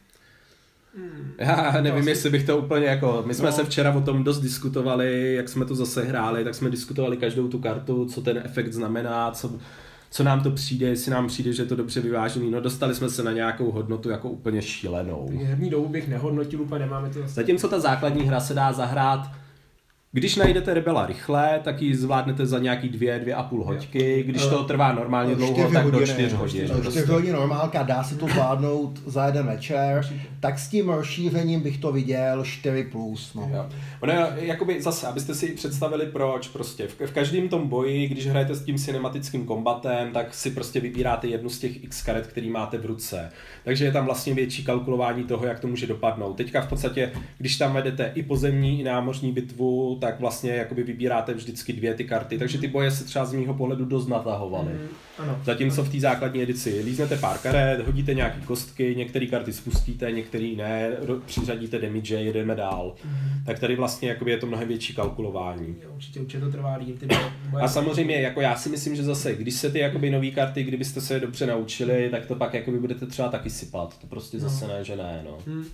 Hmm. 0.96 1.32
Já 1.38 1.80
nevím, 1.80 2.08
jestli 2.08 2.30
bych 2.30 2.44
to 2.44 2.58
úplně 2.58 2.86
jako, 2.86 3.22
my 3.26 3.34
jsme 3.34 3.46
no. 3.46 3.52
se 3.52 3.64
včera 3.64 3.94
o 3.94 4.00
tom 4.00 4.24
dost 4.24 4.40
diskutovali, 4.40 5.34
jak 5.34 5.48
jsme 5.48 5.64
to 5.64 5.74
zase 5.74 6.04
hráli, 6.04 6.44
tak 6.44 6.54
jsme 6.54 6.70
diskutovali 6.70 7.16
každou 7.16 7.48
tu 7.48 7.58
kartu, 7.58 8.06
co 8.06 8.20
ten 8.20 8.40
efekt 8.44 8.72
znamená, 8.72 9.30
co, 9.30 9.58
co 10.12 10.24
nám 10.24 10.42
to 10.42 10.50
přijde, 10.50 10.86
jestli 10.86 11.10
nám 11.10 11.26
přijde, 11.26 11.52
že 11.52 11.62
je 11.62 11.66
to 11.66 11.76
dobře 11.76 12.00
vyvážený. 12.00 12.50
No 12.50 12.60
dostali 12.60 12.94
jsme 12.94 13.10
se 13.10 13.22
na 13.22 13.32
nějakou 13.32 13.70
hodnotu 13.70 14.10
jako 14.10 14.30
úplně 14.30 14.62
šílenou. 14.62 15.30
Herní 15.44 15.70
dobu 15.70 15.88
bych 15.88 16.08
nehodnotil, 16.08 16.62
úplně 16.62 16.80
nemáme 16.80 17.08
to. 17.10 17.18
Zatímco 17.26 17.68
ta 17.68 17.80
základní 17.80 18.22
hra 18.22 18.40
se 18.40 18.54
dá 18.54 18.72
zahrát 18.72 19.30
když 20.14 20.36
najdete 20.36 20.74
rebela 20.74 21.06
rychle, 21.06 21.60
tak 21.64 21.82
ji 21.82 21.96
zvládnete 21.96 22.46
za 22.46 22.58
nějaký 22.58 22.88
dvě, 22.88 23.18
dvě 23.18 23.34
a 23.34 23.42
půl 23.42 23.64
hoďky. 23.64 24.22
Když 24.26 24.46
to 24.46 24.64
trvá 24.64 24.92
normálně 24.92 25.34
dlouho, 25.34 25.70
tak 25.72 25.86
do 25.86 26.06
čtyř 26.06 26.32
hodin. 26.32 26.64
Čtyř 26.64 26.80
prostě. 26.80 27.12
hodin 27.12 27.32
normálka, 27.32 27.82
dá 27.82 28.04
se 28.04 28.16
to 28.16 28.26
zvládnout 28.26 29.00
za 29.06 29.26
jeden 29.26 29.46
večer. 29.46 30.06
Tak 30.40 30.58
s 30.58 30.68
tím 30.68 30.88
rozšířením 30.88 31.60
bych 31.60 31.78
to 31.78 31.92
viděl 31.92 32.42
4+. 32.42 32.90
Plus, 32.90 33.34
no. 33.34 33.50
Jo. 33.54 33.66
Ono, 34.00 34.12
jakoby 34.36 34.82
zase, 34.82 35.06
abyste 35.06 35.34
si 35.34 35.46
představili 35.46 36.06
proč, 36.06 36.48
prostě 36.48 36.86
v, 36.88 37.00
v 37.00 37.12
každém 37.12 37.48
tom 37.48 37.68
boji, 37.68 38.08
když 38.08 38.26
hrajete 38.26 38.54
s 38.54 38.64
tím 38.64 38.78
cinematickým 38.78 39.46
kombatem, 39.46 40.12
tak 40.12 40.34
si 40.34 40.50
prostě 40.50 40.80
vybíráte 40.80 41.26
jednu 41.26 41.48
z 41.48 41.58
těch 41.58 41.84
X 41.84 42.02
karet, 42.02 42.26
který 42.26 42.50
máte 42.50 42.78
v 42.78 42.86
ruce. 42.86 43.30
Takže 43.64 43.84
je 43.84 43.92
tam 43.92 44.04
vlastně 44.04 44.34
větší 44.34 44.64
kalkulování 44.64 45.24
toho, 45.24 45.46
jak 45.46 45.60
to 45.60 45.68
může 45.68 45.86
dopadnout. 45.86 46.36
Teďka 46.36 46.60
v 46.60 46.68
podstatě, 46.68 47.12
když 47.38 47.56
tam 47.56 47.72
vedete 47.72 48.12
i 48.14 48.22
pozemní, 48.22 48.80
i 48.80 48.84
námořní 48.84 49.32
bitvu, 49.32 49.98
tak 50.02 50.20
vlastně 50.20 50.50
jakoby 50.50 50.82
vybíráte 50.82 51.34
vždycky 51.34 51.72
dvě 51.72 51.94
ty 51.94 52.04
karty, 52.04 52.38
takže 52.38 52.58
ty 52.58 52.68
boje 52.68 52.90
se 52.90 53.04
třeba 53.04 53.24
z 53.24 53.32
mého 53.32 53.54
pohledu 53.54 53.84
dost 53.84 54.06
natahovaly. 54.06 54.72
Mm, 54.72 54.88
ano. 55.18 55.40
Zatímco 55.44 55.84
v 55.84 55.88
té 55.88 56.00
základní 56.00 56.42
edici 56.42 56.82
líznete 56.84 57.16
pár 57.16 57.38
karet, 57.38 57.86
hodíte 57.86 58.14
nějaké 58.14 58.40
kostky, 58.40 58.94
některé 58.96 59.26
karty 59.26 59.52
spustíte, 59.52 60.12
některé 60.12 60.52
ne, 60.56 60.90
přiřadíte 61.26 61.78
damage, 61.78 62.14
jedeme 62.14 62.54
dál. 62.54 62.94
Mm. 63.04 63.44
Tak 63.46 63.58
tady 63.58 63.76
vlastně 63.76 64.08
jakoby 64.08 64.30
je 64.30 64.36
to 64.36 64.46
mnohem 64.46 64.68
větší 64.68 64.94
kalkulování. 64.94 65.76
Jo, 65.82 65.90
určitě, 65.94 66.20
určitě 66.20 66.40
to 66.40 66.50
trvá 66.50 66.76
líp. 66.76 66.98
Ty 66.98 67.06
boje... 67.50 67.64
A 67.64 67.68
samozřejmě, 67.68 68.20
jako 68.20 68.40
já 68.40 68.56
si 68.56 68.68
myslím, 68.68 68.96
že 68.96 69.02
zase, 69.02 69.34
když 69.34 69.54
se 69.54 69.70
ty 69.70 69.78
jakoby 69.78 70.10
nové 70.10 70.30
karty, 70.30 70.62
kdybyste 70.62 71.00
se 71.00 71.14
je 71.14 71.20
dobře 71.20 71.46
naučili, 71.46 72.08
tak 72.10 72.26
to 72.26 72.34
pak 72.34 72.54
jakoby 72.54 72.78
budete 72.78 73.06
třeba 73.06 73.28
taky 73.28 73.50
sypat. 73.50 73.98
To 73.98 74.06
prostě 74.06 74.36
no. 74.36 74.48
zase 74.48 74.66
ne, 74.68 74.84
že 74.84 74.96
ne. 74.96 75.22
No. 75.24 75.38
Mm. 75.46 75.64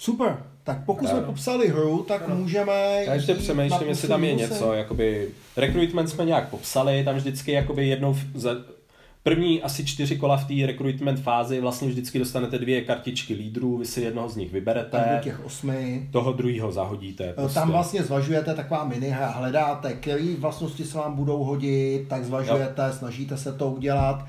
Super, 0.00 0.36
tak 0.64 0.84
pokud 0.84 1.06
ano. 1.06 1.16
jsme 1.16 1.26
popsali 1.26 1.68
hru, 1.68 2.04
tak 2.08 2.22
ano. 2.26 2.34
můžeme 2.34 2.72
Já 3.06 3.14
ještě 3.14 3.34
přemýšlím, 3.34 3.88
jestli 3.88 4.08
tam 4.08 4.24
je 4.24 4.34
něco, 4.34 4.72
jakoby, 4.72 5.28
recruitment 5.56 6.10
jsme 6.10 6.24
nějak 6.24 6.48
popsali, 6.48 7.04
tam 7.04 7.16
vždycky 7.16 7.52
jakoby 7.52 7.88
jednou 7.88 8.16
za, 8.34 8.50
První 9.22 9.62
asi 9.62 9.84
čtyři 9.84 10.16
kola 10.16 10.36
v 10.36 10.44
té 10.48 10.66
recruitment 10.66 11.20
fázi 11.20 11.60
vlastně 11.60 11.88
vždycky 11.88 12.18
dostanete 12.18 12.58
dvě 12.58 12.80
kartičky 12.80 13.34
lídrů, 13.34 13.76
vy 13.76 13.86
si 13.86 14.00
jednoho 14.00 14.28
z 14.28 14.36
nich 14.36 14.52
vyberete. 14.52 15.10
Do 15.16 15.22
těch 15.22 15.44
osmi. 15.44 16.08
Toho 16.12 16.32
druhého 16.32 16.72
zahodíte. 16.72 17.32
Prostě. 17.32 17.54
Tam 17.54 17.70
vlastně 17.70 18.02
zvažujete 18.02 18.54
taková 18.54 18.84
mini 18.84 19.16
hledáte, 19.18 19.92
které 19.92 20.34
vlastnosti 20.38 20.84
se 20.84 20.98
vám 20.98 21.16
budou 21.16 21.44
hodit, 21.44 22.06
tak 22.08 22.24
zvažujete, 22.24 22.82
jo. 22.82 22.92
snažíte 22.92 23.36
se 23.36 23.52
to 23.52 23.70
udělat. 23.70 24.26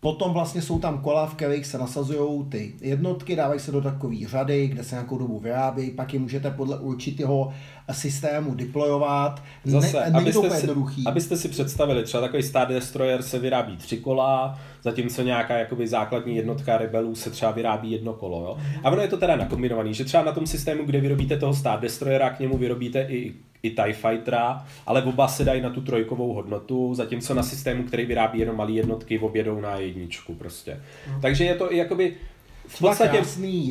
Potom 0.00 0.32
vlastně 0.32 0.62
jsou 0.62 0.78
tam 0.78 0.98
kola, 0.98 1.26
v 1.26 1.34
kterých 1.34 1.66
se 1.66 1.78
nasazují 1.78 2.44
ty 2.48 2.74
jednotky, 2.80 3.36
dávají 3.36 3.60
se 3.60 3.72
do 3.72 3.80
takové 3.80 4.16
řady, 4.26 4.68
kde 4.68 4.84
se 4.84 4.94
nějakou 4.94 5.18
dobu 5.18 5.38
vyrábí, 5.38 5.90
pak 5.90 6.14
je 6.14 6.20
můžete 6.20 6.50
podle 6.50 6.78
určitého 6.78 7.52
systému 7.92 8.54
deployovat. 8.54 9.42
Zase, 9.64 9.96
ne, 9.96 10.18
abyste, 10.18 10.50
si, 10.50 10.68
abyste 11.06 11.36
si 11.36 11.48
představili, 11.48 12.02
třeba 12.02 12.20
takový 12.20 12.42
Star 12.42 12.68
Destroyer 12.68 13.22
se 13.22 13.38
vyrábí 13.38 13.76
tři 13.76 13.96
kola, 13.96 14.58
zatímco 14.82 15.22
nějaká 15.22 15.58
jakoby 15.58 15.88
základní 15.88 16.36
jednotka 16.36 16.78
rebelů 16.78 17.14
se 17.14 17.30
třeba 17.30 17.50
vyrábí 17.50 17.90
jedno 17.90 18.12
kolo. 18.12 18.42
Jo? 18.42 18.58
A 18.84 18.90
ono 18.90 19.02
je 19.02 19.08
to 19.08 19.16
teda 19.16 19.36
nakombinovaný, 19.36 19.94
že 19.94 20.04
třeba 20.04 20.24
na 20.24 20.32
tom 20.32 20.46
systému, 20.46 20.84
kde 20.84 21.00
vyrobíte 21.00 21.36
toho 21.36 21.54
Star 21.54 21.80
Destroyera, 21.80 22.30
k 22.30 22.40
němu 22.40 22.58
vyrobíte 22.58 23.02
i 23.02 23.34
i 23.62 23.70
TIE 23.70 23.92
Fightera, 23.92 24.66
ale 24.86 25.02
oba 25.02 25.28
se 25.28 25.44
dají 25.44 25.62
na 25.62 25.70
tu 25.70 25.80
trojkovou 25.80 26.32
hodnotu, 26.32 26.94
zatímco 26.94 27.34
na 27.34 27.42
systému, 27.42 27.82
který 27.82 28.06
vyrábí 28.06 28.38
jenom 28.38 28.56
malé 28.56 28.72
jednotky, 28.72 29.18
objedou 29.18 29.60
na 29.60 29.76
jedničku 29.76 30.34
prostě. 30.34 30.80
No. 31.12 31.20
Takže 31.20 31.44
je 31.44 31.54
to 31.54 31.72
i 31.72 31.76
jakoby 31.76 32.14
v 32.68 32.78
podstatě 32.78 33.22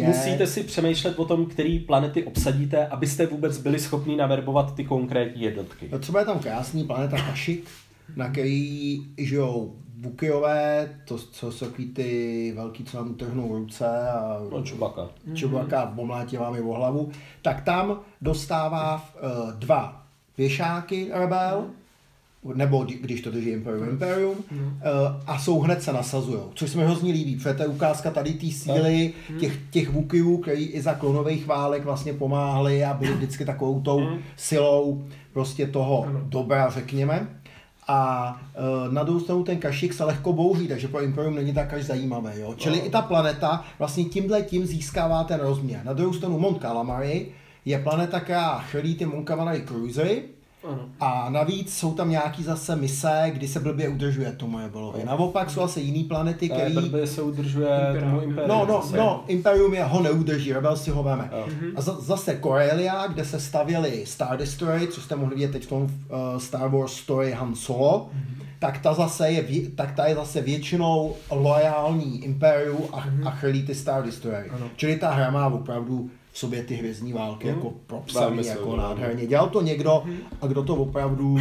musíte 0.05 0.47
si 0.47 0.63
přemýšlet 0.63 1.19
o 1.19 1.25
tom, 1.25 1.45
který 1.45 1.79
planety 1.79 2.23
obsadíte, 2.23 2.88
abyste 2.88 3.25
vůbec 3.25 3.57
byli 3.57 3.79
schopni 3.79 4.15
naverbovat 4.15 4.75
ty 4.75 4.83
konkrétní 4.83 5.41
jednotky. 5.41 5.89
No 5.91 5.99
třeba 5.99 6.19
je 6.19 6.25
tam 6.25 6.39
krásný 6.39 6.83
planeta 6.83 7.17
Kashyyyk, 7.17 7.67
na 8.15 8.29
který 8.29 8.99
žijou 9.17 9.75
Bukyové, 10.01 10.89
to, 11.05 11.17
co 11.17 11.51
jsou 11.51 11.65
takový 11.65 11.87
ty 11.87 12.53
velký, 12.55 12.83
co 12.83 12.97
nám 12.97 13.13
trhnou 13.13 13.57
ruce 13.57 14.09
a 14.09 14.39
No, 14.51 14.63
čubaka. 14.63 15.09
Čubaka 15.33 15.85
pomlátí 15.85 16.37
vám 16.37 16.55
je 16.55 16.61
o 16.61 16.73
hlavu, 16.73 17.09
tak 17.41 17.63
tam 17.63 17.99
dostává 18.21 19.09
uh, 19.23 19.53
dva 19.53 20.03
věšáky 20.37 21.09
Rebel, 21.13 21.65
nebo 22.55 22.83
když 23.01 23.21
to 23.21 23.31
drží 23.31 23.49
Imperium 23.49 23.89
Imperium, 23.89 24.37
uh, 24.37 24.61
a 25.27 25.39
jsou 25.39 25.59
hned 25.59 25.83
se 25.83 25.93
nasazují, 25.93 26.39
což 26.53 26.69
se 26.69 26.77
mi 26.77 26.83
hrozně 26.83 27.13
líbí, 27.13 27.35
protože 27.35 27.53
to 27.53 27.63
je 27.63 27.67
ukázka 27.69 28.11
tady 28.11 28.33
té 28.33 28.51
síly 28.51 29.13
těch, 29.39 29.59
těch 29.71 29.89
Wookieeů, 29.89 30.37
který 30.37 30.65
i 30.65 30.81
za 30.81 30.93
klonových 30.93 31.45
válek 31.47 31.83
vlastně 31.85 32.13
pomáhali 32.13 32.85
a 32.85 32.93
byli 32.93 33.13
vždycky 33.13 33.45
takovou 33.45 33.81
tou 33.81 34.01
silou 34.35 35.03
prostě 35.33 35.67
toho 35.67 36.07
dobra, 36.23 36.69
řekněme. 36.69 37.27
A 37.88 38.31
uh, 38.88 38.93
na 38.93 39.03
druhou 39.03 39.19
stranu 39.19 39.43
ten 39.43 39.57
kašik 39.57 39.93
se 39.93 40.03
lehko 40.03 40.33
bouří, 40.33 40.67
takže 40.67 40.88
pro 40.88 41.01
Imperium 41.01 41.35
není 41.35 41.53
tak 41.53 41.73
až 41.73 41.83
zajímavé. 41.83 42.39
Jo? 42.39 42.53
Čili 42.57 42.77
i 42.77 42.89
ta 42.89 43.01
planeta 43.01 43.65
vlastně 43.79 44.05
tímhle 44.05 44.41
tím 44.41 44.65
získává 44.65 45.23
ten 45.23 45.39
rozměr. 45.39 45.81
Na 45.83 45.93
druhou 45.93 46.13
stranu 46.13 46.39
Mont 46.39 46.61
Calamari 46.61 47.31
je 47.65 47.79
planeta, 47.79 48.19
která 48.19 48.59
chrlí 48.59 48.95
ty 48.95 49.05
Mont 49.05 49.27
Calamari 49.27 49.61
cruisery, 49.61 50.23
a 50.99 51.30
navíc 51.30 51.78
jsou 51.78 51.93
tam 51.93 52.10
nějaký 52.10 52.43
zase 52.43 52.76
mise, 52.76 53.32
kdy 53.34 53.47
se 53.47 53.60
blbě 53.60 53.89
udržuje 53.89 54.32
tomu 54.32 54.58
Rebelovi. 54.60 55.03
Naopak 55.05 55.49
jsou 55.49 55.62
asi 55.62 55.82
jiný 55.82 56.03
planety, 56.03 56.49
Ne, 56.49 56.55
který... 56.55 56.74
blbě 56.74 57.08
se 57.08 57.22
udržuje 57.22 57.70
Imperium. 57.88 58.10
tomu 58.12 58.22
impériu. 58.22 58.49
No, 58.49 58.66
no, 58.66 58.82
zase. 58.82 58.97
no, 58.97 59.24
Imperium 59.28 59.74
je, 59.74 59.84
ho 59.84 60.01
neudrží, 60.01 60.53
Rebel 60.53 60.76
si 60.78 60.91
ho 60.91 61.03
veme. 61.03 61.30
Jo. 61.32 61.47
A 61.76 61.82
za, 61.82 61.93
zase 62.01 62.39
Corellia, 62.43 63.08
kde 63.08 63.26
se 63.26 63.39
stavěli 63.39 64.03
Star 64.05 64.38
Destroyer, 64.38 64.88
co 64.88 65.01
jste 65.01 65.16
mohli 65.16 65.36
vidět 65.36 65.51
teď 65.51 65.64
v 65.66 65.70
tom 65.70 65.82
uh, 65.84 65.89
Star 66.38 66.70
Wars 66.70 66.93
story 66.93 67.32
Han 67.32 67.55
Solo, 67.55 68.10
tak 68.60 68.78
ta 68.82 68.93
zase 68.93 69.32
je, 69.32 69.43
vě- 69.43 69.70
tak 69.76 69.91
ta 69.95 70.05
je 70.05 70.16
zase 70.16 70.41
většinou 70.41 71.16
loajální 71.32 72.24
Imperiu 72.24 72.89
a, 72.93 73.05
a 73.26 73.30
chrlí 73.32 73.64
ty 73.64 73.76
Star 73.76 74.03
Destroyer. 74.05 74.51
Čili 74.76 74.95
ta 74.95 75.12
hra 75.12 75.32
má 75.32 75.47
opravdu 75.47 76.10
v 76.38 76.39
sobě 76.39 76.63
ty 76.63 76.75
hvězdní 76.75 77.13
války 77.13 77.47
jako 77.47 77.73
propsaný, 77.88 78.47
jako 78.47 78.63
silně, 78.63 78.77
nádherně. 78.77 79.27
Dělal 79.27 79.49
to 79.49 79.61
někdo, 79.61 80.03
a 80.41 80.47
kdo 80.47 80.63
to 80.63 80.75
opravdu 80.75 81.38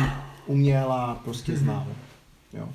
uměl 0.46 0.92
a 0.92 1.20
prostě 1.24 1.56
znal. 1.56 1.86
Jo. 2.52 2.68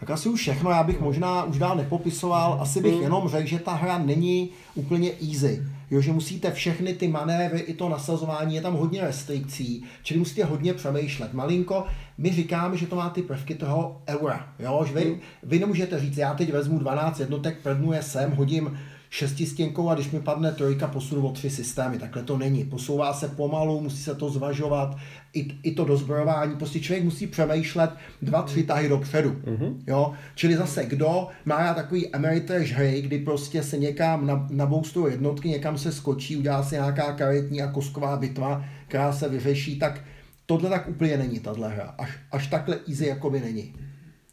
Tak 0.00 0.10
asi 0.10 0.28
už 0.28 0.40
všechno, 0.40 0.70
já 0.70 0.82
bych 0.82 1.00
možná 1.00 1.44
už 1.44 1.58
dál 1.58 1.76
nepopisoval, 1.76 2.58
asi 2.60 2.80
bych 2.80 3.00
jenom 3.00 3.28
řekl, 3.28 3.46
že 3.48 3.58
ta 3.58 3.74
hra 3.74 3.98
není 3.98 4.50
úplně 4.74 5.12
easy. 5.30 5.62
Jo, 5.90 6.00
že 6.00 6.12
musíte 6.12 6.52
všechny 6.52 6.94
ty 6.94 7.08
manévry, 7.08 7.60
i 7.60 7.74
to 7.74 7.88
nasazování, 7.88 8.54
je 8.54 8.60
tam 8.60 8.74
hodně 8.74 9.00
restrikcí, 9.00 9.84
čili 10.02 10.20
musíte 10.20 10.44
hodně 10.44 10.74
přemýšlet. 10.74 11.32
Malinko, 11.32 11.84
my 12.18 12.32
říkáme, 12.32 12.76
že 12.76 12.86
to 12.86 12.96
má 12.96 13.10
ty 13.10 13.22
prvky 13.22 13.54
toho 13.54 14.02
eura. 14.08 14.48
Jo, 14.58 14.84
že 14.86 14.94
vy, 14.94 15.20
vy 15.42 15.58
nemůžete 15.58 16.00
říct, 16.00 16.16
já 16.16 16.34
teď 16.34 16.52
vezmu 16.52 16.78
12 16.78 17.20
jednotek, 17.20 17.58
prdnu 17.62 17.92
je 17.92 18.02
sem, 18.02 18.30
hodím 18.30 18.78
šestistěnkou 19.14 19.88
a 19.88 19.94
když 19.94 20.10
mi 20.10 20.20
padne 20.20 20.52
trojka, 20.52 20.88
posunu 20.88 21.28
o 21.28 21.32
tři 21.32 21.50
systémy. 21.50 21.98
Takhle 21.98 22.22
to 22.22 22.38
není. 22.38 22.64
Posouvá 22.64 23.12
se 23.12 23.28
pomalu, 23.28 23.80
musí 23.80 24.02
se 24.02 24.14
to 24.14 24.30
zvažovat, 24.30 24.96
i, 25.34 25.54
i 25.62 25.74
to 25.74 25.84
dozbrojování. 25.84 26.56
Prostě 26.56 26.80
člověk 26.80 27.04
musí 27.04 27.26
přemýšlet 27.26 27.90
dva, 28.22 28.42
tři 28.42 28.62
tahy 28.62 28.88
dopředu. 28.88 29.30
Mm-hmm. 29.30 29.76
Jo? 29.86 30.12
Čili 30.34 30.56
zase, 30.56 30.84
kdo 30.84 31.28
má 31.44 31.74
takový 31.74 32.08
Ameritrash 32.08 32.70
hry, 32.70 33.02
kdy 33.02 33.18
prostě 33.18 33.62
se 33.62 33.78
někam 33.78 34.26
na, 34.26 34.46
naboustují 34.50 35.12
jednotky, 35.12 35.48
někam 35.48 35.78
se 35.78 35.92
skočí, 35.92 36.36
udělá 36.36 36.62
se 36.62 36.74
nějaká 36.74 37.12
karetní 37.12 37.62
a 37.62 37.72
kostková 37.72 38.16
bitva, 38.16 38.64
která 38.88 39.12
se 39.12 39.28
vyřeší, 39.28 39.78
tak 39.78 40.00
tohle 40.46 40.70
tak 40.70 40.88
úplně 40.88 41.16
není, 41.16 41.40
tahle 41.40 41.68
hra. 41.68 41.94
Až, 41.98 42.10
až 42.32 42.46
takhle 42.46 42.78
easy 42.88 43.06
jakoby 43.06 43.40
není. 43.40 43.74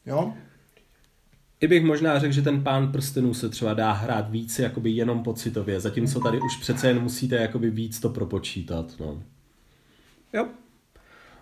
Jo? 0.06 0.34
I 1.62 1.68
bych 1.68 1.84
možná 1.84 2.20
řekl, 2.20 2.34
že 2.34 2.42
ten 2.42 2.64
pán 2.64 2.92
prstenů 2.92 3.34
se 3.34 3.50
třeba 3.50 3.74
dá 3.74 3.92
hrát 3.92 4.30
víc 4.30 4.60
jakoby 4.60 4.92
jenom 4.92 5.24
pocitově, 5.24 5.80
zatímco 5.80 6.20
tady 6.20 6.40
už 6.40 6.58
přece 6.58 6.88
jen 6.88 7.00
musíte 7.00 7.36
jakoby 7.36 7.70
víc 7.70 8.00
to 8.00 8.10
propočítat. 8.10 8.94
No. 9.00 9.24
Jo. 10.34 10.48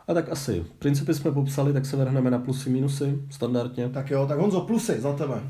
A 0.07 0.13
tak 0.13 0.29
asi. 0.29 0.65
Principy 0.79 1.13
jsme 1.13 1.31
popsali, 1.31 1.73
tak 1.73 1.85
se 1.85 1.97
vrhneme 1.97 2.31
na 2.31 2.39
plusy, 2.39 2.69
minusy, 2.69 3.19
standardně. 3.29 3.89
Tak 3.89 4.11
jo, 4.11 4.25
tak 4.27 4.39
Honzo, 4.39 4.61
plusy 4.61 5.01
za 5.01 5.13
tebe. 5.13 5.41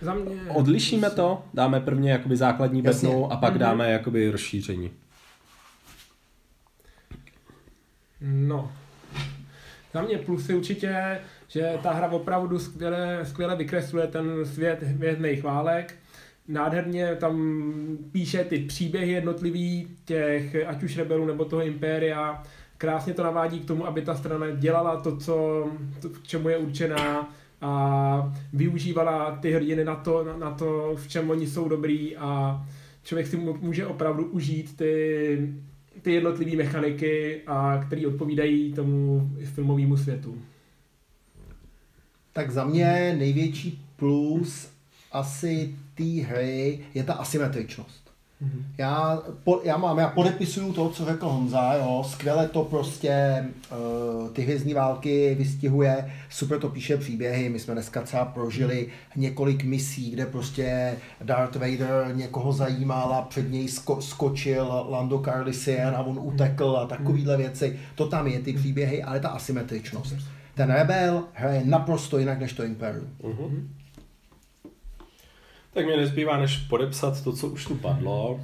Za 0.00 0.14
mě... 0.14 0.36
Odlišíme 0.54 1.10
to, 1.10 1.42
dáme 1.54 1.80
prvně 1.80 2.10
jakoby 2.10 2.36
základní 2.36 2.82
bednu 2.82 3.32
a 3.32 3.36
pak 3.36 3.58
dáme 3.58 3.90
jakoby 3.90 4.30
rozšíření. 4.30 4.90
No. 8.20 8.72
Za 9.92 10.02
mě 10.02 10.18
plusy 10.18 10.54
určitě, 10.54 11.18
že 11.48 11.78
ta 11.82 11.92
hra 11.92 12.08
opravdu 12.08 12.58
skvěle, 12.58 13.20
skvěle 13.22 13.56
vykresluje 13.56 14.06
ten 14.06 14.44
svět 14.44 14.82
hvězdných 14.82 15.42
válek. 15.42 15.94
Nádherně 16.48 17.14
tam 17.14 17.56
píše 18.12 18.44
ty 18.44 18.58
příběhy 18.58 19.12
jednotlivý 19.12 19.88
těch, 20.04 20.56
ať 20.66 20.82
už 20.82 20.98
rebelů 20.98 21.26
nebo 21.26 21.44
toho 21.44 21.62
impéria. 21.62 22.42
Krásně 22.78 23.14
to 23.14 23.22
navádí 23.22 23.60
k 23.60 23.64
tomu, 23.66 23.86
aby 23.86 24.02
ta 24.02 24.14
strana 24.14 24.50
dělala 24.50 25.00
to, 25.00 25.16
co, 25.16 25.66
to 26.02 26.08
k 26.08 26.22
čemu 26.22 26.48
je 26.48 26.58
určená 26.58 27.32
a 27.60 28.32
využívala 28.52 29.38
ty 29.42 29.52
hrdiny 29.52 29.84
na 29.84 29.96
to, 29.96 30.24
na, 30.24 30.36
na 30.36 30.50
to, 30.50 30.92
v 30.96 31.08
čem 31.08 31.30
oni 31.30 31.46
jsou 31.46 31.68
dobrý 31.68 32.16
a 32.16 32.60
člověk 33.02 33.26
si 33.26 33.36
může 33.36 33.86
opravdu 33.86 34.24
užít 34.24 34.76
ty, 34.76 35.54
ty 36.02 36.12
jednotlivé 36.12 36.56
mechaniky, 36.56 37.42
a 37.46 37.84
které 37.86 38.06
odpovídají 38.06 38.72
tomu 38.72 39.30
filmovému 39.44 39.96
světu. 39.96 40.42
Tak 42.32 42.50
za 42.50 42.64
mě 42.64 43.16
největší 43.18 43.84
plus 43.96 44.70
asi 45.12 45.74
té 45.94 46.04
hry 46.04 46.80
je 46.94 47.04
ta 47.04 47.12
asymetričnost. 47.12 48.09
Já, 48.78 49.22
po, 49.44 49.60
já 49.64 49.76
mám, 49.76 49.98
já 49.98 50.08
podepisuju 50.08 50.72
to, 50.72 50.88
co 50.88 51.04
řekl 51.04 51.28
Honza, 51.28 51.74
jo, 51.74 52.04
skvěle 52.06 52.48
to 52.48 52.64
prostě 52.64 53.44
uh, 53.72 54.28
ty 54.28 54.42
hvězdní 54.42 54.74
války 54.74 55.34
vystihuje, 55.38 56.12
super 56.30 56.60
to 56.60 56.68
píše 56.68 56.96
příběhy, 56.96 57.48
my 57.48 57.58
jsme 57.58 57.74
dneska 57.74 58.02
třeba 58.02 58.24
prožili 58.24 58.88
několik 59.16 59.64
misí, 59.64 60.10
kde 60.10 60.26
prostě 60.26 60.96
Darth 61.22 61.56
Vader 61.56 62.10
někoho 62.14 62.52
zajímal 62.52 63.14
a 63.14 63.22
před 63.22 63.50
něj 63.50 63.68
sko, 63.68 64.00
skočil 64.00 64.86
Lando 64.88 65.18
Calrissian 65.18 65.96
a 65.96 66.00
on 66.02 66.18
utekl 66.22 66.76
a 66.76 66.86
takovýhle 66.86 67.36
věci, 67.36 67.78
to 67.94 68.06
tam 68.06 68.26
je, 68.26 68.38
ty 68.38 68.52
příběhy, 68.52 69.02
ale 69.02 69.20
ta 69.20 69.28
asymetričnost. 69.28 70.14
Ten 70.54 70.70
Rebel 70.72 71.24
hraje 71.32 71.62
naprosto 71.64 72.18
jinak 72.18 72.40
než 72.40 72.52
to 72.52 72.64
Imperium. 72.64 73.08
Tak 75.72 75.86
mě 75.86 75.96
nezbývá, 75.96 76.36
než 76.36 76.56
podepsat 76.56 77.24
to, 77.24 77.32
co 77.32 77.48
už 77.48 77.66
tu 77.66 77.74
padlo. 77.74 78.40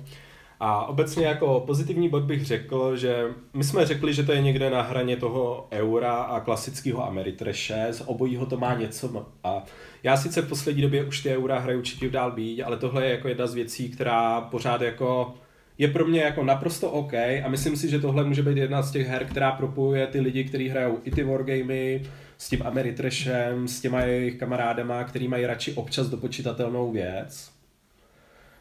A 0.60 0.86
obecně 0.86 1.26
jako 1.26 1.62
pozitivní 1.66 2.08
bod 2.08 2.22
bych 2.22 2.44
řekl, 2.44 2.96
že 2.96 3.24
my 3.54 3.64
jsme 3.64 3.86
řekli, 3.86 4.14
že 4.14 4.22
to 4.22 4.32
je 4.32 4.42
někde 4.42 4.70
na 4.70 4.82
hraně 4.82 5.16
toho 5.16 5.68
eura 5.72 6.14
a 6.14 6.40
klasického 6.40 7.06
Ameritreshe, 7.06 7.86
z 7.92 8.02
obojího 8.06 8.46
to 8.46 8.56
má 8.56 8.74
něco 8.74 9.26
a 9.44 9.62
já 10.02 10.16
sice 10.16 10.42
v 10.42 10.48
poslední 10.48 10.82
době 10.82 11.04
už 11.04 11.22
ty 11.22 11.36
eura 11.36 11.58
hraju 11.58 11.78
určitě 11.78 12.10
dál 12.10 12.32
být, 12.32 12.62
ale 12.62 12.76
tohle 12.76 13.04
je 13.04 13.10
jako 13.10 13.28
jedna 13.28 13.46
z 13.46 13.54
věcí, 13.54 13.88
která 13.88 14.40
pořád 14.40 14.80
jako 14.80 15.34
je 15.78 15.88
pro 15.88 16.04
mě 16.04 16.20
jako 16.20 16.44
naprosto 16.44 16.90
OK 16.90 17.14
a 17.14 17.48
myslím 17.48 17.76
si, 17.76 17.90
že 17.90 18.00
tohle 18.00 18.24
může 18.24 18.42
být 18.42 18.56
jedna 18.56 18.82
z 18.82 18.92
těch 18.92 19.06
her, 19.06 19.24
která 19.24 19.52
propojuje 19.52 20.06
ty 20.06 20.20
lidi, 20.20 20.44
kteří 20.44 20.68
hrajou 20.68 20.98
i 21.04 21.10
ty 21.10 21.24
wargamey, 21.24 22.02
s 22.38 22.48
tím 22.48 22.62
Ameritrashem, 22.66 23.68
s 23.68 23.80
těma 23.80 24.00
jejich 24.00 24.38
kamarádama, 24.38 25.04
který 25.04 25.28
mají 25.28 25.46
radši 25.46 25.72
občas 25.72 26.08
dopočítatelnou 26.08 26.92
věc. 26.92 27.50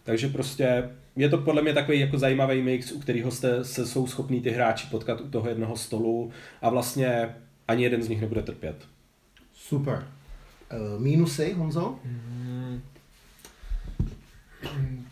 Takže 0.03 0.27
prostě 0.27 0.89
je 1.15 1.29
to 1.29 1.37
podle 1.37 1.61
mě 1.61 1.73
takový 1.73 1.99
jako 1.99 2.17
zajímavý 2.17 2.61
mix, 2.61 2.91
u 2.91 2.99
kterého 2.99 3.31
jste, 3.31 3.63
se 3.63 3.87
jsou 3.87 4.07
schopní 4.07 4.41
ty 4.41 4.49
hráči 4.49 4.87
potkat 4.87 5.21
u 5.21 5.29
toho 5.29 5.49
jednoho 5.49 5.77
stolu 5.77 6.31
a 6.61 6.69
vlastně 6.69 7.35
ani 7.67 7.83
jeden 7.83 8.03
z 8.03 8.09
nich 8.09 8.21
nebude 8.21 8.41
trpět. 8.41 8.75
Super. 9.53 10.07
Uh, 10.95 11.01
mínusy, 11.01 11.53
Honzo? 11.53 11.99
Mm, 12.05 12.81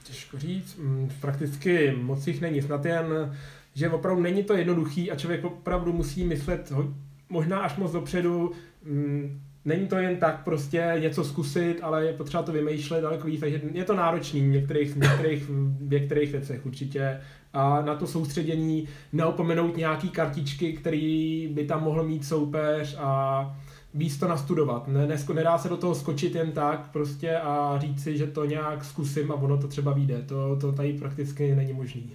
Těžko 0.04 0.40
říct, 0.40 0.76
Mm, 0.78 1.12
prakticky 1.22 1.92
moc 2.02 2.28
jich 2.28 2.42
není, 2.42 2.62
snad 2.62 2.86
jen, 2.86 3.38
že 3.76 3.90
opravdu 3.90 4.22
není 4.22 4.44
to 4.44 4.54
jednoduchý 4.54 5.12
a 5.12 5.16
člověk 5.16 5.44
opravdu 5.44 5.94
musí 5.94 6.24
myslet 6.24 6.72
ho- 6.72 6.94
možná 7.34 7.60
až 7.60 7.78
moc 7.78 7.92
dopředu, 7.92 8.52
Mm, 8.86 9.40
Není 9.66 9.88
to 9.88 9.98
jen 9.98 10.16
tak 10.16 10.44
prostě 10.44 10.96
něco 11.00 11.24
zkusit, 11.24 11.80
ale 11.82 12.06
je 12.06 12.14
potřeba 12.14 12.44
to 12.44 12.52
vymýšlet 12.52 13.02
daleko 13.02 13.28
víc, 13.28 13.40
takže 13.40 13.62
je 13.74 13.84
to 13.84 13.96
náročný 13.96 14.42
v 14.42 14.52
některých, 14.52 14.96
některých, 14.96 15.50
některých 15.80 16.32
věcech 16.32 16.66
určitě. 16.66 17.20
A 17.54 17.82
na 17.82 17.96
to 17.96 18.08
soustředění 18.08 18.88
neopomenout 19.14 19.78
nějaký 19.78 20.10
kartičky, 20.10 20.74
který 20.74 21.48
by 21.54 21.66
tam 21.66 21.84
mohl 21.84 22.04
mít 22.04 22.26
soupeř 22.26 22.98
a 23.00 23.56
víc 23.94 24.18
to 24.18 24.28
nastudovat. 24.28 24.88
Ne, 24.88 25.08
nedá 25.34 25.58
se 25.58 25.70
do 25.70 25.78
toho 25.78 25.96
skočit 25.96 26.36
jen 26.36 26.52
tak 26.52 26.92
prostě 26.92 27.38
a 27.38 27.80
říct 27.80 28.04
si, 28.04 28.18
že 28.18 28.28
to 28.28 28.46
nějak 28.46 28.86
zkusím 28.86 29.32
a 29.32 29.36
ono 29.36 29.58
to 29.58 29.68
třeba 29.68 29.94
vyjde. 29.94 30.22
To, 30.22 30.56
to 30.56 30.72
tady 30.72 30.94
prakticky 30.94 31.56
není 31.56 31.74
možný. 31.74 32.10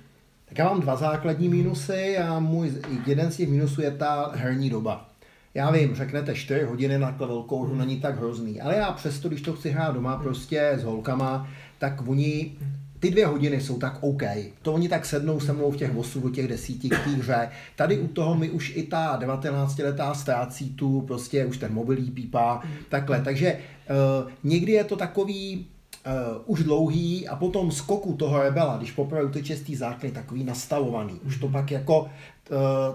Tak 0.44 0.58
já 0.58 0.64
mám 0.64 0.80
dva 0.80 0.96
základní 0.96 1.48
mínusy 1.48 2.18
a 2.18 2.38
můj 2.38 2.72
jeden 3.06 3.30
z 3.30 3.36
těch 3.36 3.48
mínusů 3.48 3.82
je 3.82 3.90
ta 3.90 4.32
herní 4.34 4.70
doba. 4.70 5.07
Já 5.54 5.70
vím, 5.70 5.94
řeknete 5.94 6.34
4 6.34 6.64
hodiny 6.64 6.98
na 6.98 7.10
velkou 7.10 7.64
hru 7.64 7.74
není 7.74 8.00
tak 8.00 8.18
hrozný, 8.18 8.60
ale 8.60 8.76
já 8.76 8.92
přesto, 8.92 9.28
když 9.28 9.42
to 9.42 9.52
chci 9.52 9.70
hrát 9.70 9.94
doma 9.94 10.16
prostě 10.16 10.72
s 10.76 10.84
holkama, 10.84 11.48
tak 11.78 12.08
oni 12.08 12.52
ty 13.00 13.10
dvě 13.10 13.26
hodiny 13.26 13.60
jsou 13.60 13.78
tak 13.78 13.98
OK. 14.00 14.22
To 14.62 14.72
oni 14.72 14.88
tak 14.88 15.06
sednou 15.06 15.40
se 15.40 15.52
mnou 15.52 15.70
v 15.70 15.76
těch 15.76 15.96
8 15.96 16.22
do 16.22 16.30
těch 16.30 16.48
desíti 16.48 16.88
k 16.88 17.04
té 17.04 17.10
hře. 17.10 17.48
Tady 17.76 17.98
u 17.98 18.08
toho 18.08 18.34
mi 18.34 18.50
už 18.50 18.76
i 18.76 18.82
ta 18.82 19.20
19-letá 19.20 20.14
ztrácí 20.14 20.70
tu, 20.70 21.00
prostě 21.00 21.46
už 21.46 21.58
ten 21.58 21.72
mobil 21.72 21.96
pípá, 22.14 22.62
takhle. 22.88 23.20
Takže 23.20 23.52
uh, 23.52 24.30
někdy 24.44 24.72
je 24.72 24.84
to 24.84 24.96
takový 24.96 25.66
uh, 26.06 26.42
už 26.46 26.64
dlouhý 26.64 27.28
a 27.28 27.36
potom 27.36 27.70
skoku 27.70 28.12
toho 28.12 28.42
rebela, 28.42 28.76
když 28.76 28.92
poprvé 28.92 29.24
uteče 29.24 29.56
z 29.56 29.62
té 30.00 30.10
takový 30.10 30.44
nastavovaný. 30.44 31.20
Už 31.26 31.38
to 31.38 31.48
pak 31.48 31.70
jako 31.70 32.10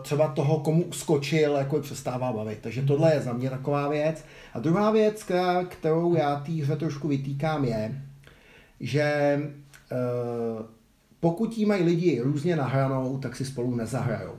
třeba 0.02 0.28
toho, 0.28 0.60
komu 0.60 0.84
uskočil, 0.84 1.56
jako 1.56 1.80
přestává 1.80 2.34
bavit. 2.34 2.60
Takže 2.62 2.82
tohle 2.82 3.14
je 3.14 3.22
za 3.22 3.34
mě 3.34 3.50
taková 3.50 3.90
věc. 3.90 4.26
A 4.54 4.60
druhá 4.60 4.92
věc, 4.92 5.26
kterou 5.70 6.16
já 6.16 6.36
té 6.36 6.52
hře 6.52 6.76
trošku 6.76 7.08
vytýkám, 7.08 7.66
je, 7.66 8.02
že 8.80 9.40
uh, 9.92 10.66
pokud 11.20 11.58
jí 11.58 11.66
mají 11.66 11.84
lidi 11.84 12.22
různě 12.22 12.56
nahranou, 12.56 13.18
tak 13.18 13.36
si 13.36 13.46
spolu 13.46 13.76
nezahrajou. 13.76 14.34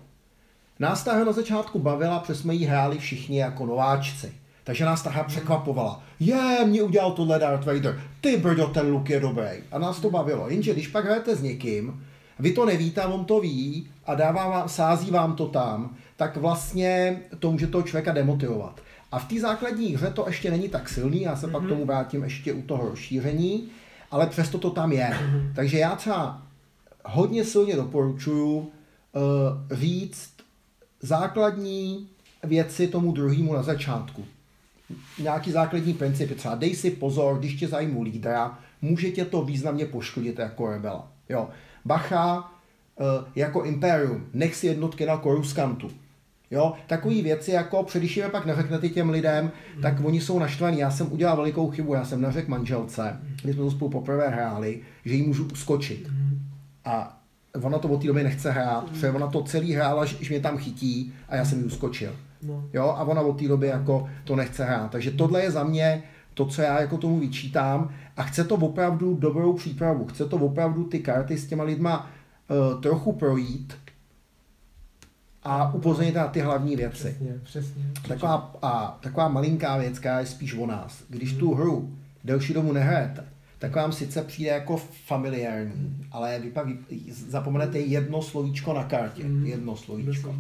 Nás 0.79 1.05
ta 1.05 1.13
hra 1.15 1.25
na 1.25 1.33
začátku 1.33 1.79
bavila, 1.79 2.19
protože 2.19 2.35
jsme 2.35 2.55
jí 2.55 2.65
hráli 2.65 2.99
všichni 2.99 3.39
jako 3.39 3.67
nováčci. 3.67 4.33
Takže 4.65 4.85
nás 4.85 5.03
ta 5.03 5.11
hra 5.11 5.25
překvapovala. 5.25 6.03
Je, 6.21 6.65
mě 6.67 6.83
udělal 6.83 7.13
tohle 7.13 7.39
Darth 7.39 7.67
Vader. 7.67 8.01
Ty 8.21 8.37
brdo, 8.37 8.67
ten 8.67 8.93
look 8.93 9.11
je 9.11 9.21
dobrý. 9.21 9.51
A 9.73 9.79
nás 9.79 10.01
to 10.01 10.11
bavilo. 10.11 10.49
Jenže 10.49 10.73
když 10.73 10.89
pak 10.89 11.05
hrajete 11.05 11.37
s 11.37 11.43
někým, 11.43 12.05
vy 12.39 12.53
to 12.53 12.67
nevíte, 12.67 13.07
on 13.07 13.25
to 13.25 13.41
ví 13.41 13.89
a 14.07 14.15
dává 14.15 14.49
vám, 14.49 14.69
sází 14.69 15.11
vám 15.11 15.37
to 15.37 15.47
tam, 15.47 15.97
tak 16.17 16.37
vlastně 16.37 17.21
to 17.39 17.53
může 17.53 17.67
toho 17.67 17.83
člověka 17.83 18.13
demotivovat. 18.13 18.81
A 19.13 19.19
v 19.19 19.29
té 19.29 19.41
základní 19.41 19.95
hře 19.95 20.11
to 20.11 20.25
ještě 20.27 20.51
není 20.51 20.69
tak 20.69 20.89
silný, 20.89 21.23
já 21.23 21.37
se 21.37 21.47
mm-hmm. 21.47 21.53
pak 21.53 21.63
mhm. 21.63 21.71
tomu 21.71 21.87
vrátím 21.87 22.23
ještě 22.23 22.53
u 22.53 22.63
toho 22.63 22.89
rozšíření, 22.89 23.69
ale 24.11 24.27
přesto 24.27 24.59
to 24.59 24.71
tam 24.71 24.93
je. 24.93 25.07
Mm-hmm. 25.07 25.53
Takže 25.55 25.79
já 25.79 25.97
třeba 25.97 26.43
hodně 27.05 27.45
silně 27.45 27.77
doporučuji 27.77 28.59
uh, 28.59 28.69
říct 29.71 30.31
základní 31.01 32.09
věci 32.45 32.89
tomu 32.89 33.13
druhému 33.13 33.55
na 33.55 33.63
začátku 33.63 34.25
nějaký 35.19 35.51
základní 35.53 35.95
principy, 35.95 36.35
třeba 36.35 36.55
dej 36.55 36.75
si 36.75 36.91
pozor, 36.91 37.39
když 37.39 37.55
tě 37.55 37.69
zajmu 37.69 38.03
lídra, 38.03 38.59
může 38.83 39.11
tě 39.11 39.25
to 39.25 39.43
významně 39.43 39.87
poškodit 39.87 40.39
jako 40.39 40.71
rebela. 40.71 41.09
Jo. 41.29 41.49
Bacha, 41.85 42.53
eh, 43.01 43.31
jako 43.35 43.63
imperium, 43.63 44.27
nech 44.33 44.55
si 44.55 44.67
jednotky 44.67 45.07
na 45.07 45.17
koruskantu. 45.17 45.91
Jo, 46.51 46.73
takový 46.87 47.23
věci, 47.23 47.51
jako 47.51 47.87
když 47.95 48.17
je 48.17 48.29
pak 48.29 48.47
neřeknete 48.47 48.89
těm 48.89 49.11
lidem, 49.11 49.51
tak 49.83 49.95
oni 50.05 50.21
jsou 50.21 50.39
naštvaní. 50.39 50.79
Já 50.79 50.91
jsem 50.91 51.13
udělal 51.13 51.37
velikou 51.37 51.71
chybu, 51.71 51.95
já 51.95 52.05
jsem 52.05 52.21
neřekl 52.21 52.51
manželce, 52.51 53.21
když 53.43 53.55
jsme 53.55 53.65
to 53.65 53.71
spolu 53.71 53.91
poprvé 53.91 54.29
hráli, 54.29 54.81
že 55.05 55.15
jí 55.15 55.23
můžu 55.23 55.49
uskočit. 55.53 56.11
A 56.85 57.21
ona 57.63 57.79
to 57.79 57.89
od 57.89 58.01
té 58.01 58.07
doby 58.07 58.23
nechce 58.23 58.51
hrát, 58.51 58.85
protože 58.85 59.11
ona 59.11 59.27
to 59.27 59.43
celý 59.43 59.73
hrála, 59.73 60.05
že 60.05 60.31
mě 60.31 60.41
tam 60.41 60.59
chytí 60.59 61.13
a 61.29 61.37
já 61.37 61.45
jsem 61.45 61.59
jí 61.59 61.65
uskočil. 61.65 62.17
No. 62.43 62.65
Jo, 62.73 62.85
a 62.85 63.05
ona 63.05 63.21
od 63.21 63.39
té 63.39 63.49
doby 63.49 63.67
jako 63.67 64.09
to 64.25 64.37
nechce 64.37 64.65
hrát. 64.65 64.91
Takže 64.91 65.11
tohle 65.11 65.43
je 65.43 65.51
za 65.51 65.65
mě 65.65 66.03
to, 66.35 66.47
co 66.47 66.63
já 66.63 66.81
jako 66.81 66.99
tomu 66.99 67.21
vyčítám 67.21 67.95
a 68.17 68.23
chce 68.23 68.45
to 68.45 68.55
opravdu 68.55 69.15
dobrou 69.15 69.53
přípravu. 69.53 70.07
Chce 70.07 70.25
to 70.25 70.37
opravdu 70.37 70.85
ty 70.85 70.99
karty 70.99 71.39
s 71.39 71.47
těma 71.47 71.65
lidma 71.65 72.11
uh, 72.49 72.81
trochu 72.81 73.13
projít 73.13 73.75
a 75.43 75.75
upozornit 75.75 76.15
na 76.15 76.27
ty 76.27 76.41
hlavní 76.41 76.77
věci. 76.77 76.97
Přesně, 76.97 77.35
přesně. 77.45 77.85
Taková, 78.09 78.55
a, 78.63 78.99
taková 79.01 79.29
malinká 79.29 79.77
věc, 79.77 79.99
která 79.99 80.21
je 80.21 80.27
spíš 80.27 80.55
o 80.55 80.67
nás. 80.67 81.03
Když 81.09 81.31
hmm. 81.31 81.41
tu 81.41 81.55
hru 81.55 81.95
delší 82.25 82.55
dobu 82.55 82.73
nehrajete, 82.73 83.25
tak 83.59 83.77
vám 83.77 83.93
sice 83.93 84.23
přijde 84.23 84.51
jako 84.51 84.77
familiární, 85.07 85.73
hmm. 85.73 86.05
ale 86.13 86.39
vy 86.39 86.51
pak 86.51 86.67
zapomenete 87.29 87.79
jedno 87.79 88.23
slovíčko 88.23 88.73
na 88.73 88.85
kartě. 88.85 89.25
Hmm. 89.25 89.47
Jedno 89.47 89.77
slovíčko. 89.77 90.35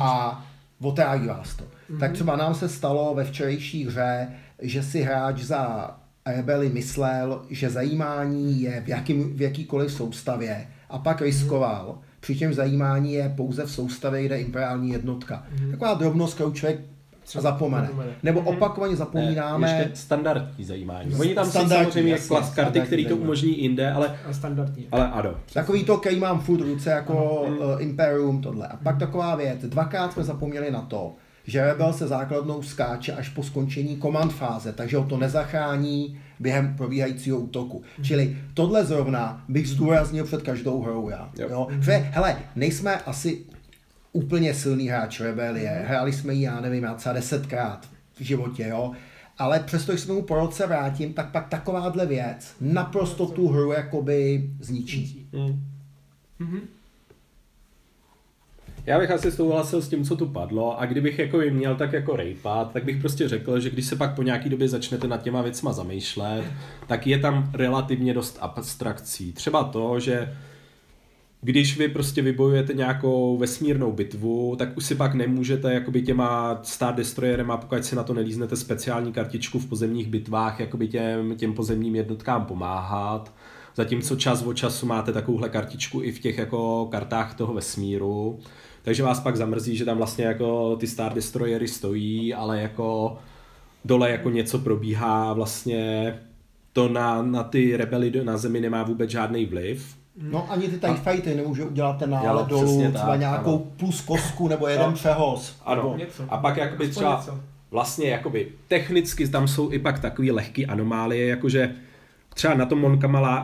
A 0.00 0.44
otráví 0.80 1.26
vás 1.26 1.54
to. 1.54 1.64
Mm-hmm. 1.64 1.98
Tak 1.98 2.12
třeba 2.12 2.36
nám 2.36 2.54
se 2.54 2.68
stalo 2.68 3.14
ve 3.14 3.24
včerejší 3.24 3.86
hře, 3.86 4.28
že 4.62 4.82
si 4.82 5.02
hráč 5.02 5.40
za 5.40 5.90
rebeli 6.26 6.68
myslel, 6.68 7.42
že 7.50 7.70
zajímání 7.70 8.62
je 8.62 8.80
v, 8.80 8.88
jakým, 8.88 9.36
v 9.36 9.40
jakýkoliv 9.40 9.92
soustavě 9.92 10.66
a 10.90 10.98
pak 10.98 11.22
riskoval. 11.22 11.86
Mm-hmm. 11.86 12.14
Přičem 12.20 12.54
zajímání 12.54 13.12
je 13.12 13.32
pouze 13.36 13.64
v 13.64 13.70
soustavě, 13.70 14.24
kde 14.24 14.38
je 14.38 14.44
imperiální 14.44 14.90
jednotka. 14.90 15.46
Mm-hmm. 15.56 15.70
Taková 15.70 15.94
drobnost, 15.94 16.34
kterou 16.34 16.52
člověk 16.52 16.80
třeba 17.24 17.42
zapomene. 17.42 17.88
Nebo 18.22 18.40
mhm. 18.40 18.48
opakovaně 18.48 18.96
zapomínáme. 18.96 19.66
Ne, 19.66 19.78
ještě 19.78 19.96
standardní 19.96 20.64
zajímání. 20.64 21.14
Oni 21.14 21.34
tam 21.34 21.50
jsou 21.50 21.68
samozřejmě 21.68 22.18
klas 22.18 22.54
karty, 22.54 22.80
které 22.80 23.04
to 23.04 23.16
umožní 23.16 23.62
jinde, 23.62 23.92
ale, 23.92 24.18
a 24.30 24.32
standardní. 24.32 24.86
ale 24.92 25.10
ano. 25.10 25.34
Takový 25.52 25.84
to, 25.84 25.98
který 25.98 26.18
mám 26.18 26.40
furt 26.40 26.60
ruce 26.60 26.90
jako 26.90 27.42
uh, 27.42 27.82
Imperium, 27.82 28.42
tohle. 28.42 28.68
A 28.68 28.76
pak 28.76 28.98
taková 28.98 29.36
věc, 29.36 29.60
dvakrát 29.62 30.12
jsme 30.12 30.24
zapomněli 30.24 30.70
na 30.70 30.80
to, 30.80 31.12
že 31.46 31.64
Rebel 31.64 31.92
se 31.92 32.08
základnou 32.08 32.62
skáče 32.62 33.12
až 33.12 33.28
po 33.28 33.42
skončení 33.42 33.98
command 33.98 34.32
fáze, 34.32 34.72
takže 34.72 34.96
ho 34.96 35.04
to 35.04 35.16
nezachrání 35.16 36.20
během 36.40 36.76
probíhajícího 36.76 37.38
útoku. 37.38 37.82
Mm. 37.98 38.04
Čili 38.04 38.36
tohle 38.54 38.84
zrovna 38.84 39.44
bych 39.48 39.68
zdůraznil 39.68 40.24
před 40.24 40.42
každou 40.42 40.82
hrou 40.82 41.08
já. 41.08 41.30
Jo. 41.38 41.48
Jo? 41.50 41.68
Že, 41.80 41.92
hele, 41.92 42.36
nejsme 42.56 43.00
asi 43.00 43.38
úplně 44.12 44.54
silný 44.54 44.88
hráč 44.88 45.20
Rebelie. 45.20 45.84
Hráli 45.86 46.12
jsme 46.12 46.34
ji, 46.34 46.42
já 46.42 46.60
nevím, 46.60 46.84
já 46.84 46.94
třeba 46.94 47.12
desetkrát 47.12 47.88
v 48.14 48.20
životě, 48.20 48.66
jo. 48.68 48.92
Ale 49.38 49.60
přesto, 49.60 49.92
když 49.92 50.00
se 50.00 50.12
mu 50.12 50.22
po 50.22 50.34
roce 50.34 50.66
vrátím, 50.66 51.12
tak 51.12 51.30
pak 51.30 51.48
takováhle 51.48 52.06
věc 52.06 52.54
naprosto 52.60 53.26
tu 53.26 53.48
hru 53.48 53.72
jakoby 53.72 54.50
zničí. 54.60 55.28
Mm. 55.32 55.64
Mm-hmm. 56.40 56.60
Já 58.86 58.98
bych 58.98 59.10
asi 59.10 59.32
souhlasil 59.32 59.82
s 59.82 59.88
tím, 59.88 60.04
co 60.04 60.16
tu 60.16 60.26
padlo 60.26 60.80
a 60.80 60.86
kdybych 60.86 61.18
jako 61.18 61.40
jim 61.40 61.54
měl 61.54 61.76
tak 61.76 61.92
jako 61.92 62.16
rejpat, 62.16 62.72
tak 62.72 62.84
bych 62.84 63.00
prostě 63.00 63.28
řekl, 63.28 63.60
že 63.60 63.70
když 63.70 63.86
se 63.86 63.96
pak 63.96 64.14
po 64.14 64.22
nějaký 64.22 64.48
době 64.48 64.68
začnete 64.68 65.08
nad 65.08 65.22
těma 65.22 65.42
věcma 65.42 65.72
zamýšlet, 65.72 66.44
tak 66.86 67.06
je 67.06 67.18
tam 67.18 67.50
relativně 67.54 68.14
dost 68.14 68.38
abstrakcí. 68.40 69.32
Třeba 69.32 69.64
to, 69.64 70.00
že 70.00 70.36
když 71.40 71.78
vy 71.78 71.88
prostě 71.88 72.22
vybojujete 72.22 72.74
nějakou 72.74 73.38
vesmírnou 73.38 73.92
bitvu, 73.92 74.56
tak 74.58 74.76
už 74.76 74.84
si 74.84 74.94
pak 74.94 75.14
nemůžete 75.14 75.74
jakoby 75.74 76.02
těma 76.02 76.60
Star 76.62 76.94
Destroyerema, 76.94 77.56
pokud 77.56 77.84
si 77.84 77.96
na 77.96 78.02
to 78.02 78.14
nelíznete 78.14 78.56
speciální 78.56 79.12
kartičku 79.12 79.58
v 79.58 79.66
pozemních 79.66 80.08
bitvách, 80.08 80.60
jakoby 80.60 80.88
těm, 80.88 81.36
těm 81.36 81.54
pozemním 81.54 81.94
jednotkám 81.94 82.44
pomáhat. 82.44 83.32
Zatímco 83.76 84.16
čas 84.16 84.42
od 84.42 84.54
času 84.54 84.86
máte 84.86 85.12
takovouhle 85.12 85.48
kartičku 85.48 86.02
i 86.02 86.12
v 86.12 86.18
těch 86.18 86.38
jako 86.38 86.88
kartách 86.90 87.34
toho 87.34 87.54
vesmíru. 87.54 88.38
Takže 88.84 89.02
vás 89.02 89.20
pak 89.20 89.36
zamrzí, 89.36 89.76
že 89.76 89.84
tam 89.84 89.96
vlastně 89.96 90.24
jako 90.24 90.76
ty 90.76 90.86
Star 90.86 91.14
Destroyery 91.14 91.68
stojí, 91.68 92.34
ale 92.34 92.60
jako 92.60 93.18
dole 93.84 94.10
jako 94.10 94.30
něco 94.30 94.58
probíhá, 94.58 95.32
vlastně 95.32 96.14
to 96.72 96.88
na, 96.88 97.22
na 97.22 97.42
ty 97.42 97.76
rebely 97.76 98.12
na 98.24 98.36
zemi 98.36 98.60
nemá 98.60 98.82
vůbec 98.82 99.10
žádný 99.10 99.46
vliv, 99.46 99.96
No 100.16 100.52
ani 100.52 100.68
ty 100.68 100.78
TIE 100.78 100.94
Fighty 100.94 101.34
nemůže 101.34 101.64
udělat 101.64 101.98
ten 101.98 102.10
nálet 102.10 102.46
dolů, 102.46 102.78
třeba 102.78 103.06
tak, 103.06 103.20
nějakou 103.20 103.54
ano. 103.56 103.66
plus 103.76 104.00
kosku 104.00 104.48
nebo 104.48 104.68
jeden 104.68 104.86
no, 104.86 104.92
přehoz. 104.92 105.56
Ano, 105.64 105.82
nebo... 105.82 105.96
něco. 105.96 106.24
a 106.28 106.38
pak 106.38 106.56
jakoby 106.56 106.88
třeba 106.88 107.16
něco. 107.16 107.40
vlastně 107.70 108.08
jakoby 108.08 108.48
technicky 108.68 109.28
tam 109.28 109.48
jsou 109.48 109.72
i 109.72 109.78
pak 109.78 109.98
takový 109.98 110.30
lehký 110.30 110.66
anomálie, 110.66 111.26
jakože 111.26 111.74
Třeba 112.34 112.54
na 112.54 112.66
tom 112.66 112.98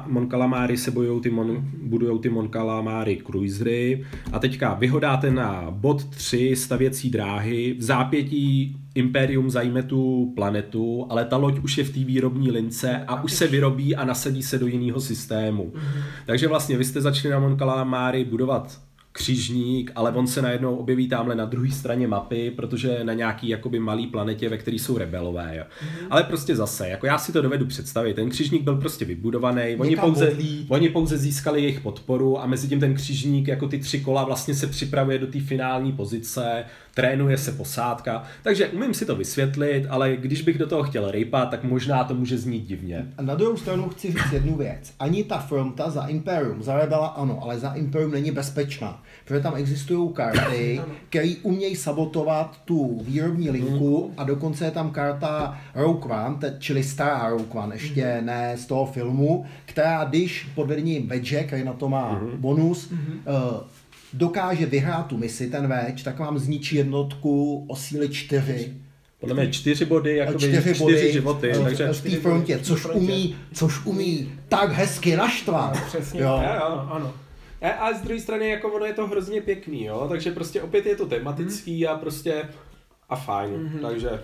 Monkalamári 0.06 0.76
se 0.76 0.90
bojují 0.90 1.20
ty 1.20 1.30
mon, 1.30 1.64
budujou 1.82 2.18
ty 2.18 2.28
Monkalamári 2.28 3.16
cruisery 3.16 4.04
a 4.32 4.38
teďka 4.38 4.74
vyhodáte 4.74 5.30
na 5.30 5.66
bod 5.70 6.04
3 6.04 6.56
stavěcí 6.56 7.10
dráhy, 7.10 7.74
v 7.78 7.82
zápětí 7.82 8.76
Imperium 8.94 9.50
zajme 9.50 9.82
tu 9.82 10.32
planetu, 10.36 11.06
ale 11.10 11.24
ta 11.24 11.36
loď 11.36 11.58
už 11.58 11.78
je 11.78 11.84
v 11.84 11.94
té 11.94 12.00
výrobní 12.00 12.50
lince 12.50 13.04
a 13.06 13.22
už 13.22 13.32
se 13.32 13.46
vyrobí 13.46 13.96
a 13.96 14.04
nasadí 14.04 14.42
se 14.42 14.58
do 14.58 14.66
jiného 14.66 15.00
systému. 15.00 15.72
Takže 16.26 16.48
vlastně 16.48 16.76
vy 16.76 16.84
jste 16.84 17.00
začali 17.00 17.32
na 17.32 17.38
Monkalamári 17.38 18.24
budovat 18.24 18.80
křižník, 19.12 19.92
ale 19.94 20.12
on 20.12 20.26
se 20.26 20.42
najednou 20.42 20.76
objeví 20.76 21.08
tamhle 21.08 21.34
na 21.34 21.44
druhé 21.44 21.70
straně 21.70 22.08
mapy, 22.08 22.50
protože 22.50 23.04
na 23.04 23.12
nějaký 23.12 23.48
jakoby 23.48 23.78
malý 23.78 24.06
planetě, 24.06 24.48
ve 24.48 24.58
který 24.58 24.78
jsou 24.78 24.98
rebelové. 24.98 25.56
Jo. 25.56 25.64
Mm-hmm. 25.64 26.06
Ale 26.10 26.22
prostě 26.22 26.56
zase, 26.56 26.88
jako 26.88 27.06
já 27.06 27.18
si 27.18 27.32
to 27.32 27.42
dovedu 27.42 27.66
představit, 27.66 28.14
ten 28.14 28.30
křižník 28.30 28.62
byl 28.62 28.76
prostě 28.76 29.04
vybudovaný, 29.04 29.76
oni 29.78 29.96
pouze, 29.96 30.36
oni 30.68 30.88
pouze 30.88 31.18
získali 31.18 31.62
jejich 31.62 31.80
podporu 31.80 32.40
a 32.40 32.46
mezi 32.46 32.68
tím 32.68 32.80
ten 32.80 32.94
křižník, 32.94 33.48
jako 33.48 33.68
ty 33.68 33.78
tři 33.78 34.00
kola 34.00 34.24
vlastně 34.24 34.54
se 34.54 34.66
připravuje 34.66 35.18
do 35.18 35.26
té 35.26 35.40
finální 35.40 35.92
pozice, 35.92 36.64
trénuje 36.94 37.38
se 37.38 37.52
posádka, 37.52 38.22
takže 38.42 38.68
umím 38.68 38.94
si 38.94 39.06
to 39.06 39.16
vysvětlit, 39.16 39.86
ale 39.88 40.16
když 40.16 40.42
bych 40.42 40.58
do 40.58 40.66
toho 40.66 40.82
chtěl 40.82 41.10
rejpat, 41.10 41.50
tak 41.50 41.64
možná 41.64 42.04
to 42.04 42.14
může 42.14 42.38
znít 42.38 42.66
divně. 42.66 43.06
A 43.18 43.22
na 43.22 43.34
druhou 43.34 43.56
stranu 43.56 43.88
chci 43.88 44.12
říct 44.12 44.32
jednu 44.32 44.56
věc. 44.56 44.92
Ani 44.98 45.24
ta 45.24 45.38
fronta 45.38 45.90
za 45.90 46.06
Imperium, 46.06 46.62
za 46.62 46.78
Rebela 46.78 47.06
ano, 47.06 47.38
ale 47.42 47.58
za 47.58 47.72
Imperium 47.72 48.12
není 48.12 48.30
bezpečná, 48.30 49.02
protože 49.24 49.40
tam 49.40 49.54
existují 49.56 50.12
karty, 50.12 50.80
které 51.08 51.34
umějí 51.42 51.76
sabotovat 51.76 52.60
tu 52.64 53.00
výrobní 53.04 53.50
linku 53.50 54.12
a 54.16 54.24
dokonce 54.24 54.64
je 54.64 54.70
tam 54.70 54.90
karta 54.90 55.58
Rogue 55.74 56.12
One, 56.12 56.36
čili 56.58 56.82
stará 56.82 57.28
Rogue 57.28 57.62
One, 57.62 57.74
ještě 57.74 58.14
mhm. 58.16 58.26
ne 58.26 58.56
z 58.56 58.66
toho 58.66 58.86
filmu, 58.86 59.44
která 59.66 60.04
když 60.04 60.48
pod 60.54 60.66
vedením 60.66 61.08
Vedže, 61.08 61.42
který 61.42 61.64
na 61.64 61.72
to 61.72 61.88
má 61.88 62.12
mhm. 62.12 62.30
bonus, 62.36 62.92
uh, 62.92 62.96
dokáže 64.12 64.66
vyhrát 64.66 65.06
tu 65.06 65.16
misi, 65.16 65.50
ten 65.50 65.68
več, 65.68 66.02
tak 66.02 66.18
vám 66.18 66.38
zničí 66.38 66.76
jednotku 66.76 67.64
o 67.68 67.76
síly 67.76 68.08
čtyři. 68.08 68.74
Podle 69.20 69.34
mě 69.34 69.52
čtyři 69.52 69.84
body, 69.84 70.16
jako 70.16 70.38
čtyři, 70.38 70.60
čtyři 70.60 70.78
body, 70.78 71.12
životy. 71.12 71.52
V, 71.52 71.62
takže 71.62 71.88
v 71.88 72.02
té 72.02 72.16
frontě, 72.16 72.58
což 72.62 72.86
umí, 72.86 73.36
což 73.54 73.86
umí 73.86 74.32
tak 74.48 74.72
hezky 74.72 75.16
naštvat. 75.16 75.74
No, 75.74 75.80
přesně, 75.86 76.20
jo. 76.20 76.42
jo, 76.44 76.52
jo. 76.54 76.86
ano. 76.90 77.14
A 77.78 77.92
z 77.92 78.00
druhé 78.00 78.20
strany, 78.20 78.48
jako 78.48 78.72
ono 78.72 78.84
je 78.84 78.92
to 78.92 79.06
hrozně 79.06 79.40
pěkný, 79.40 79.84
jo, 79.84 80.06
takže 80.08 80.30
prostě 80.30 80.62
opět 80.62 80.86
je 80.86 80.96
to 80.96 81.06
tematický 81.06 81.84
hmm. 81.84 81.94
a 81.94 81.98
prostě 81.98 82.48
a 83.08 83.16
fajn, 83.16 83.54
hmm. 83.54 83.78
takže 83.82 84.20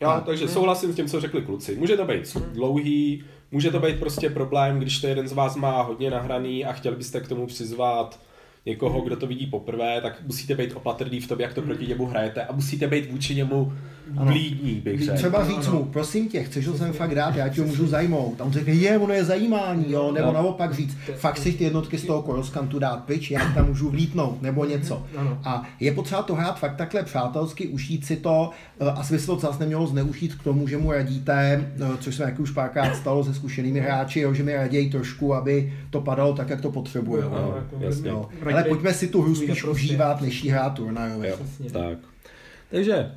jo, 0.00 0.08
a, 0.08 0.20
takže 0.20 0.44
hmm. 0.44 0.54
souhlasím 0.54 0.92
s 0.92 0.96
tím, 0.96 1.08
co 1.08 1.20
řekli 1.20 1.42
kluci. 1.42 1.76
Může 1.76 1.96
to 1.96 2.04
být 2.04 2.34
hmm. 2.34 2.52
dlouhý, 2.52 3.24
může 3.50 3.70
to 3.70 3.80
být 3.80 4.00
prostě 4.00 4.30
problém, 4.30 4.78
když 4.78 5.00
to 5.00 5.06
jeden 5.06 5.28
z 5.28 5.32
vás 5.32 5.56
má 5.56 5.82
hodně 5.82 6.10
nahraný 6.10 6.64
a 6.64 6.72
chtěli 6.72 6.96
byste 6.96 7.20
k 7.20 7.28
tomu 7.28 7.46
přizvat 7.46 8.20
někoho, 8.66 9.00
kdo 9.00 9.16
to 9.16 9.26
vidí 9.26 9.46
poprvé, 9.46 10.00
tak 10.00 10.22
musíte 10.22 10.54
být 10.54 10.72
opatrný 10.76 11.20
v 11.20 11.28
tom, 11.28 11.40
jak 11.40 11.54
to 11.54 11.62
proti 11.62 11.86
němu 11.86 12.06
hrajete 12.06 12.44
a 12.44 12.52
musíte 12.52 12.86
být 12.86 13.10
vůči 13.10 13.34
němu 13.34 13.72
vlídní, 14.10 14.74
bych 14.74 15.04
řekl. 15.04 15.16
Třeba 15.16 15.46
říct 15.46 15.68
mu, 15.68 15.84
prosím 15.84 16.28
tě, 16.28 16.42
chceš 16.42 16.66
ho 16.66 16.78
sem 16.78 16.92
fakt 16.92 17.14
dát, 17.14 17.36
já 17.36 17.48
ti 17.48 17.60
ho 17.60 17.66
můžu 17.66 17.86
zajmout. 17.86 18.40
A 18.40 18.44
on 18.44 18.52
řekne, 18.52 18.72
je, 18.72 18.98
ono 18.98 19.14
je 19.14 19.24
zajímání, 19.24 19.92
jo, 19.92 20.12
nebo 20.12 20.32
naopak 20.32 20.74
říct, 20.74 20.96
fakt 21.16 21.38
si 21.38 21.52
ty 21.52 21.64
jednotky 21.64 21.98
z 21.98 22.04
toho 22.04 22.22
koroskantu 22.22 22.78
dát 22.78 23.04
pryč, 23.04 23.30
já 23.30 23.52
tam 23.54 23.68
můžu 23.68 23.90
vlítnout, 23.90 24.42
nebo 24.42 24.64
něco. 24.64 25.06
A 25.44 25.62
je 25.80 25.92
potřeba 25.92 26.22
to 26.22 26.34
hrát 26.34 26.58
fakt 26.58 26.76
takhle 26.76 27.02
přátelsky, 27.02 27.68
ušít 27.68 28.06
si 28.06 28.16
to, 28.16 28.50
eh, 28.80 28.84
a 28.84 29.02
by 29.10 29.18
se 29.18 29.26
to 29.26 29.38
zase 29.38 29.60
nemělo 29.60 29.86
zneužít 29.86 30.34
k 30.34 30.42
tomu, 30.42 30.68
že 30.68 30.76
mu 30.76 30.92
radíte, 30.92 31.66
eh, 31.80 31.96
což 32.00 32.14
se 32.14 32.22
jak 32.22 32.40
už 32.40 32.50
párkrát 32.50 32.94
stalo 32.96 33.24
se 33.24 33.34
zkušenými 33.34 33.80
hráči, 33.80 34.20
jo, 34.20 34.34
že 34.34 34.42
mi 34.42 34.54
raději 34.54 34.90
trošku, 34.90 35.34
aby 35.34 35.72
to 35.90 36.00
padalo 36.00 36.34
tak, 36.34 36.48
jak 36.48 36.60
to 36.60 36.70
potřebuje. 36.70 37.22
No, 37.22 37.54
jasně. 37.80 38.08
Jo. 38.08 38.28
Ale 38.52 38.64
pojďme 38.64 38.94
si 38.94 39.08
tu 39.08 39.22
hru 39.22 39.34
spíš 39.34 39.64
užívat, 39.64 40.20
než 40.20 40.44
jí 40.44 40.50
hrát 40.50 40.70
turnajově. 40.70 41.34
Tak. 41.72 41.98
Takže 42.70 43.10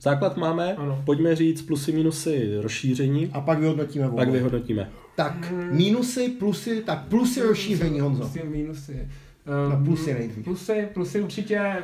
Základ 0.00 0.36
máme, 0.36 0.74
ano. 0.74 1.02
pojďme 1.04 1.36
říct 1.36 1.62
plusy, 1.62 1.92
minusy 1.92 2.60
rozšíření. 2.60 3.30
A 3.32 3.40
pak 3.40 3.58
vyhodnotíme. 3.58 4.10
Pak 4.10 4.28
vyhodnotíme. 4.28 4.90
Tak, 5.16 5.52
minusy, 5.70 6.28
plusy, 6.28 6.82
tak 6.82 7.04
plusy 7.08 7.42
rozšíření, 7.42 8.00
Honzo. 8.00 8.22
Plusy, 8.22 8.42
minusy. 8.44 8.92
Um, 8.92 9.70
no, 9.70 9.84
plusy 9.84 10.14
nejdřív. 10.14 10.44
Plusy, 10.44 10.88
plusy 10.94 11.20
určitě 11.20 11.76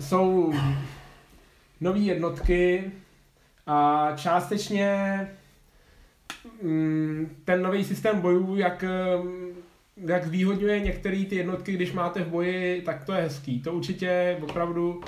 jsou 0.00 0.52
nové 1.80 1.98
jednotky 1.98 2.84
a 3.66 4.08
částečně 4.16 5.20
mm, 6.62 7.36
ten 7.44 7.62
nový 7.62 7.84
systém 7.84 8.20
bojů, 8.20 8.56
jak, 8.56 8.84
jak 9.96 10.26
zvýhodňuje 10.26 10.80
některé 10.80 11.24
ty 11.24 11.36
jednotky, 11.36 11.72
když 11.72 11.92
máte 11.92 12.22
v 12.22 12.28
boji, 12.28 12.82
tak 12.82 13.04
to 13.04 13.12
je 13.12 13.22
hezký. 13.22 13.60
To 13.60 13.72
určitě 13.72 14.36
opravdu 14.42 15.00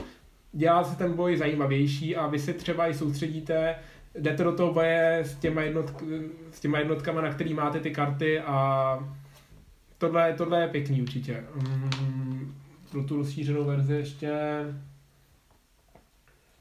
dělá 0.52 0.84
se 0.84 0.96
ten 0.96 1.12
boj 1.12 1.36
zajímavější 1.36 2.16
a 2.16 2.26
vy 2.26 2.38
si 2.38 2.54
třeba 2.54 2.88
i 2.88 2.94
soustředíte, 2.94 3.74
jdete 4.18 4.44
do 4.44 4.52
toho 4.52 4.72
boje 4.72 5.18
s 5.18 5.34
těma, 5.34 5.62
jednotk, 5.62 6.02
s 6.50 6.60
těma 6.60 6.78
jednotkama, 6.78 7.20
na 7.20 7.32
který 7.32 7.54
máte 7.54 7.80
ty 7.80 7.90
karty 7.90 8.40
a 8.40 8.98
tohle, 9.98 10.32
tohle 10.32 10.60
je 10.60 10.68
pěkný 10.68 11.02
určitě. 11.02 11.44
Um, 11.56 12.54
pro 12.90 13.04
tu 13.04 13.16
rozšířenou 13.16 13.64
verzi 13.64 13.94
ještě 13.94 14.32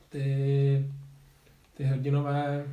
ty, 0.10 0.86
ty 1.78 1.84
hrdinové 1.84 2.66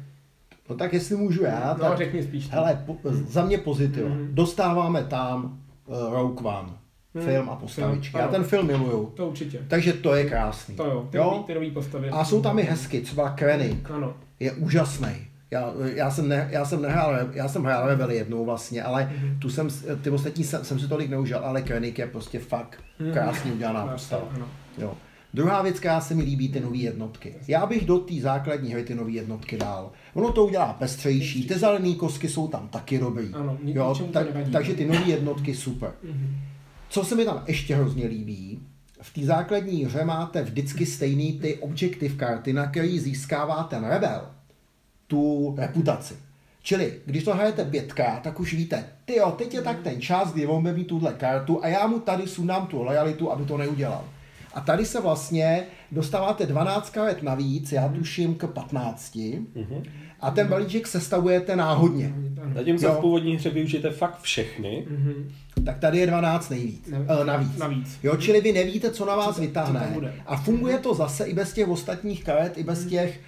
No 0.68 0.76
tak 0.76 0.92
jestli 0.92 1.16
můžu 1.16 1.42
já, 1.42 1.74
no, 1.78 1.88
tak, 1.88 1.98
řekni 1.98 2.22
spíš. 2.22 2.48
Hele, 2.50 2.82
po, 2.86 2.98
za 3.04 3.44
mě 3.44 3.58
pozitiva. 3.58 4.08
Mm. 4.08 4.34
Dostáváme 4.34 5.04
tam 5.04 5.60
uh, 5.86 6.12
Rogue 6.12 6.46
One 6.46 6.85
hmm. 7.16 7.24
film 7.24 7.50
a 7.50 7.56
postavičky. 7.56 8.10
Film, 8.10 8.24
Já 8.24 8.28
ten 8.28 8.44
film 8.44 8.66
miluju. 8.66 9.12
To 9.16 9.28
určitě. 9.28 9.58
Takže 9.68 9.92
to 9.92 10.14
je 10.14 10.24
krásný. 10.24 10.76
To 10.76 10.84
jo, 10.84 11.08
ty, 11.10 11.16
jo? 11.16 11.24
Nový, 11.24 11.44
ty 11.44 11.54
nový 11.54 11.70
postavy. 11.70 12.10
A 12.10 12.24
jsou 12.24 12.42
tam 12.42 12.58
i 12.58 12.62
hezky, 12.62 13.00
třeba 13.00 13.30
Krennic. 13.30 13.78
Ano. 13.94 14.14
Je 14.40 14.52
úžasný. 14.52 15.26
Já, 15.50 15.72
já, 15.94 16.10
jsem 16.10 16.28
ne, 16.28 16.48
já 16.52 16.64
jsem 16.64 16.82
nehrál, 16.82 17.16
já 17.32 17.48
jsem 17.48 17.64
hrál 17.64 17.88
Rebeli 17.88 18.16
jednou 18.16 18.44
vlastně, 18.44 18.82
ale 18.82 19.12
mm-hmm. 19.12 19.38
tu 19.38 19.50
jsem, 19.50 19.68
ty 20.02 20.10
ostatní 20.10 20.44
jsem, 20.44 20.64
jsem 20.64 20.80
si 20.80 20.88
tolik 20.88 21.10
neužil, 21.10 21.38
ale 21.38 21.62
Krennic 21.62 21.98
je 21.98 22.06
prostě 22.06 22.38
fakt 22.38 22.78
mm-hmm. 23.00 23.12
krásně 23.12 23.52
udělaná 23.52 23.86
postava. 23.86 24.28
Jo. 24.78 24.94
Druhá 25.34 25.62
věc, 25.62 25.78
která 25.78 26.00
se 26.00 26.14
mi 26.14 26.22
líbí, 26.22 26.48
ty 26.48 26.60
nové 26.60 26.76
jednotky. 26.76 27.34
Já 27.48 27.66
bych 27.66 27.86
do 27.86 27.98
té 27.98 28.14
základní 28.14 28.72
hry 28.72 28.84
ty 28.84 28.94
nové 28.94 29.10
jednotky 29.10 29.56
dal. 29.56 29.90
Ono 30.14 30.32
to 30.32 30.46
udělá 30.46 30.72
pestřejší, 30.72 31.46
ty 31.46 31.54
zelené 31.54 31.94
kosky 31.94 32.28
jsou 32.28 32.48
tam 32.48 32.68
taky 32.68 32.98
dobrý. 32.98 33.34
Ano, 33.34 33.58
jo, 33.64 33.94
tak, 34.12 34.26
takže 34.52 34.74
ty 34.74 34.84
nové 34.84 35.02
jednotky 35.02 35.54
super. 35.54 35.90
Mm-hmm. 36.04 36.55
Co 36.96 37.04
se 37.04 37.14
mi 37.14 37.24
tam 37.24 37.44
ještě 37.46 37.76
hrozně 37.76 38.06
líbí, 38.06 38.60
v 39.02 39.14
té 39.14 39.26
základní 39.26 39.84
hře 39.84 40.04
máte 40.04 40.42
vždycky 40.42 40.86
stejný 40.86 41.32
ty 41.32 41.54
objective 41.54 42.14
karty, 42.14 42.52
na 42.52 42.66
který 42.66 43.00
získává 43.00 43.62
ten 43.62 43.84
rebel 43.84 44.28
tu 45.06 45.54
reputaci. 45.58 46.14
Čili, 46.62 47.00
když 47.06 47.24
to 47.24 47.34
hrajete 47.34 47.64
pětka, 47.64 48.20
tak 48.24 48.40
už 48.40 48.54
víte, 48.54 48.84
ty 49.04 49.16
jo, 49.16 49.34
teď 49.38 49.54
je 49.54 49.62
tak 49.62 49.82
ten 49.82 50.00
čas, 50.00 50.32
kdy 50.32 50.46
on 50.46 50.74
mít 50.74 50.86
tuhle 50.86 51.12
kartu 51.12 51.64
a 51.64 51.68
já 51.68 51.86
mu 51.86 52.00
tady 52.00 52.26
sundám 52.26 52.66
tu 52.66 52.82
lojalitu, 52.82 53.32
aby 53.32 53.44
to 53.44 53.58
neudělal. 53.58 54.04
A 54.54 54.60
tady 54.60 54.84
se 54.84 55.00
vlastně 55.00 55.66
dostáváte 55.92 56.46
12 56.46 56.90
karet 56.90 57.22
navíc, 57.22 57.72
já 57.72 57.88
tuším 57.88 58.34
k 58.34 58.46
15. 58.46 59.14
Mm-hmm. 59.14 59.82
A 60.20 60.30
ten 60.30 60.48
balíček 60.48 60.86
sestavujete 60.86 61.56
náhodně. 61.56 62.14
Zatímco 62.54 62.92
v 62.92 63.00
původní 63.00 63.36
hře 63.36 63.50
využijete 63.50 63.90
fakt 63.90 64.20
všechny, 64.20 64.86
mm-hmm 64.90 65.24
tak 65.66 65.78
tady 65.78 65.98
je 65.98 66.06
12 66.06 66.50
nejvíc, 66.50 66.88
ne, 66.88 66.98
uh, 66.98 67.26
navíc. 67.26 67.56
navíc. 67.56 67.98
Jo, 68.02 68.16
čili 68.16 68.40
vy 68.40 68.52
nevíte, 68.52 68.90
co 68.90 69.06
na 69.06 69.16
vás 69.16 69.34
co, 69.34 69.40
vytáhne. 69.40 69.92
Co 69.94 70.06
a 70.26 70.36
funguje 70.36 70.78
to 70.78 70.94
zase 70.94 71.24
i 71.24 71.34
bez 71.34 71.52
těch 71.52 71.68
ostatních 71.68 72.24
karet, 72.24 72.58
i 72.58 72.64
bez 72.64 72.80
mhm. 72.80 72.90
těch 72.90 73.20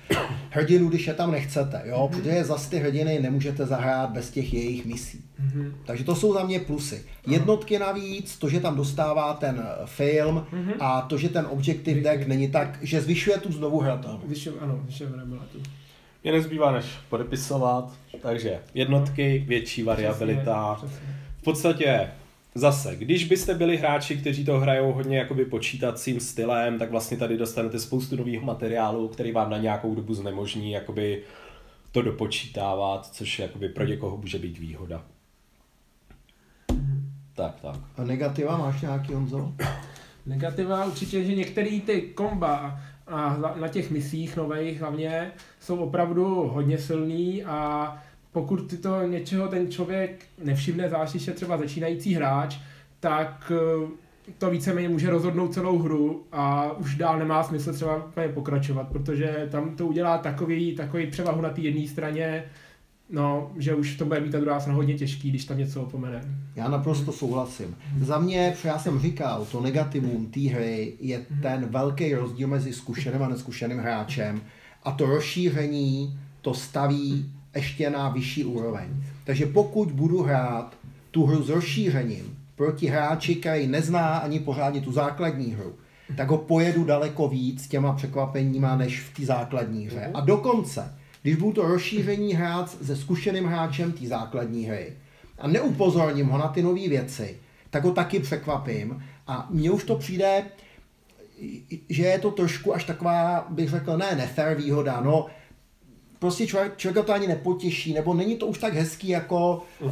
hrdinů, 0.51 0.89
když 0.89 1.07
je 1.07 1.15
tam 1.15 1.31
nechcete. 1.31 1.83
Jo, 1.85 1.97
mm-hmm. 1.97 2.17
protože 2.17 2.45
zase 2.45 2.71
ty 2.71 2.79
hrdiny 2.79 3.19
nemůžete 3.21 3.67
zahrát 3.67 4.11
bez 4.11 4.31
těch 4.31 4.55
jejich 4.55 4.87
misí. 4.87 5.25
Mm-hmm. 5.41 5.73
Takže 5.85 6.05
to 6.05 6.15
jsou 6.17 6.35
za 6.35 6.45
mě 6.45 6.61
plusy. 6.61 7.03
Jednotky 7.27 7.79
navíc, 7.79 8.37
to, 8.37 8.49
že 8.49 8.61
tam 8.61 8.77
dostává 8.77 9.35
ten 9.35 9.65
eh, 9.67 9.87
film 9.87 10.47
mm-hmm. 10.53 10.75
a 10.81 11.01
to, 11.01 11.19
že 11.19 11.29
ten 11.29 11.47
objective 11.51 12.01
deck 12.01 12.27
není 12.27 12.48
tak, 12.51 12.79
že 12.83 13.01
zvyšuje 13.01 13.39
tu 13.39 13.53
znovu 13.53 13.81
hratelnost. 13.81 14.27
Zvyšuje, 14.27 14.61
ano, 14.61 14.81
zvyšuje 14.85 15.11
tu. 15.53 15.63
Mě 16.23 16.33
nezbývá 16.33 16.73
než 16.73 16.85
podepisovat, 17.09 17.93
takže 18.23 18.61
jednotky, 18.75 19.45
větší 19.49 19.83
variabilita. 19.83 20.75
Přesně, 20.75 20.97
přesně. 20.97 21.15
V 21.39 21.43
podstatě 21.43 22.11
Zase, 22.55 22.97
když 22.97 23.25
byste 23.25 23.55
byli 23.55 23.77
hráči, 23.77 24.17
kteří 24.17 24.45
to 24.45 24.59
hrajou 24.59 24.93
hodně 24.93 25.19
jakoby 25.19 25.45
počítacím 25.45 26.21
stylem, 26.21 26.79
tak 26.79 26.91
vlastně 26.91 27.17
tady 27.17 27.37
dostanete 27.37 27.79
spoustu 27.79 28.17
nových 28.17 28.43
materiálů, 28.43 29.09
který 29.09 29.33
vám 29.33 29.51
na 29.51 29.59
nějakou 29.59 29.95
dobu 29.95 30.15
znemožní 30.15 30.73
jakoby 30.73 31.23
to 31.93 32.03
dopočítávat, 32.03 33.07
což 33.07 33.39
jakoby 33.39 33.69
pro 33.69 33.85
někoho 33.85 34.17
může 34.17 34.39
být 34.39 34.59
výhoda. 34.59 35.05
Tak, 37.35 37.61
tak. 37.61 37.77
A 37.97 38.05
negativa 38.05 38.57
máš 38.57 38.81
nějaký, 38.81 39.15
Honzo? 39.15 39.55
Negativa 40.29 40.85
určitě, 40.85 41.25
že 41.25 41.35
některé 41.35 41.81
ty 41.87 42.01
komba 42.01 42.81
a 43.07 43.37
na 43.61 43.69
těch 43.69 43.91
misích 43.91 44.37
nových 44.37 44.81
hlavně 44.81 45.31
jsou 45.61 45.77
opravdu 45.77 46.25
hodně 46.25 46.79
silný 46.79 47.45
a 47.45 47.97
pokud 48.33 48.71
ty 48.71 48.77
to 48.77 49.03
něčeho 49.03 49.49
ten 49.49 49.71
člověk 49.71 50.25
nevšimne, 50.45 50.89
zvlášť 50.89 51.13
když 51.13 51.27
je 51.27 51.33
třeba 51.33 51.59
začínající 51.59 52.15
hráč, 52.15 52.59
tak 53.01 53.53
eh, 53.55 53.89
to 54.39 54.51
víceméně 54.51 54.89
může 54.89 55.11
rozhodnout 55.11 55.55
celou 55.55 55.79
hru 55.79 56.25
a 56.33 56.73
už 56.73 56.95
dál 56.95 57.19
nemá 57.19 57.43
smysl 57.43 57.73
třeba 57.73 58.11
pokračovat, 58.35 58.89
protože 58.89 59.49
tam 59.51 59.77
to 59.77 59.87
udělá 59.87 60.19
takový, 60.19 60.75
takový 60.75 61.07
převahu 61.07 61.41
na 61.41 61.51
té 61.51 61.61
jedné 61.61 61.89
straně, 61.89 62.45
No, 63.11 63.51
že 63.59 63.75
už 63.75 63.97
to 63.97 64.05
bude 64.05 64.21
mít 64.21 64.33
ta 64.33 64.41
druhá 64.41 64.61
strana 64.61 64.77
hodně 64.77 64.95
těžký, 64.95 65.31
když 65.31 65.45
tam 65.45 65.59
něco 65.59 65.83
opomene. 65.83 66.21
Já 66.57 66.69
naprosto 66.69 67.13
souhlasím. 67.13 67.77
Za 68.01 68.19
mě, 68.19 68.55
já 68.65 68.79
jsem 68.79 69.01
říkal, 69.01 69.47
to 69.53 69.61
negativum 69.61 70.27
té 70.27 70.41
hry 70.41 70.93
je 71.01 71.27
ten 71.43 71.67
velký 71.67 72.15
rozdíl 72.15 72.49
mezi 72.49 72.73
zkušeným 72.73 73.23
a 73.23 73.29
neskušeným 73.29 73.79
hráčem 73.79 74.41
a 74.83 74.93
to 74.93 75.07
rozšíření 75.07 76.19
to 76.41 76.55
staví 76.55 77.31
ještě 77.55 77.91
na 77.91 78.09
vyšší 78.09 78.45
úroveň. 78.45 78.89
Takže 79.25 79.47
pokud 79.47 79.93
budu 79.93 80.23
hrát 80.23 80.77
tu 81.11 81.27
hru 81.27 81.43
s 81.43 81.49
rozšířením 81.49 82.39
proti 82.57 82.87
hráči, 82.87 83.35
který 83.35 83.67
nezná 83.67 84.19
ani 84.19 84.41
pořádně 84.41 84.81
tu 84.81 84.93
základní 84.93 85.53
hru, 85.53 85.75
tak 86.17 86.29
ho 86.29 86.39
pojedu 86.39 86.85
daleko 86.85 87.29
víc 87.29 87.69
těma 87.69 87.93
překvapeníma 87.93 88.77
než 88.77 89.01
v 89.01 89.17
té 89.17 89.27
základní 89.27 89.87
hře. 89.87 90.11
A 90.15 90.21
dokonce, 90.21 90.95
když 91.23 91.37
budu 91.37 91.53
to 91.53 91.69
rozšíření 91.69 92.35
hrát 92.35 92.71
se 92.71 92.97
zkušeným 92.97 93.45
hráčem 93.45 93.93
té 93.93 94.07
základní 94.07 94.65
hry 94.65 94.97
a 95.39 95.49
neupozorním 95.49 96.27
ho 96.27 96.39
na 96.39 96.49
ty 96.49 96.63
nové 96.63 96.89
věci, 96.89 97.37
tak 97.71 97.85
ho 97.85 97.93
taky 97.93 98.21
překvapím. 98.21 99.03
A 99.27 99.47
mně 99.51 99.71
už 99.71 99.85
to 99.85 99.97
přijde, 99.97 100.45
že 101.89 102.03
je 102.03 102.19
to 102.19 102.31
trošku 102.31 102.75
až 102.75 102.85
taková, 102.85 103.47
bych 103.51 103.69
řekl, 103.69 103.97
ne, 103.97 104.15
nefér 104.17 104.57
výhoda, 104.57 105.01
no, 105.01 105.27
prostě 106.19 106.47
člověk, 106.47 106.77
člověka 106.77 107.07
to 107.07 107.13
ani 107.13 107.27
nepotěší, 107.27 107.95
nebo 107.95 108.15
není 108.15 108.37
to 108.37 108.47
už 108.47 108.59
tak 108.59 108.75
hezký 108.75 109.09
jako 109.09 109.63
uh, 109.81 109.91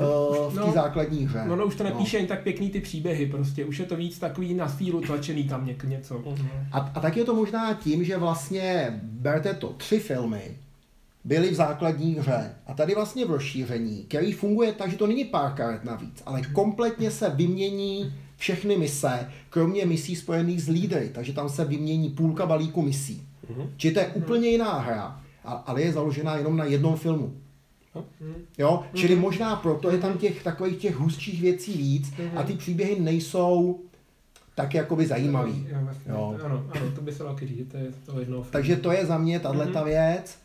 v 0.51 0.55
té 0.55 0.61
no, 0.61 0.72
základní 0.72 1.27
hře. 1.27 1.45
No, 1.47 1.57
no, 1.57 1.66
už 1.66 1.77
to 1.77 1.85
nepíše 1.85 2.16
no. 2.16 2.18
ani 2.18 2.29
tak 2.29 2.43
pěkný 2.43 2.70
ty 2.70 2.81
příběhy, 2.81 3.27
prostě 3.27 3.64
už 3.64 3.79
je 3.79 3.87
to 3.87 3.97
víc 3.97 4.18
takový 4.18 4.55
na 4.55 4.68
sílu 4.68 5.01
tlačený 5.01 5.49
tam 5.49 5.66
něk, 5.66 5.85
něco. 5.85 6.14
Uh-huh. 6.18 6.49
A, 6.72 6.79
a 6.79 7.01
tak 7.01 7.16
je 7.16 7.24
to 7.24 7.35
možná 7.35 7.74
tím, 7.74 8.05
že 8.05 8.16
vlastně, 8.16 9.01
berte 9.03 9.55
to, 9.55 9.72
tři 9.72 9.99
filmy 9.99 10.57
byly 11.27 11.51
v 11.51 11.55
základní 11.55 12.14
hře 12.14 12.55
a 12.66 12.74
tady 12.74 12.95
vlastně 12.95 13.24
v 13.24 13.31
rozšíření, 13.31 14.05
který 14.09 14.33
funguje 14.33 14.72
tak, 14.72 14.91
že 14.91 14.97
to 14.97 15.07
není 15.07 15.24
pár 15.24 15.53
karet 15.53 15.85
navíc, 15.85 16.22
ale 16.27 16.43
kompletně 16.43 17.11
se 17.11 17.31
vymění 17.31 18.14
všechny 18.37 18.77
mise, 18.77 19.31
kromě 19.51 19.87
misí 19.87 20.16
spojených 20.16 20.62
s 20.62 20.68
lídry, 20.68 21.11
takže 21.14 21.33
tam 21.33 21.49
se 21.49 21.64
vymění 21.64 22.11
půlka 22.11 22.47
balíku 22.47 22.83
misí. 22.83 23.22
Či 23.77 23.93
to 23.93 24.01
je 24.01 24.07
úplně 24.07 24.49
jiná 24.49 24.79
hra 24.79 25.20
ale 25.47 25.83
je 25.83 25.93
založená 25.93 26.37
jenom 26.37 26.57
na 26.57 26.64
jednom 26.64 26.97
filmu. 26.97 27.35
Jo? 28.59 28.83
Čili 28.95 29.14
mhm. 29.14 29.22
možná 29.22 29.57
proto 29.57 29.91
je 29.91 29.99
tam 29.99 30.18
těch 30.18 30.43
takových 30.43 30.77
těch 30.77 30.97
hustších 30.97 31.41
věcí 31.41 31.72
víc 31.72 32.12
a 32.37 32.43
ty 32.43 32.53
příběhy 32.53 33.01
nejsou 33.01 33.81
tak 34.55 34.74
jakoby 34.74 35.07
zajímavý. 35.07 35.66
Jo, 36.07 36.37
Ano, 36.45 36.66
ano, 36.70 36.91
to 36.95 37.01
by 37.01 37.12
se 37.12 37.22
dalo 37.22 37.37
říct, 37.39 37.70
to 37.70 37.77
je 37.77 37.93
to 38.07 38.20
jedno. 38.20 38.47
Takže 38.51 38.77
to 38.77 38.93
je 38.93 39.07
za 39.07 39.18
mě 39.18 39.41
tahle 39.41 39.66
mm-hmm. 39.66 39.85
věc. 39.85 40.39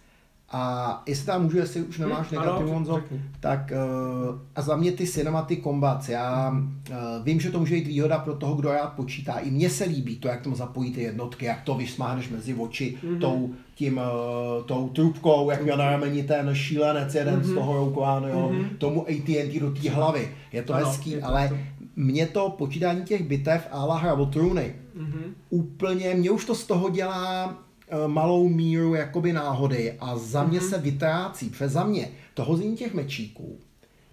A 0.54 1.04
jestli 1.06 1.26
tam 1.26 1.44
můžu, 1.44 1.58
jestli 1.58 1.82
už 1.82 1.98
nemáš 1.98 2.32
hmm, 2.32 2.40
negativ, 2.40 2.68
Honzo, 2.68 3.04
tak 3.40 3.72
uh, 4.30 4.40
a 4.56 4.62
za 4.62 4.76
mě 4.76 4.92
ty 4.92 5.08
cinematic 5.08 5.64
combats, 5.64 6.10
já 6.10 6.52
uh, 6.52 6.96
vím, 7.24 7.40
že 7.40 7.52
to 7.52 7.60
může 7.60 7.76
být 7.76 7.88
výhoda 7.88 8.20
pro 8.20 8.36
toho, 8.36 8.56
kdo 8.56 8.72
rád 8.72 8.94
počítá. 8.94 9.34
I 9.34 9.52
mně 9.52 9.70
se 9.70 9.84
líbí 9.84 10.16
to, 10.16 10.28
jak 10.28 10.42
tam 10.42 10.56
zapojí 10.56 10.92
ty 10.92 11.02
jednotky, 11.02 11.46
jak 11.46 11.62
to 11.62 11.76
vysmáhneš 11.76 12.30
mezi 12.30 12.54
oči 12.54 12.98
mm-hmm. 13.04 13.20
tou, 13.20 13.50
tím, 13.76 13.98
uh, 13.98 14.64
tou 14.66 14.90
trubkou, 14.90 15.52
jak 15.52 15.64
měl 15.64 15.78
na 15.78 15.90
rameni 15.90 16.24
ten 16.24 16.56
šílenec 16.56 17.16
jeden 17.16 17.40
mm-hmm. 17.40 17.52
z 17.52 17.54
toho 17.54 17.76
Roukvánu, 17.76 18.28
jo, 18.28 18.52
mm-hmm. 18.54 18.78
tomu 18.78 19.02
AT&T 19.02 19.60
do 19.60 19.72
té 19.72 19.90
hlavy. 19.90 20.32
Je 20.52 20.64
to 20.64 20.74
ano, 20.74 20.86
hezký, 20.86 21.12
je 21.12 21.20
to 21.20 21.28
ale 21.28 21.50
to. 21.50 21.56
mě 21.96 22.28
to 22.28 22.50
počítání 22.50 23.04
těch 23.04 23.24
bitev 23.24 23.68
a 23.72 23.86
la 23.86 23.98
hra 23.98 24.14
o 24.14 24.26
trůny 24.26 24.76
mm-hmm. 24.98 25.34
úplně, 25.50 26.14
mě 26.14 26.32
už 26.32 26.46
to 26.46 26.56
z 26.56 26.64
toho 26.64 26.90
dělá 26.90 27.58
malou 28.08 28.50
míru 28.50 28.96
jakoby 28.96 29.34
náhody 29.34 29.96
a 30.00 30.18
za 30.18 30.44
mě 30.44 30.60
mm-hmm. 30.60 30.70
se 30.70 30.78
vytrácí, 30.78 31.50
přes 31.50 31.72
za 31.72 31.84
mě 31.84 32.10
to 32.34 32.46
hození 32.46 32.78
těch 32.78 32.94
mečíků, 32.94 33.58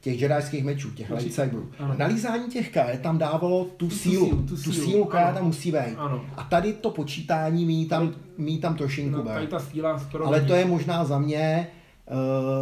těch 0.00 0.20
jedajských 0.20 0.64
mečů, 0.64 0.90
těch 0.90 1.10
lightsaberů. 1.10 1.70
Nalízání 1.96 2.48
těch 2.48 2.70
karet 2.70 3.00
tam 3.00 3.18
dávalo 3.18 3.64
tu, 3.64 3.70
tu 3.88 3.90
sílu, 3.90 4.26
sílu, 4.26 4.42
tu, 4.42 4.56
tu 4.56 4.72
sílu, 4.72 4.86
sílu 4.86 5.04
která 5.04 5.32
tam 5.32 5.44
musí 5.44 5.70
být. 5.70 5.94
Ano. 5.96 6.24
A 6.36 6.42
tady 6.42 6.72
to 6.72 6.90
počítání 6.90 7.64
mí 7.64 7.86
tam, 7.86 8.14
mí 8.38 8.58
tam 8.58 8.76
trošinku 8.76 9.16
no, 9.16 9.24
tady 9.24 9.46
ta 9.46 9.58
síla 9.58 10.02
Ale 10.24 10.40
to 10.40 10.54
je 10.54 10.64
možná 10.64 11.04
za 11.04 11.18
mě, 11.18 11.68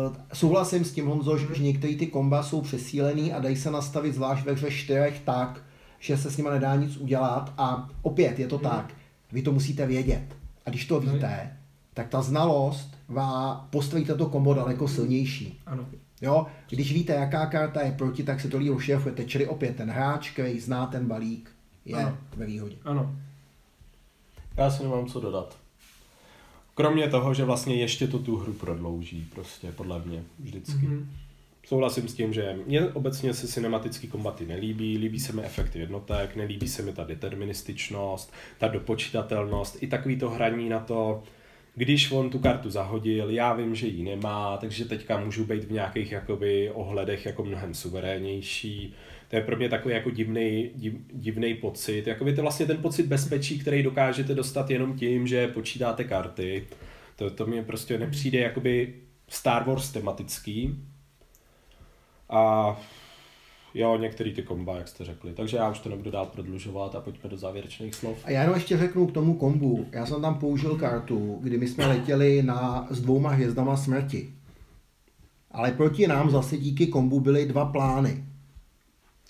Uh, 0.08 0.16
souhlasím 0.32 0.84
s 0.84 0.92
tím, 0.92 1.06
Honzo, 1.06 1.32
mm. 1.32 1.54
že 1.54 1.62
některé 1.62 1.94
ty 1.94 2.06
komba 2.06 2.42
jsou 2.42 2.60
přesílený 2.60 3.32
a 3.32 3.40
dají 3.40 3.56
se 3.56 3.70
nastavit 3.70 4.14
zvlášť 4.14 4.44
ve 4.44 4.52
hře 4.52 4.70
čtyřech 4.70 5.20
tak, 5.24 5.60
že 5.98 6.16
se 6.16 6.30
s 6.30 6.36
nimi 6.36 6.50
nedá 6.50 6.76
nic 6.76 6.96
udělat 6.96 7.52
a 7.58 7.88
opět 8.02 8.38
je 8.38 8.46
to 8.46 8.56
mm. 8.56 8.62
tak, 8.62 8.94
vy 9.32 9.42
to 9.42 9.52
musíte 9.52 9.86
vědět. 9.86 10.36
A 10.66 10.70
když 10.70 10.86
to 10.86 11.00
víte, 11.00 11.56
tak 11.94 12.08
ta 12.08 12.22
znalost 12.22 12.96
vám 13.08 13.68
postaví 13.70 14.04
to 14.04 14.26
kombo 14.26 14.54
daleko 14.54 14.88
silnější. 14.88 15.60
Ano. 15.66 15.86
Jo? 16.20 16.46
Když 16.68 16.92
víte, 16.92 17.12
jaká 17.12 17.46
karta 17.46 17.82
je 17.82 17.92
proti, 17.92 18.22
tak 18.22 18.40
se 18.40 18.48
to 18.48 18.58
líp 18.58 18.80
šéfujete. 18.80 19.24
Čili 19.24 19.46
opět 19.46 19.76
ten 19.76 19.90
hráč, 19.90 20.30
který 20.30 20.60
zná 20.60 20.86
ten 20.86 21.06
balík, 21.06 21.50
je 21.84 21.94
ano. 21.94 22.18
ve 22.36 22.46
výhodě. 22.46 22.76
Ano. 22.84 23.16
Já 24.56 24.70
si 24.70 24.82
nemám 24.82 25.06
co 25.06 25.20
dodat. 25.20 25.58
Kromě 26.74 27.08
toho, 27.08 27.34
že 27.34 27.44
vlastně 27.44 27.74
ještě 27.74 28.06
to 28.08 28.18
tu 28.18 28.36
hru 28.36 28.52
prodlouží, 28.52 29.28
prostě 29.34 29.72
podle 29.72 30.02
mě 30.04 30.24
vždycky. 30.38 30.86
Mm-hmm. 30.86 31.06
Souhlasím 31.66 32.08
s 32.08 32.14
tím, 32.14 32.32
že 32.32 32.56
mě 32.66 32.88
obecně 32.88 33.34
se 33.34 33.48
cinematický 33.48 34.08
kombaty 34.08 34.46
nelíbí, 34.46 34.98
líbí 34.98 35.20
se 35.20 35.32
mi 35.32 35.42
efekty 35.42 35.78
jednotek, 35.78 36.36
nelíbí 36.36 36.68
se 36.68 36.82
mi 36.82 36.92
ta 36.92 37.04
determinističnost, 37.04 38.32
ta 38.58 38.68
dopočítatelnost, 38.68 39.82
i 39.82 39.86
takový 39.86 40.16
to 40.16 40.30
hraní 40.30 40.68
na 40.68 40.80
to, 40.80 41.22
když 41.74 42.10
on 42.10 42.30
tu 42.30 42.38
kartu 42.38 42.70
zahodil, 42.70 43.30
já 43.30 43.52
vím, 43.52 43.74
že 43.74 43.86
ji 43.86 44.04
nemá, 44.04 44.56
takže 44.56 44.84
teďka 44.84 45.20
můžu 45.20 45.44
být 45.44 45.64
v 45.64 45.72
nějakých 45.72 46.12
jakoby 46.12 46.70
ohledech 46.70 47.26
jako 47.26 47.44
mnohem 47.44 47.74
suverénnější. 47.74 48.94
To 49.28 49.36
je 49.36 49.42
pro 49.42 49.56
mě 49.56 49.68
takový 49.68 49.94
jako 49.94 50.10
divný, 50.10 50.70
div, 50.74 50.94
divný 51.12 51.54
pocit. 51.54 52.06
Jakoby 52.06 52.34
to 52.34 52.42
vlastně 52.42 52.66
ten 52.66 52.76
pocit 52.76 53.06
bezpečí, 53.06 53.58
který 53.58 53.82
dokážete 53.82 54.34
dostat 54.34 54.70
jenom 54.70 54.98
tím, 54.98 55.26
že 55.26 55.48
počítáte 55.48 56.04
karty. 56.04 56.66
To, 57.16 57.30
to 57.30 57.46
mi 57.46 57.64
prostě 57.64 57.98
nepřijde 57.98 58.38
jakoby 58.38 58.94
Star 59.28 59.64
Wars 59.64 59.92
tematický, 59.92 60.76
a 62.30 62.76
jo, 63.74 63.96
některý 63.96 64.34
ty 64.34 64.42
komba, 64.42 64.76
jak 64.76 64.88
jste 64.88 65.04
řekli. 65.04 65.32
Takže 65.32 65.56
já 65.56 65.70
už 65.70 65.78
to 65.78 65.88
nebudu 65.88 66.10
dál 66.10 66.26
prodlužovat 66.26 66.94
a 66.94 67.00
pojďme 67.00 67.30
do 67.30 67.36
závěrečných 67.36 67.94
slov. 67.94 68.18
A 68.24 68.30
já 68.30 68.40
jenom 68.40 68.54
ještě 68.54 68.76
řeknu 68.76 69.06
k 69.06 69.12
tomu 69.12 69.34
kombu. 69.34 69.86
Já 69.92 70.06
jsem 70.06 70.22
tam 70.22 70.38
použil 70.38 70.76
kartu, 70.76 71.38
kdy 71.42 71.58
my 71.58 71.68
jsme 71.68 71.86
letěli 71.86 72.42
na, 72.42 72.86
s 72.90 73.00
dvouma 73.00 73.30
hvězdama 73.30 73.76
smrti. 73.76 74.30
Ale 75.50 75.72
proti 75.72 76.06
nám 76.06 76.30
zase 76.30 76.56
díky 76.56 76.86
kombu 76.86 77.20
byly 77.20 77.46
dva 77.46 77.64
plány. 77.64 78.24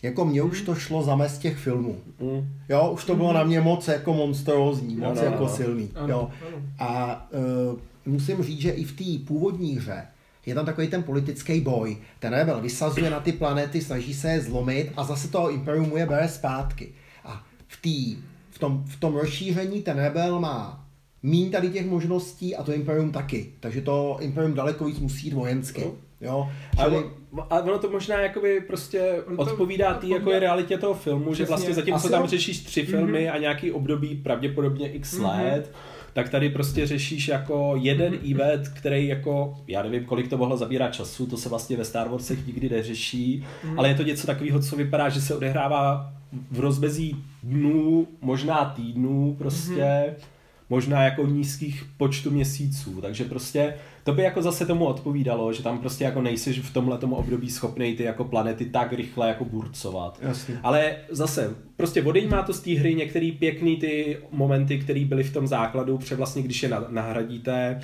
Jako 0.02 0.24
mně 0.24 0.42
už 0.42 0.62
to 0.62 0.74
šlo 0.74 1.02
zamést 1.02 1.40
těch 1.40 1.56
filmů. 1.56 1.96
Mm. 2.20 2.48
Jo, 2.68 2.90
už 2.90 3.04
to 3.04 3.14
bylo 3.14 3.32
na 3.32 3.44
mě 3.44 3.60
moc 3.60 3.88
jako 3.88 4.14
monstrózní, 4.14 4.96
moc 4.96 5.18
ano, 5.18 5.30
jako 5.30 5.44
ano. 5.44 5.48
silný. 5.48 5.90
Ano, 5.94 6.08
jo. 6.08 6.30
Ano. 6.48 6.62
A 6.78 7.28
uh, 7.72 7.78
musím 8.12 8.42
říct, 8.42 8.60
že 8.60 8.70
i 8.70 8.84
v 8.84 8.96
té 8.96 9.26
původní 9.26 9.76
hře 9.76 10.06
je 10.46 10.54
tam 10.54 10.66
takový 10.66 10.88
ten 10.88 11.02
politický 11.02 11.60
boj. 11.60 11.96
Ten 12.18 12.32
rebel 12.32 12.60
vysazuje 12.60 13.10
na 13.10 13.20
ty 13.20 13.32
planety, 13.32 13.80
snaží 13.80 14.14
se 14.14 14.30
je 14.30 14.40
zlomit 14.40 14.92
a 14.96 15.04
zase 15.04 15.28
toho 15.28 15.50
imperium 15.50 15.96
je 15.96 16.06
bere 16.06 16.28
zpátky. 16.28 16.88
A 17.24 17.44
v, 17.68 17.82
tý, 17.82 18.16
v, 18.50 18.58
tom, 18.58 18.84
v 18.86 19.00
tom 19.00 19.16
rozšíření 19.16 19.82
ten 19.82 19.98
rebel 19.98 20.40
má 20.40 20.84
mín 21.22 21.50
tady 21.50 21.70
těch 21.70 21.86
možností 21.86 22.56
a 22.56 22.62
to 22.62 22.72
imperium 22.72 23.12
taky. 23.12 23.52
Takže 23.60 23.80
to 23.80 24.16
imperium 24.20 24.54
daleko 24.54 24.84
víc 24.84 24.98
musí 24.98 25.26
jít 25.26 25.34
vojensky. 25.34 25.80
No. 25.84 25.92
Jo, 26.20 26.50
čili... 26.84 27.04
a 27.50 27.60
ono 27.60 27.78
to 27.78 27.90
možná 27.90 28.20
jakoby 28.20 28.60
prostě 28.60 29.22
to 29.36 29.42
odpovídá 29.42 29.94
té 29.94 30.06
jako 30.06 30.30
je 30.30 30.38
realitě 30.38 30.78
toho 30.78 30.94
filmu, 30.94 31.24
Přesně. 31.24 31.44
že 31.44 31.48
vlastně 31.48 31.74
zatímco 31.74 32.08
tam 32.08 32.26
řešíš 32.26 32.60
tři 32.60 32.82
filmy 32.82 33.18
mm-hmm. 33.18 33.32
a 33.32 33.38
nějaký 33.38 33.72
období 33.72 34.14
pravděpodobně 34.14 34.92
x 34.92 35.18
mm-hmm. 35.18 35.44
let, 35.44 35.72
tak 36.16 36.28
tady 36.28 36.50
prostě 36.50 36.86
řešíš 36.86 37.28
jako 37.28 37.74
jeden 37.80 38.12
mm-hmm. 38.12 38.34
event, 38.34 38.68
který 38.68 39.06
jako, 39.06 39.54
já 39.68 39.82
nevím, 39.82 40.04
kolik 40.04 40.28
to 40.28 40.36
mohlo 40.36 40.56
zabírat 40.56 40.94
času, 40.94 41.26
to 41.26 41.36
se 41.36 41.48
vlastně 41.48 41.76
ve 41.76 41.84
Star 41.84 42.08
Warsech 42.08 42.46
nikdy 42.46 42.68
neřeší, 42.68 43.44
mm-hmm. 43.44 43.78
ale 43.78 43.88
je 43.88 43.94
to 43.94 44.02
něco 44.02 44.26
takového, 44.26 44.60
co 44.60 44.76
vypadá, 44.76 45.08
že 45.08 45.20
se 45.20 45.34
odehrává 45.34 46.12
v 46.50 46.60
rozmezí 46.60 47.16
dnů, 47.42 48.06
možná 48.20 48.64
týdnů 48.64 49.34
prostě. 49.38 49.72
Mm-hmm 49.72 50.35
možná 50.70 51.02
jako 51.02 51.26
nízkých 51.26 51.84
počtu 51.96 52.30
měsíců, 52.30 53.00
takže 53.00 53.24
prostě 53.24 53.74
to 54.04 54.12
by 54.12 54.22
jako 54.22 54.42
zase 54.42 54.66
tomu 54.66 54.84
odpovídalo, 54.84 55.52
že 55.52 55.62
tam 55.62 55.78
prostě 55.78 56.04
jako 56.04 56.22
nejsiš 56.22 56.58
v 56.58 56.72
tomhle 56.72 56.98
tomu 56.98 57.16
období 57.16 57.50
schopnej 57.50 57.96
ty 57.96 58.02
jako 58.02 58.24
planety 58.24 58.64
tak 58.64 58.92
rychle 58.92 59.28
jako 59.28 59.44
burcovat. 59.44 60.18
Jasně. 60.22 60.58
Ale 60.62 60.96
zase, 61.08 61.54
prostě 61.76 62.04
má 62.28 62.42
to 62.42 62.52
z 62.52 62.60
té 62.60 62.70
hry 62.70 62.94
některé 62.94 63.30
pěkný 63.38 63.76
ty 63.76 64.18
momenty, 64.30 64.78
které 64.78 65.04
byly 65.04 65.24
v 65.24 65.32
tom 65.32 65.46
základu, 65.46 65.98
protože 65.98 66.14
vlastně 66.14 66.42
když 66.42 66.62
je 66.62 66.70
nahradíte, 66.88 67.80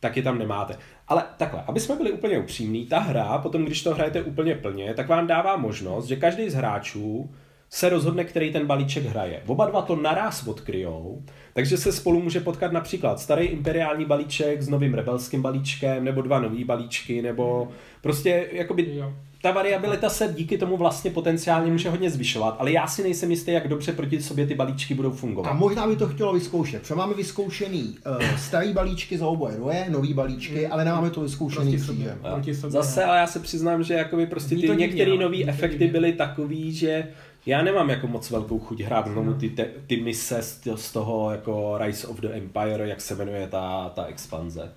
tak 0.00 0.16
je 0.16 0.22
tam 0.22 0.38
nemáte. 0.38 0.76
Ale 1.08 1.24
takhle, 1.36 1.62
aby 1.66 1.80
jsme 1.80 1.96
byli 1.96 2.12
úplně 2.12 2.38
upřímní, 2.38 2.86
ta 2.86 2.98
hra, 2.98 3.38
potom 3.38 3.64
když 3.64 3.82
to 3.82 3.94
hrajete 3.94 4.22
úplně 4.22 4.54
plně, 4.54 4.94
tak 4.94 5.08
vám 5.08 5.26
dává 5.26 5.56
možnost, 5.56 6.06
že 6.06 6.16
každý 6.16 6.50
z 6.50 6.54
hráčů 6.54 7.30
se 7.70 7.88
rozhodne, 7.88 8.24
který 8.24 8.52
ten 8.52 8.66
balíček 8.66 9.04
hraje. 9.04 9.42
Oba 9.46 9.66
dva 9.66 9.82
to 9.82 9.96
naraz 9.96 10.46
odkryjou, 10.46 11.22
takže 11.54 11.76
se 11.76 11.92
spolu 11.92 12.22
může 12.22 12.40
potkat 12.40 12.72
například 12.72 13.20
starý 13.20 13.46
imperiální 13.46 14.04
balíček 14.04 14.62
s 14.62 14.68
novým 14.68 14.94
rebelským 14.94 15.42
balíčkem, 15.42 16.04
nebo 16.04 16.22
dva 16.22 16.40
nový 16.40 16.64
balíčky, 16.64 17.22
nebo 17.22 17.68
prostě 18.00 18.48
jakoby 18.52 18.96
jo. 18.96 19.12
ta 19.42 19.50
variabilita 19.50 20.08
se 20.08 20.34
díky 20.36 20.58
tomu 20.58 20.76
vlastně 20.76 21.10
potenciálně 21.10 21.72
může 21.72 21.90
hodně 21.90 22.10
zvyšovat, 22.10 22.56
ale 22.58 22.72
já 22.72 22.86
si 22.86 23.02
nejsem 23.02 23.30
jistý, 23.30 23.52
jak 23.52 23.68
dobře 23.68 23.92
proti 23.92 24.22
sobě 24.22 24.46
ty 24.46 24.54
balíčky 24.54 24.94
budou 24.94 25.10
fungovat. 25.10 25.50
A 25.50 25.54
možná 25.54 25.86
by 25.86 25.96
to 25.96 26.08
chtělo 26.08 26.32
vyzkoušet. 26.32 26.82
Protože 26.82 26.94
máme 26.94 27.14
vyzkoušený 27.14 27.96
uh, 28.06 28.36
starý 28.38 28.72
balíčky 28.72 29.18
za 29.18 29.26
oboje 29.26 29.56
dvoje, 29.56 29.86
nový 29.90 30.14
balíčky, 30.14 30.66
mm. 30.66 30.72
ale 30.72 30.84
nemáme 30.84 31.10
to 31.10 31.20
vyzkoušený 31.20 31.78
sobě. 31.78 32.18
Zase, 32.52 33.04
ale 33.04 33.18
já 33.18 33.26
se 33.26 33.40
přiznám, 33.40 33.82
že 33.82 33.94
jakoby 33.94 34.26
prostě 34.26 34.56
ty 34.56 34.68
některé 34.68 35.16
nové 35.16 35.44
efekty 35.46 35.86
byly 35.86 36.12
takový, 36.12 36.72
že 36.72 37.08
já 37.46 37.62
nemám 37.62 37.90
jako 37.90 38.06
moc 38.06 38.30
velkou 38.30 38.58
chuť 38.58 38.80
hrát 38.80 39.08
znovu 39.08 39.34
ty, 39.34 39.50
te, 39.50 39.64
ty 39.86 40.00
mise 40.00 40.42
z, 40.42 40.68
z 40.74 40.92
toho 40.92 41.30
jako 41.30 41.78
Rise 41.78 42.06
of 42.06 42.20
the 42.20 42.28
Empire, 42.32 42.88
jak 42.88 43.00
se 43.00 43.14
jmenuje 43.14 43.46
ta, 43.46 43.88
ta 43.88 44.04
expanze. 44.04 44.72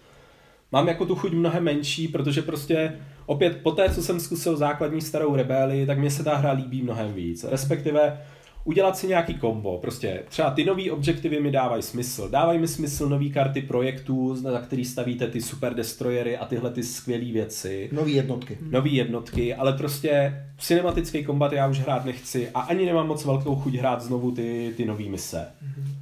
Mám 0.71 0.87
jako 0.87 1.05
tu 1.05 1.15
chuť 1.15 1.31
mnohem 1.31 1.63
menší, 1.63 2.07
protože 2.07 2.41
prostě 2.41 2.99
opět 3.25 3.59
po 3.63 3.71
té, 3.71 3.89
co 3.89 4.03
jsem 4.03 4.19
zkusil 4.19 4.57
základní 4.57 5.01
starou 5.01 5.35
rebeli, 5.35 5.85
tak 5.85 5.97
mě 5.97 6.11
se 6.11 6.23
ta 6.23 6.35
hra 6.35 6.51
líbí 6.51 6.81
mnohem 6.81 7.13
víc. 7.13 7.43
Respektive 7.43 8.25
udělat 8.65 8.97
si 8.97 9.07
nějaký 9.07 9.33
kombo. 9.33 9.77
Prostě 9.77 10.23
třeba 10.29 10.49
ty 10.49 10.65
nové 10.65 10.91
objektivy 10.91 11.39
mi 11.39 11.51
dávají 11.51 11.83
smysl. 11.83 12.29
Dávají 12.29 12.59
mi 12.59 12.67
smysl 12.67 13.09
nové 13.09 13.29
karty 13.29 13.61
projektů, 13.61 14.35
za 14.35 14.59
který 14.59 14.85
stavíte 14.85 15.27
ty 15.27 15.41
super 15.41 15.73
destroyery 15.73 16.37
a 16.37 16.45
tyhle 16.45 16.71
ty 16.71 16.83
skvělé 16.83 17.25
věci. 17.25 17.89
Nové 17.91 18.11
jednotky. 18.11 18.57
Nové 18.69 18.89
jednotky, 18.89 19.55
ale 19.55 19.73
prostě 19.73 20.41
cinematický 20.59 21.23
kombat 21.23 21.53
já 21.53 21.67
už 21.67 21.79
hrát 21.79 22.05
nechci 22.05 22.49
a 22.49 22.59
ani 22.59 22.85
nemám 22.85 23.07
moc 23.07 23.25
velkou 23.25 23.55
chuť 23.55 23.73
hrát 23.73 24.01
znovu 24.01 24.31
ty, 24.31 24.73
ty 24.77 24.85
nové 24.85 25.03
mise. 25.03 25.47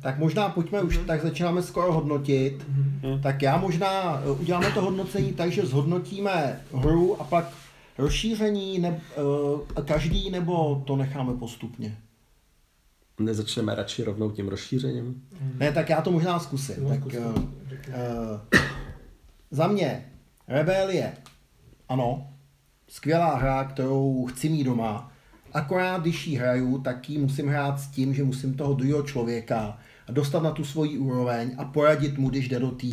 Tak 0.02 0.20
možná 0.20 0.50
pojďme 0.50 0.82
už, 0.82 1.00
tak 1.08 1.22
začínáme 1.22 1.62
skoro 1.62 1.94
hodnotit. 1.94 2.66
Tak 3.24 3.42
já 3.42 3.58
možná 3.58 4.22
eh, 4.26 4.32
uděláme 4.32 4.72
to 4.72 4.82
hodnocení 4.82 5.34
tak, 5.34 5.52
že 5.52 5.66
zhodnotíme 5.66 6.60
hru 6.74 7.22
a 7.22 7.24
pak 7.24 7.46
rozšíření 7.98 8.80
ne, 8.80 9.02
uh, 9.78 9.86
každý, 9.86 10.30
nebo 10.30 10.84
to 10.86 10.96
necháme 10.96 11.34
postupně? 11.34 11.98
Nezačneme 13.20 13.76
radši 13.76 14.04
rovnou 14.04 14.32
tím 14.32 14.48
rozšířením? 14.48 15.24
Ne, 15.58 15.72
tak 15.72 15.90
já 15.90 16.02
to 16.02 16.12
možná 16.12 16.40
zkusím. 16.40 16.84
No, 16.84 16.90
tak, 16.90 17.00
zkus 17.00 17.14
to. 17.14 17.20
uh, 17.20 17.36
uh, 17.36 18.60
za 19.52 19.68
mě 19.68 20.06
Rebelie, 20.48 21.14
ano, 21.90 22.28
skvělá 22.88 23.36
hra, 23.36 23.64
kterou 23.64 24.26
chci 24.26 24.50
mít 24.50 24.64
doma. 24.64 25.12
Akorát, 25.54 26.02
když 26.02 26.28
ji 26.28 26.38
hraju, 26.38 26.78
tak 26.78 27.10
ji 27.10 27.18
musím 27.18 27.48
hrát 27.48 27.80
s 27.80 27.88
tím, 27.88 28.14
že 28.14 28.24
musím 28.24 28.54
toho 28.54 28.74
druhého 28.74 29.04
člověka 29.04 29.78
dostat 30.12 30.44
na 30.44 30.52
tu 30.52 30.66
svoji 30.66 30.98
úroveň 30.98 31.56
a 31.58 31.66
poradit 31.66 32.18
mu, 32.18 32.30
když 32.30 32.50
jde 32.50 32.60
do 32.60 32.72
té 32.72 32.88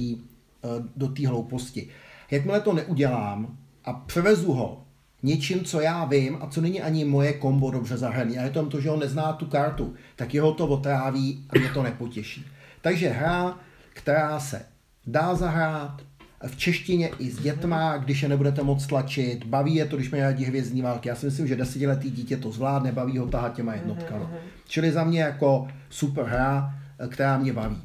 do 0.97 1.09
té 1.09 1.29
hlouposti. 1.29 1.89
Jakmile 2.31 2.61
to 2.61 2.73
neudělám 2.73 3.59
a 3.85 3.93
převezu 3.93 4.53
ho 4.53 4.85
něčím, 5.23 5.65
co 5.65 5.81
já 5.81 6.05
vím 6.05 6.39
a 6.41 6.47
co 6.47 6.61
není 6.61 6.83
ani 6.83 7.05
moje 7.05 7.33
kombo 7.33 7.71
dobře 7.71 7.97
zahraný, 7.97 8.39
a 8.39 8.43
je 8.43 8.51
to 8.51 8.67
to, 8.67 8.81
že 8.81 8.91
on 8.91 9.01
nezná 9.01 9.33
tu 9.33 9.47
kartu, 9.47 9.95
tak 10.17 10.35
jeho 10.35 10.55
to 10.55 10.67
otráví 10.67 11.45
a 11.51 11.59
mě 11.59 11.69
to 11.69 11.83
nepotěší. 11.83 12.47
Takže 12.81 13.09
hra, 13.09 13.59
která 13.95 14.41
se 14.41 14.63
dá 15.07 15.35
zahrát, 15.35 16.03
v 16.47 16.57
češtině 16.57 17.11
i 17.19 17.31
s 17.31 17.39
dětma, 17.39 17.97
když 17.97 18.23
je 18.23 18.29
nebudete 18.29 18.63
moc 18.63 18.87
tlačit, 18.87 19.45
baví 19.45 19.75
je 19.75 19.87
to, 19.87 19.97
když 19.97 20.11
mají 20.11 20.23
rádi 20.23 20.45
hvězdní 20.45 20.83
války. 20.83 21.09
Já 21.09 21.15
si 21.15 21.27
myslím, 21.27 21.47
že 21.47 21.57
desetiletý 21.57 22.11
dítě 22.11 22.37
to 22.37 22.53
zvládne, 22.53 22.93
baví 22.93 23.19
ho 23.19 23.27
tahat 23.27 23.55
těma 23.55 23.75
jednotkama. 23.75 24.31
Čili 24.69 24.93
za 24.93 25.05
mě 25.05 25.21
jako 25.21 25.69
super 25.91 26.25
hra, 26.25 26.75
která 27.09 27.39
mě 27.39 27.53
baví. 27.53 27.83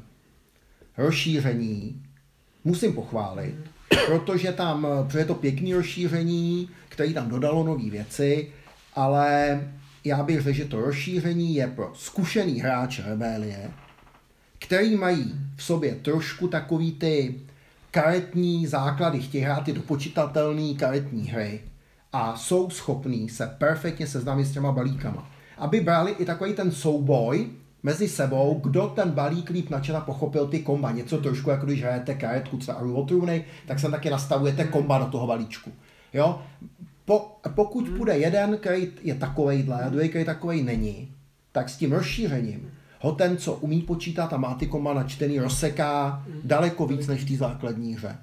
Rozšíření 0.98 2.02
musím 2.64 2.92
pochválit, 2.92 3.54
protože 4.06 4.52
tam, 4.52 4.86
protože 5.06 5.18
je 5.18 5.24
to 5.24 5.34
pěkný 5.34 5.74
rozšíření, 5.74 6.68
který 6.96 7.14
tam 7.14 7.28
dodalo 7.28 7.64
nové 7.64 7.90
věci, 7.90 8.48
ale 8.94 9.60
já 10.04 10.22
bych 10.22 10.40
řekl, 10.40 10.56
že 10.56 10.64
to 10.64 10.80
rozšíření 10.80 11.54
je 11.54 11.66
pro 11.66 11.92
zkušený 11.94 12.60
hráče 12.60 13.02
Rebelie, 13.02 13.70
který 14.58 14.96
mají 14.96 15.34
v 15.56 15.62
sobě 15.62 15.94
trošku 15.94 16.48
takový 16.48 16.92
ty 16.92 17.34
karetní 17.90 18.66
základy, 18.66 19.20
chtějí 19.20 19.44
hrát 19.44 19.64
ty 19.64 19.72
dopočitatelné 19.72 20.74
karetní 20.74 21.28
hry 21.28 21.60
a 22.12 22.36
jsou 22.36 22.70
schopní 22.70 23.28
se 23.28 23.46
perfektně 23.58 24.06
seznámit 24.06 24.44
s 24.44 24.52
těma 24.52 24.72
balíkama. 24.72 25.30
Aby 25.58 25.80
brali 25.80 26.12
i 26.18 26.24
takový 26.24 26.52
ten 26.52 26.72
souboj 26.72 27.48
mezi 27.82 28.08
sebou, 28.08 28.60
kdo 28.64 28.86
ten 28.86 29.10
balík 29.10 29.50
líp 29.50 29.70
načena 29.70 30.00
pochopil 30.00 30.46
ty 30.46 30.58
komba. 30.58 30.90
Něco 30.90 31.18
trošku 31.18 31.50
jako 31.50 31.66
když 31.66 31.82
hrajete 31.82 32.14
karetku 32.14 32.56
třeba 32.56 33.04
trůny, 33.08 33.44
tak 33.66 33.78
se 33.78 33.90
taky 33.90 34.10
nastavujete 34.10 34.64
komba 34.64 34.98
do 34.98 35.04
toho 35.04 35.26
balíčku. 35.26 35.72
Jo? 36.12 36.42
Po, 37.06 37.38
pokud 37.54 37.88
půjde 37.88 38.18
jeden, 38.18 38.56
který 38.58 38.88
je 39.02 39.14
takovejhle 39.14 39.82
a 39.82 39.88
druhý, 39.88 40.08
který 40.08 40.24
takovej 40.24 40.62
není, 40.62 41.08
tak 41.52 41.68
s 41.68 41.76
tím 41.76 41.92
rozšířením 41.92 42.70
ho 43.00 43.12
ten, 43.12 43.36
co 43.36 43.54
umí 43.54 43.82
počítat 43.82 44.32
a 44.32 44.36
má 44.36 44.54
ty 44.54 44.66
komba 44.66 44.94
načtený, 44.94 45.38
rozseká 45.38 46.24
daleko 46.44 46.86
víc 46.86 47.06
než 47.06 47.24
v 47.24 47.28
té 47.28 47.36
základní 47.36 47.94
hře. 47.94 48.16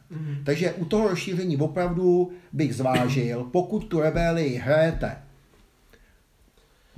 Takže 0.44 0.74
u 0.74 0.86
toho 0.86 1.08
rozšíření 1.08 1.58
opravdu 1.58 2.32
bych 2.54 2.76
zvážil, 2.76 3.44
pokud 3.52 3.80
tu 3.80 4.00
rebelii 4.00 4.56
hrajete 4.58 5.18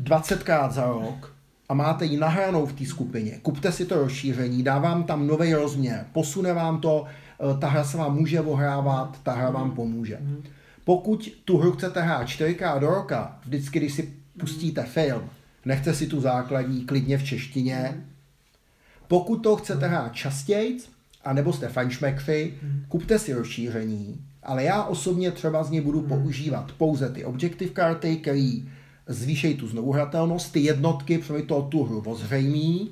20krát 0.04 0.72
za 0.72 0.86
rok 0.86 1.36
a 1.70 1.74
máte 1.74 2.06
ji 2.06 2.18
nahranou 2.18 2.66
v 2.66 2.74
té 2.74 2.86
skupině, 2.86 3.40
kupte 3.42 3.72
si 3.72 3.86
to 3.86 3.96
rozšíření, 3.96 4.64
dávám 4.64 5.04
tam 5.04 5.28
nový 5.28 5.54
rozměr, 5.54 6.06
posune 6.14 6.54
vám 6.54 6.82
to, 6.82 7.06
eh, 7.06 7.58
ta 7.60 7.68
hra 7.68 7.84
se 7.84 7.98
vám 7.98 8.16
může 8.16 8.42
ohrávat, 8.42 9.20
ta 9.24 9.34
hra 9.34 9.50
vám 9.50 9.72
pomůže. 9.72 10.20
Pokud 10.86 11.30
tu 11.46 11.58
hru 11.58 11.72
chcete 11.72 12.02
hrát 12.02 12.28
4krát 12.28 12.80
do 12.80 12.88
roka, 12.88 13.40
vždycky, 13.46 13.80
když 13.80 13.94
si 13.94 14.14
pustíte 14.40 14.84
film, 14.84 15.30
nechte 15.66 15.94
si 15.94 16.08
tu 16.08 16.22
základní 16.22 16.86
klidně 16.86 17.18
v 17.18 17.24
češtině. 17.24 18.06
Pokud 19.08 19.38
to 19.38 19.56
chcete 19.56 19.88
hrát 19.88 20.14
častěji, 20.14 20.78
anebo 21.24 21.54
jste 21.54 21.68
fanšmekři, 21.68 22.54
kupte 22.88 23.20
si 23.20 23.34
rozšíření, 23.34 24.22
ale 24.44 24.64
já 24.64 24.84
osobně 24.84 25.32
třeba 25.32 25.64
z 25.64 25.72
něj 25.72 25.82
budu 25.82 26.02
používat 26.02 26.72
pouze 26.72 27.10
ty 27.10 27.26
objective 27.26 27.72
karty, 27.72 28.18
které 28.18 28.52
zvýšejí 29.08 29.56
tu 29.56 29.68
znovuhratelnost, 29.68 30.52
ty 30.52 30.60
jednotky, 30.60 31.18
protože 31.18 31.44
to 31.44 31.62
tu 31.62 31.84
hru 31.84 32.04
ozřejmí. 32.06 32.92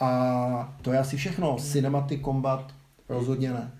A 0.00 0.76
to 0.82 0.92
je 0.92 0.98
asi 0.98 1.16
všechno. 1.16 1.56
Cinematic 1.60 2.22
Combat 2.24 2.74
rozhodně 3.08 3.52
ne. 3.52 3.70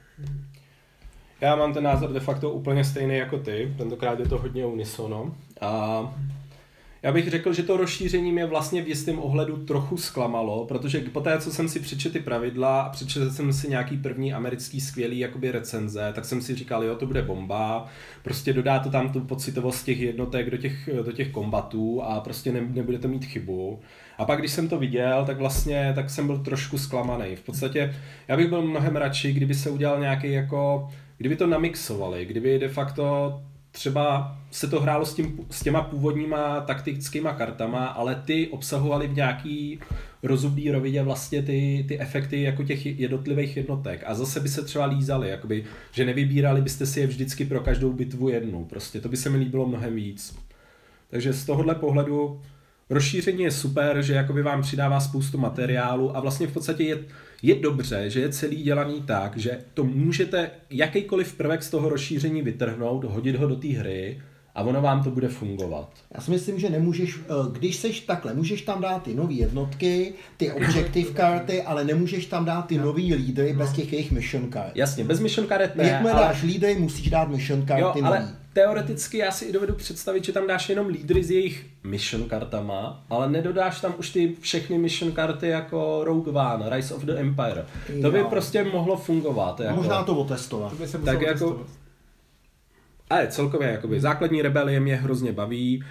Já 1.43 1.57
mám 1.57 1.75
ten 1.75 1.85
názor 1.85 2.13
de 2.13 2.21
facto 2.21 2.51
úplně 2.51 2.85
stejný 2.85 3.17
jako 3.17 3.39
ty, 3.39 3.75
tentokrát 3.79 4.19
je 4.19 4.29
to 4.29 4.39
hodně 4.39 4.67
unisono. 4.67 5.35
A 5.61 6.15
já 7.03 7.13
bych 7.13 7.31
řekl, 7.31 7.53
že 7.53 7.63
to 7.63 7.77
rozšíření 7.77 8.33
mě 8.33 8.47
vlastně 8.47 8.83
v 8.83 8.89
jistém 8.89 9.19
ohledu 9.19 9.57
trochu 9.57 9.97
zklamalo, 9.97 10.67
protože 10.67 11.01
po 11.01 11.21
té, 11.21 11.39
co 11.39 11.53
jsem 11.53 11.69
si 11.69 11.81
přečetl 11.81 12.13
ty 12.13 12.21
pravidla 12.21 12.83
a 12.83 12.89
přečetl 12.89 13.31
jsem 13.31 13.53
si 13.53 13.69
nějaký 13.69 13.97
první 13.97 14.33
americký 14.33 14.81
skvělý 14.81 15.19
jakoby 15.19 15.51
recenze, 15.51 16.13
tak 16.15 16.25
jsem 16.25 16.43
si 16.43 16.55
říkal, 16.55 16.85
jo, 16.85 16.97
to 16.97 17.07
bude 17.07 17.23
bomba, 17.23 17.87
prostě 18.23 18.53
dodá 18.53 18.79
to 18.79 18.91
tam 18.91 19.13
tu 19.13 19.21
pocitovost 19.21 19.85
těch 19.85 20.01
jednotek 20.01 20.51
do 20.51 20.57
těch, 20.57 20.89
do 21.05 21.13
těch 21.13 21.31
kombatů 21.31 22.03
a 22.03 22.21
prostě 22.21 22.53
ne, 22.53 22.61
nebudete 22.61 23.09
mít 23.09 23.25
chybu. 23.25 23.81
A 24.19 24.25
pak, 24.25 24.39
když 24.39 24.53
jsem 24.53 24.69
to 24.69 24.79
viděl, 24.79 25.25
tak 25.27 25.39
vlastně 25.39 25.93
tak 25.95 26.11
jsem 26.11 26.27
byl 26.27 26.39
trošku 26.39 26.79
zklamaný. 26.79 27.37
V 27.37 27.41
podstatě 27.41 27.95
já 28.29 28.37
bych 28.37 28.49
byl 28.49 28.63
mnohem 28.63 28.97
radši, 28.97 29.33
kdyby 29.33 29.55
se 29.55 29.71
udělal 29.71 30.01
nějaký 30.01 30.33
jako, 30.33 30.89
kdyby 31.23 31.37
to 31.37 31.47
namixovali, 31.47 32.25
kdyby 32.25 32.59
de 32.59 32.69
facto 32.69 33.41
třeba 33.71 34.37
se 34.51 34.69
to 34.69 34.81
hrálo 34.81 35.07
s, 35.07 35.15
tím, 35.15 35.47
s 35.51 35.63
těma 35.63 35.83
původníma 35.83 36.61
taktickýma 36.61 37.33
kartama, 37.33 37.87
ale 37.87 38.15
ty 38.15 38.49
obsahovaly 38.49 39.09
v 39.09 39.17
nějaký 39.17 39.81
rozumný 40.23 40.71
rovině 40.71 41.03
vlastně 41.03 41.43
ty, 41.43 41.85
ty 41.89 42.01
efekty 42.01 42.43
jako 42.43 42.65
těch 42.65 42.87
jednotlivých 42.87 43.57
jednotek. 43.57 44.03
A 44.07 44.15
zase 44.15 44.41
by 44.41 44.49
se 44.49 44.65
třeba 44.65 44.87
lízali, 44.87 45.29
jakoby, 45.29 45.65
že 45.93 46.05
nevybírali 46.05 46.63
byste 46.63 46.87
si 46.87 47.01
je 47.01 47.07
vždycky 47.07 47.45
pro 47.45 47.61
každou 47.61 47.93
bitvu 47.93 48.29
jednu. 48.29 48.65
Prostě 48.65 49.01
to 49.01 49.09
by 49.09 49.17
se 49.17 49.31
mi 49.31 49.39
líbilo 49.39 49.67
mnohem 49.67 49.95
víc. 49.95 50.39
Takže 51.11 51.33
z 51.33 51.45
tohohle 51.45 51.75
pohledu 51.75 52.41
rozšíření 52.93 53.43
je 53.43 53.51
super, 53.51 54.03
že 54.03 54.15
jakoby 54.15 54.43
vám 54.43 54.63
přidává 54.63 55.01
spoustu 55.01 55.39
materiálu 55.39 56.17
a 56.17 56.21
vlastně 56.21 56.47
v 56.47 56.53
podstatě 56.53 56.85
je, 56.85 56.99
je 57.43 57.55
dobře, 57.55 58.11
že 58.11 58.21
je 58.21 58.29
celý 58.29 58.63
dělaný 58.63 59.03
tak, 59.03 59.37
že 59.37 59.59
to 59.75 59.85
můžete 59.85 60.51
jakýkoliv 60.71 61.35
prvek 61.35 61.63
z 61.63 61.71
toho 61.71 61.89
rozšíření 61.89 62.43
vytrhnout, 62.43 63.05
hodit 63.05 63.37
ho 63.37 63.47
do 63.47 63.57
té 63.57 63.69
hry 63.69 64.23
a 64.55 64.63
ono 64.63 64.83
vám 64.83 65.05
to 65.05 65.11
bude 65.11 65.29
fungovat. 65.29 65.91
Já 66.15 66.21
si 66.21 66.31
myslím, 66.31 66.59
že 66.59 66.71
nemůžeš, 66.71 67.19
eh, 67.21 67.33
když 67.53 67.77
seš 67.77 68.01
takhle, 68.01 68.35
můžeš 68.35 68.63
tam 68.63 68.81
dát 68.81 69.03
ty 69.03 69.15
nové 69.15 69.33
jednotky, 69.33 70.13
ty 70.37 70.53
objective 70.53 71.11
karty, 71.11 71.63
ale 71.63 71.85
nemůžeš 71.85 72.27
tam 72.27 72.45
dát 72.45 72.63
ty 72.63 72.79
nový 72.79 73.15
lídry 73.15 73.53
bez 73.53 73.73
těch 73.73 73.93
jejich 73.93 74.13
mission 74.13 74.53
card. 74.53 74.73
Jasně, 74.75 75.05
bez 75.05 75.21
mission 75.21 75.47
karet 75.47 75.77
ne, 75.77 75.85
Jakmile 75.85 76.13
ale, 76.13 76.23
dáš 76.23 76.43
lídry, 76.43 76.75
musíš 76.75 77.11
dát 77.11 77.29
mission 77.29 77.61
jo, 77.61 77.67
karty 77.67 78.01
ale 78.01 78.21
nový. 78.21 78.42
Teoreticky 78.53 79.19
já 79.19 79.31
si 79.31 79.45
i 79.45 79.53
dovedu 79.53 79.75
představit, 79.75 80.25
že 80.25 80.33
tam 80.33 80.47
dáš 80.47 80.69
jenom 80.69 80.87
lídry 80.87 81.25
s 81.25 81.31
jejich 81.31 81.67
mission 81.85 82.29
kartama, 82.29 83.05
ale 83.11 83.31
nedodáš 83.31 83.81
tam 83.81 83.95
už 83.99 84.11
ty 84.11 84.37
všechny 84.41 84.79
mission 84.79 85.13
karty 85.13 85.49
jako 85.49 86.01
Rogue 86.05 86.33
One, 86.33 86.77
Rise 86.77 86.95
of 86.95 87.03
the 87.05 87.13
Empire. 87.19 87.67
To 88.03 88.11
by 88.11 88.19
Jo. 88.19 88.27
prostě 88.31 88.65
mohlo 88.65 88.97
fungovat. 88.97 89.61
Jako. 89.61 89.77
Možná 89.77 90.03
to 90.03 90.17
otestovat. 90.17 90.71
To 90.71 90.77
by 90.77 90.89
se 90.89 90.99
Tak 90.99 91.21
jako-. 91.21 91.67
Ale 93.11 93.27
celkově, 93.27 93.69
jakoby, 93.69 94.01
základní 94.01 94.43
rebelie 94.43 94.81
mě 94.81 94.97
hrozně 94.97 95.33
baví. 95.33 95.85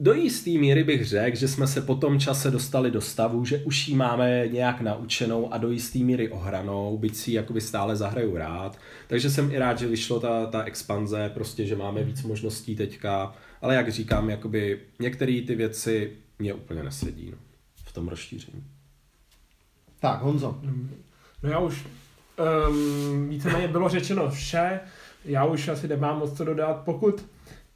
Do 0.00 0.12
jisté 0.12 0.50
míry 0.50 0.84
bych 0.84 1.04
řekl, 1.04 1.36
že 1.36 1.48
jsme 1.48 1.66
se 1.66 1.80
po 1.80 1.94
tom 1.94 2.20
čase 2.20 2.50
dostali 2.50 2.90
do 2.90 3.00
stavu, 3.00 3.44
že 3.44 3.58
už 3.58 3.88
ji 3.88 3.96
máme 3.96 4.48
nějak 4.48 4.80
naučenou 4.80 5.52
a 5.52 5.58
do 5.58 5.70
jisté 5.70 5.98
míry 5.98 6.28
ohranou, 6.28 6.98
byť 6.98 7.16
si 7.16 7.30
ji 7.30 7.36
jakoby 7.36 7.60
stále 7.60 7.96
zahraju 7.96 8.36
rád. 8.36 8.78
Takže 9.06 9.30
jsem 9.30 9.50
i 9.50 9.58
rád, 9.58 9.78
že 9.78 9.86
vyšlo 9.86 10.20
ta, 10.20 10.46
ta 10.46 10.62
expanze, 10.62 11.30
prostě, 11.34 11.66
že 11.66 11.76
máme 11.76 12.04
víc 12.04 12.22
možností 12.22 12.76
teďka, 12.76 13.34
ale 13.62 13.74
jak 13.74 13.92
říkám, 13.92 14.30
jakoby 14.30 14.80
některé 15.00 15.42
ty 15.46 15.54
věci 15.54 16.12
mě 16.38 16.54
úplně 16.54 16.82
nesedí 16.82 17.30
no, 17.30 17.38
v 17.84 17.92
tom 17.92 18.08
rozšíření. 18.08 18.64
Tak, 20.00 20.22
Honzo. 20.22 20.60
No 21.42 21.50
já 21.50 21.58
už 21.58 21.84
um, 22.68 23.28
víceméně 23.28 23.68
bylo 23.68 23.88
řečeno 23.88 24.30
vše, 24.30 24.80
já 25.24 25.44
už 25.44 25.68
asi 25.68 25.88
nemám 25.88 26.18
moc 26.18 26.36
co 26.36 26.44
dodat. 26.44 26.82
Pokud 26.84 27.24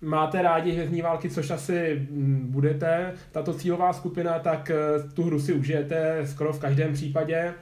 máte 0.01 0.43
rádi 0.43 0.73
hvězdní 0.73 1.03
války, 1.03 1.31
což 1.31 1.51
asi 1.51 2.07
mm, 2.11 2.47
budete, 2.51 3.15
tato 3.33 3.55
cílová 3.55 3.93
skupina, 3.93 4.39
tak 4.39 4.71
eh, 4.71 5.09
tu 5.15 5.23
hru 5.23 5.41
si 5.41 5.53
užijete 5.53 6.27
skoro 6.27 6.53
v 6.53 6.61
každém 6.61 6.93
případě. 6.93 7.55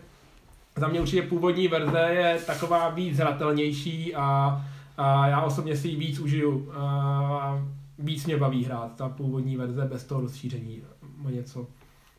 Za 0.76 0.89
mě 0.89 1.01
určitě 1.01 1.22
původní 1.22 1.68
verze 1.68 1.99
je 1.99 2.39
taková 2.47 2.89
víc 2.89 3.16
zratelnější 3.16 4.14
a, 4.14 4.61
a 4.97 5.28
já 5.28 5.43
osobně 5.43 5.76
si 5.76 5.89
ji 5.89 5.97
víc 5.97 6.18
užiju. 6.18 6.72
A 6.72 7.64
víc 7.99 8.26
mě 8.26 8.37
baví 8.37 8.64
hrát 8.64 8.97
ta 8.97 9.09
původní 9.09 9.57
verze 9.57 9.84
bez 9.84 10.05
toho 10.05 10.20
rozšíření 10.20 10.82
o 11.26 11.30
něco. 11.30 11.66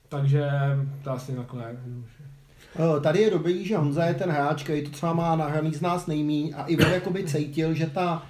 Takže 0.09 0.49
to 1.03 1.11
asi 1.11 1.35
takhle. 1.35 1.77
Eh, 2.75 2.99
tady 3.01 3.19
je 3.19 3.31
dobrý, 3.31 3.65
že 3.65 3.77
Honza 3.77 4.05
je 4.05 4.13
ten 4.13 4.29
hráč, 4.29 4.63
který 4.63 4.83
to 4.83 4.89
třeba 4.89 5.13
má 5.13 5.35
nahraný 5.35 5.73
z 5.73 5.81
nás 5.81 6.07
nejmíň 6.07 6.53
a 6.57 6.65
i 6.65 6.77
on 6.77 6.91
jakoby 6.91 7.23
cítil, 7.23 7.73
že 7.73 7.87
ta 7.87 8.25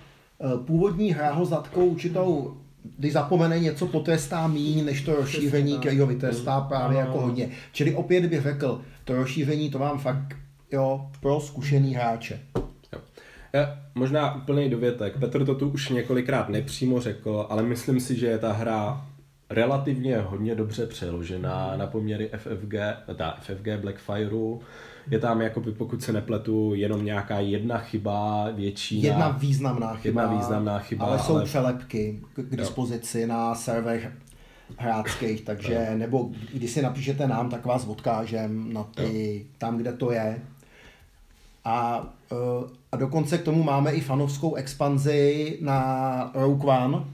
původní 0.66 1.12
hra 1.12 1.34
ho 1.34 1.46
zatkou 1.46 1.86
určitou 1.86 2.58
když 2.98 3.14
zapomene 3.14 3.60
něco, 3.60 3.88
potrestá 3.88 4.48
míň, 4.48 4.86
než 4.86 5.02
to 5.02 5.16
rozšíření, 5.16 5.80
který 5.80 6.00
ho 6.00 6.08
vytrestá 6.08 6.62
právě 6.62 7.00
jako 7.00 7.22
hodně. 7.22 7.50
Čili 7.72 7.96
opět 7.96 8.26
bych 8.26 8.42
řekl, 8.42 8.82
to 9.04 9.16
rozšíření 9.16 9.70
to 9.70 9.80
vám 9.80 10.00
fakt 10.00 10.36
jo, 10.72 11.10
pro 11.20 11.40
zkušený 11.40 11.96
hráče. 11.96 12.40
Jo. 12.94 13.02
Já, 13.54 13.80
možná 13.96 14.36
úplný 14.36 14.70
dovětek. 14.70 15.20
Petr 15.20 15.46
to 15.46 15.56
tu 15.56 15.70
už 15.70 15.90
několikrát 15.90 16.50
nepřímo 16.50 17.02
řekl, 17.02 17.48
ale 17.50 17.64
myslím 17.64 18.00
si, 18.00 18.20
že 18.20 18.28
je 18.28 18.38
ta 18.38 18.52
hra 18.52 19.06
relativně 19.50 20.18
hodně 20.18 20.56
dobře 20.56 20.88
přeložená 20.88 21.74
na 21.78 21.88
poměry 21.88 22.30
FFG, 22.38 22.74
ta 23.16 23.38
FFG 23.42 23.68
Blackfireu. 23.82 24.60
Je 25.10 25.20
tam, 25.20 25.42
jakoby, 25.42 25.72
pokud 25.72 26.04
se 26.04 26.14
nepletu, 26.14 26.74
jenom 26.76 27.06
nějaká 27.06 27.40
jedna 27.40 27.78
chyba 27.78 28.48
větší. 28.52 29.02
Jedna 29.02 29.30
významná 29.30 29.96
chyba. 29.96 30.22
Jedna 30.22 30.38
významná 30.38 30.80
chyba. 30.80 31.06
Ale 31.06 31.20
jsou 31.20 31.36
ale... 31.36 31.46
přelepky 31.46 32.20
k 32.36 32.56
dispozici 32.56 33.22
jo. 33.22 33.28
na 33.28 33.56
server 33.56 34.14
hráčských, 34.78 35.42
takže 35.42 35.88
jo. 35.92 35.98
nebo 35.98 36.30
když 36.54 36.72
si 36.72 36.82
napíšete 36.82 37.28
nám, 37.28 37.50
tak 37.50 37.66
vás 37.66 37.88
odkážem 37.88 38.74
na 38.74 38.84
ty, 38.84 39.38
jo. 39.38 39.46
tam, 39.58 39.78
kde 39.78 39.94
to 39.94 40.12
je. 40.12 40.42
A, 41.66 42.08
eh, 42.32 42.70
a 42.92 42.98
dokonce 42.98 43.38
k 43.38 43.44
tomu 43.44 43.64
máme 43.64 43.92
i 43.92 44.02
fanovskou 44.02 44.56
expanzi 44.56 45.58
na 45.62 46.32
Rogue 46.34 46.66
One, 46.66 47.06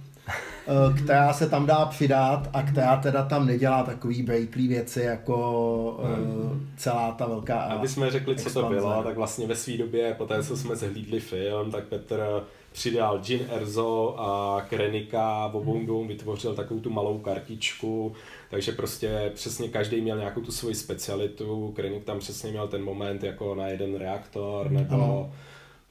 která 1.03 1.33
se 1.33 1.49
tam 1.49 1.65
dá 1.65 1.85
přidat 1.85 2.49
a 2.53 2.63
která 2.63 2.95
teda 2.95 3.23
tam 3.23 3.45
nedělá 3.45 3.83
takový 3.83 4.23
breaklý 4.23 4.67
věci 4.67 5.01
jako 5.01 5.97
uh, 5.99 6.57
celá 6.77 7.11
ta 7.11 7.27
velká 7.27 7.59
Aby 7.61 7.87
jsme 7.87 8.11
řekli, 8.11 8.33
expanze. 8.33 8.59
co 8.59 8.61
to 8.61 8.69
bylo, 8.69 9.03
tak 9.03 9.15
vlastně 9.15 9.47
ve 9.47 9.55
své 9.55 9.77
době, 9.77 10.15
po 10.17 10.25
té, 10.25 10.43
co 10.43 10.57
jsme 10.57 10.75
zhlídli 10.75 11.19
film, 11.19 11.71
tak 11.71 11.83
Petr 11.83 12.43
přidal 12.71 13.21
Jin 13.27 13.41
Erzo 13.49 14.15
a 14.19 14.61
Krenika 14.69 15.47
v 15.47 15.55
obou 15.55 16.05
vytvořil 16.07 16.55
takovou 16.55 16.79
tu 16.79 16.89
malou 16.89 17.17
kartičku, 17.17 18.13
takže 18.49 18.71
prostě 18.71 19.31
přesně 19.33 19.69
každý 19.69 20.01
měl 20.01 20.17
nějakou 20.17 20.41
tu 20.41 20.51
svoji 20.51 20.75
specialitu, 20.75 21.73
Krenik 21.75 22.03
tam 22.03 22.19
přesně 22.19 22.51
měl 22.51 22.67
ten 22.67 22.83
moment 22.83 23.23
jako 23.23 23.55
na 23.55 23.67
jeden 23.67 23.95
reaktor, 23.95 24.71
nebo 24.71 24.93
ano 24.93 25.31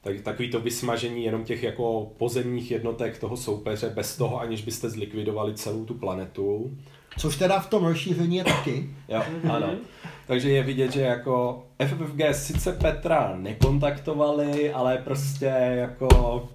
tak, 0.02 0.20
takový 0.20 0.50
to 0.50 0.60
vysmažení 0.60 1.24
jenom 1.24 1.44
těch 1.44 1.62
jako 1.62 2.10
pozemních 2.18 2.70
jednotek 2.70 3.18
toho 3.18 3.36
soupeře 3.36 3.90
bez 3.90 4.16
toho, 4.16 4.40
aniž 4.40 4.62
byste 4.62 4.90
zlikvidovali 4.90 5.54
celou 5.54 5.84
tu 5.84 5.94
planetu. 5.94 6.70
Což 7.18 7.36
teda 7.36 7.60
v 7.60 7.70
tom 7.70 7.84
rozšíření 7.84 8.36
je 8.36 8.44
taky. 8.44 8.90
Jo, 9.08 9.22
ano. 9.50 9.70
Takže 10.26 10.50
je 10.50 10.62
vidět, 10.62 10.92
že 10.92 11.00
jako 11.00 11.64
FFG 11.86 12.20
sice 12.32 12.72
Petra 12.72 13.36
nekontaktovali, 13.36 14.72
ale 14.72 14.98
prostě 14.98 15.44
jako 15.74 16.48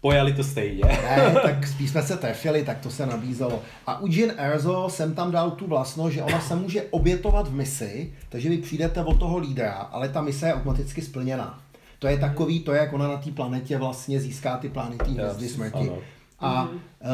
pojali 0.00 0.32
to 0.32 0.44
stejně. 0.44 0.82
ne, 0.84 1.34
tak 1.42 1.66
spíš 1.66 1.90
jsme 1.90 2.02
se 2.02 2.16
trefili, 2.16 2.64
tak 2.64 2.78
to 2.78 2.90
se 2.90 3.06
nabízelo. 3.06 3.62
A 3.86 4.00
u 4.00 4.06
Jin 4.06 4.32
Erzo 4.36 4.88
jsem 4.88 5.14
tam 5.14 5.30
dal 5.30 5.50
tu 5.50 5.66
vlastnost, 5.66 6.14
že 6.14 6.22
ona 6.22 6.40
se 6.40 6.56
může 6.56 6.82
obětovat 6.82 7.48
v 7.48 7.54
misi, 7.54 8.12
takže 8.28 8.48
vy 8.48 8.58
přijdete 8.58 9.04
od 9.04 9.18
toho 9.18 9.38
lídra, 9.38 9.72
ale 9.72 10.08
ta 10.08 10.20
mise 10.20 10.46
je 10.46 10.54
automaticky 10.54 11.02
splněná. 11.02 11.58
To 11.98 12.06
je 12.06 12.18
takový, 12.18 12.60
to 12.60 12.72
je 12.72 12.78
jak 12.78 12.92
ona 12.92 13.08
na 13.08 13.16
té 13.16 13.30
planetě 13.30 13.78
vlastně 13.78 14.20
získá 14.20 14.56
ty 14.56 14.68
planety 14.68 15.10
hvězdy 15.10 15.48
smrti. 15.48 15.78
Ano. 15.78 15.98
A 16.40 16.62
uh, 16.62 16.70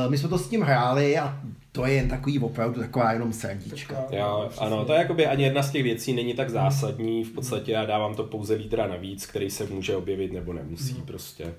my 0.08 0.18
jsme 0.18 0.28
to 0.28 0.38
s 0.38 0.48
tím 0.48 0.62
hráli 0.62 1.18
a 1.18 1.40
to 1.72 1.86
je 1.86 1.94
jen 1.94 2.08
takový 2.08 2.38
opravdu 2.38 2.80
taková 2.80 3.12
jenom 3.12 3.32
srdíčka. 3.32 4.04
Jo, 4.10 4.50
ano, 4.58 4.84
to 4.84 4.92
je 4.92 4.98
jakoby 4.98 5.26
ani 5.26 5.44
jedna 5.44 5.62
z 5.62 5.70
těch 5.70 5.82
věcí 5.82 6.12
není 6.12 6.34
tak 6.34 6.50
zásadní, 6.50 7.24
v 7.24 7.32
podstatě 7.32 7.72
já 7.72 7.84
dávám 7.84 8.14
to 8.14 8.24
pouze 8.24 8.54
lídra 8.54 8.86
navíc, 8.86 9.26
který 9.26 9.50
se 9.50 9.66
může 9.66 9.96
objevit 9.96 10.32
nebo 10.32 10.52
nemusí 10.52 10.94
hmm. 10.94 11.06
prostě. 11.06 11.54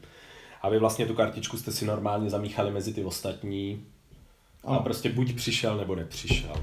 A 0.61 0.69
vy 0.69 0.79
vlastně 0.79 1.05
tu 1.05 1.13
kartičku 1.13 1.57
jste 1.57 1.71
si 1.71 1.85
normálně 1.85 2.29
zamíchali 2.29 2.71
mezi 2.71 2.93
ty 2.93 3.03
ostatní 3.03 3.83
a 4.63 4.79
prostě 4.79 5.09
buď 5.09 5.35
přišel 5.35 5.77
nebo 5.77 5.95
nepřišel. 5.95 6.55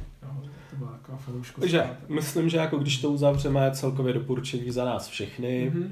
Takže 1.61 1.87
myslím, 2.09 2.49
že 2.49 2.57
jako 2.57 2.79
když 2.79 2.99
to 2.99 3.11
uzavřeme, 3.11 3.71
celkově 3.71 4.13
doporučení 4.13 4.71
za 4.71 4.85
nás 4.85 5.09
všechny. 5.09 5.73
Mm-hmm. 5.75 5.91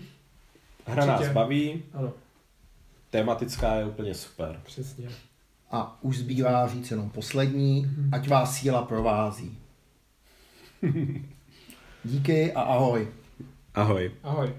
Hra 0.91 1.07
nás 1.07 1.29
baví. 1.29 1.83
Ano. 1.95 2.13
Tematická 3.11 3.75
je 3.75 3.85
úplně 3.85 4.15
super. 4.15 4.61
Přesně. 4.65 5.09
A 5.71 5.99
už 6.03 6.19
zbývá 6.19 6.69
říct 6.69 6.91
jenom 6.91 7.11
poslední, 7.11 7.87
mm-hmm. 7.87 8.09
ať 8.13 8.29
vás 8.29 8.55
síla 8.55 8.83
provází. 8.83 9.59
Díky 12.05 12.53
a 12.53 12.61
ahoj. 12.61 13.09
Ahoj. 13.75 14.13
Ahoj. 14.23 14.53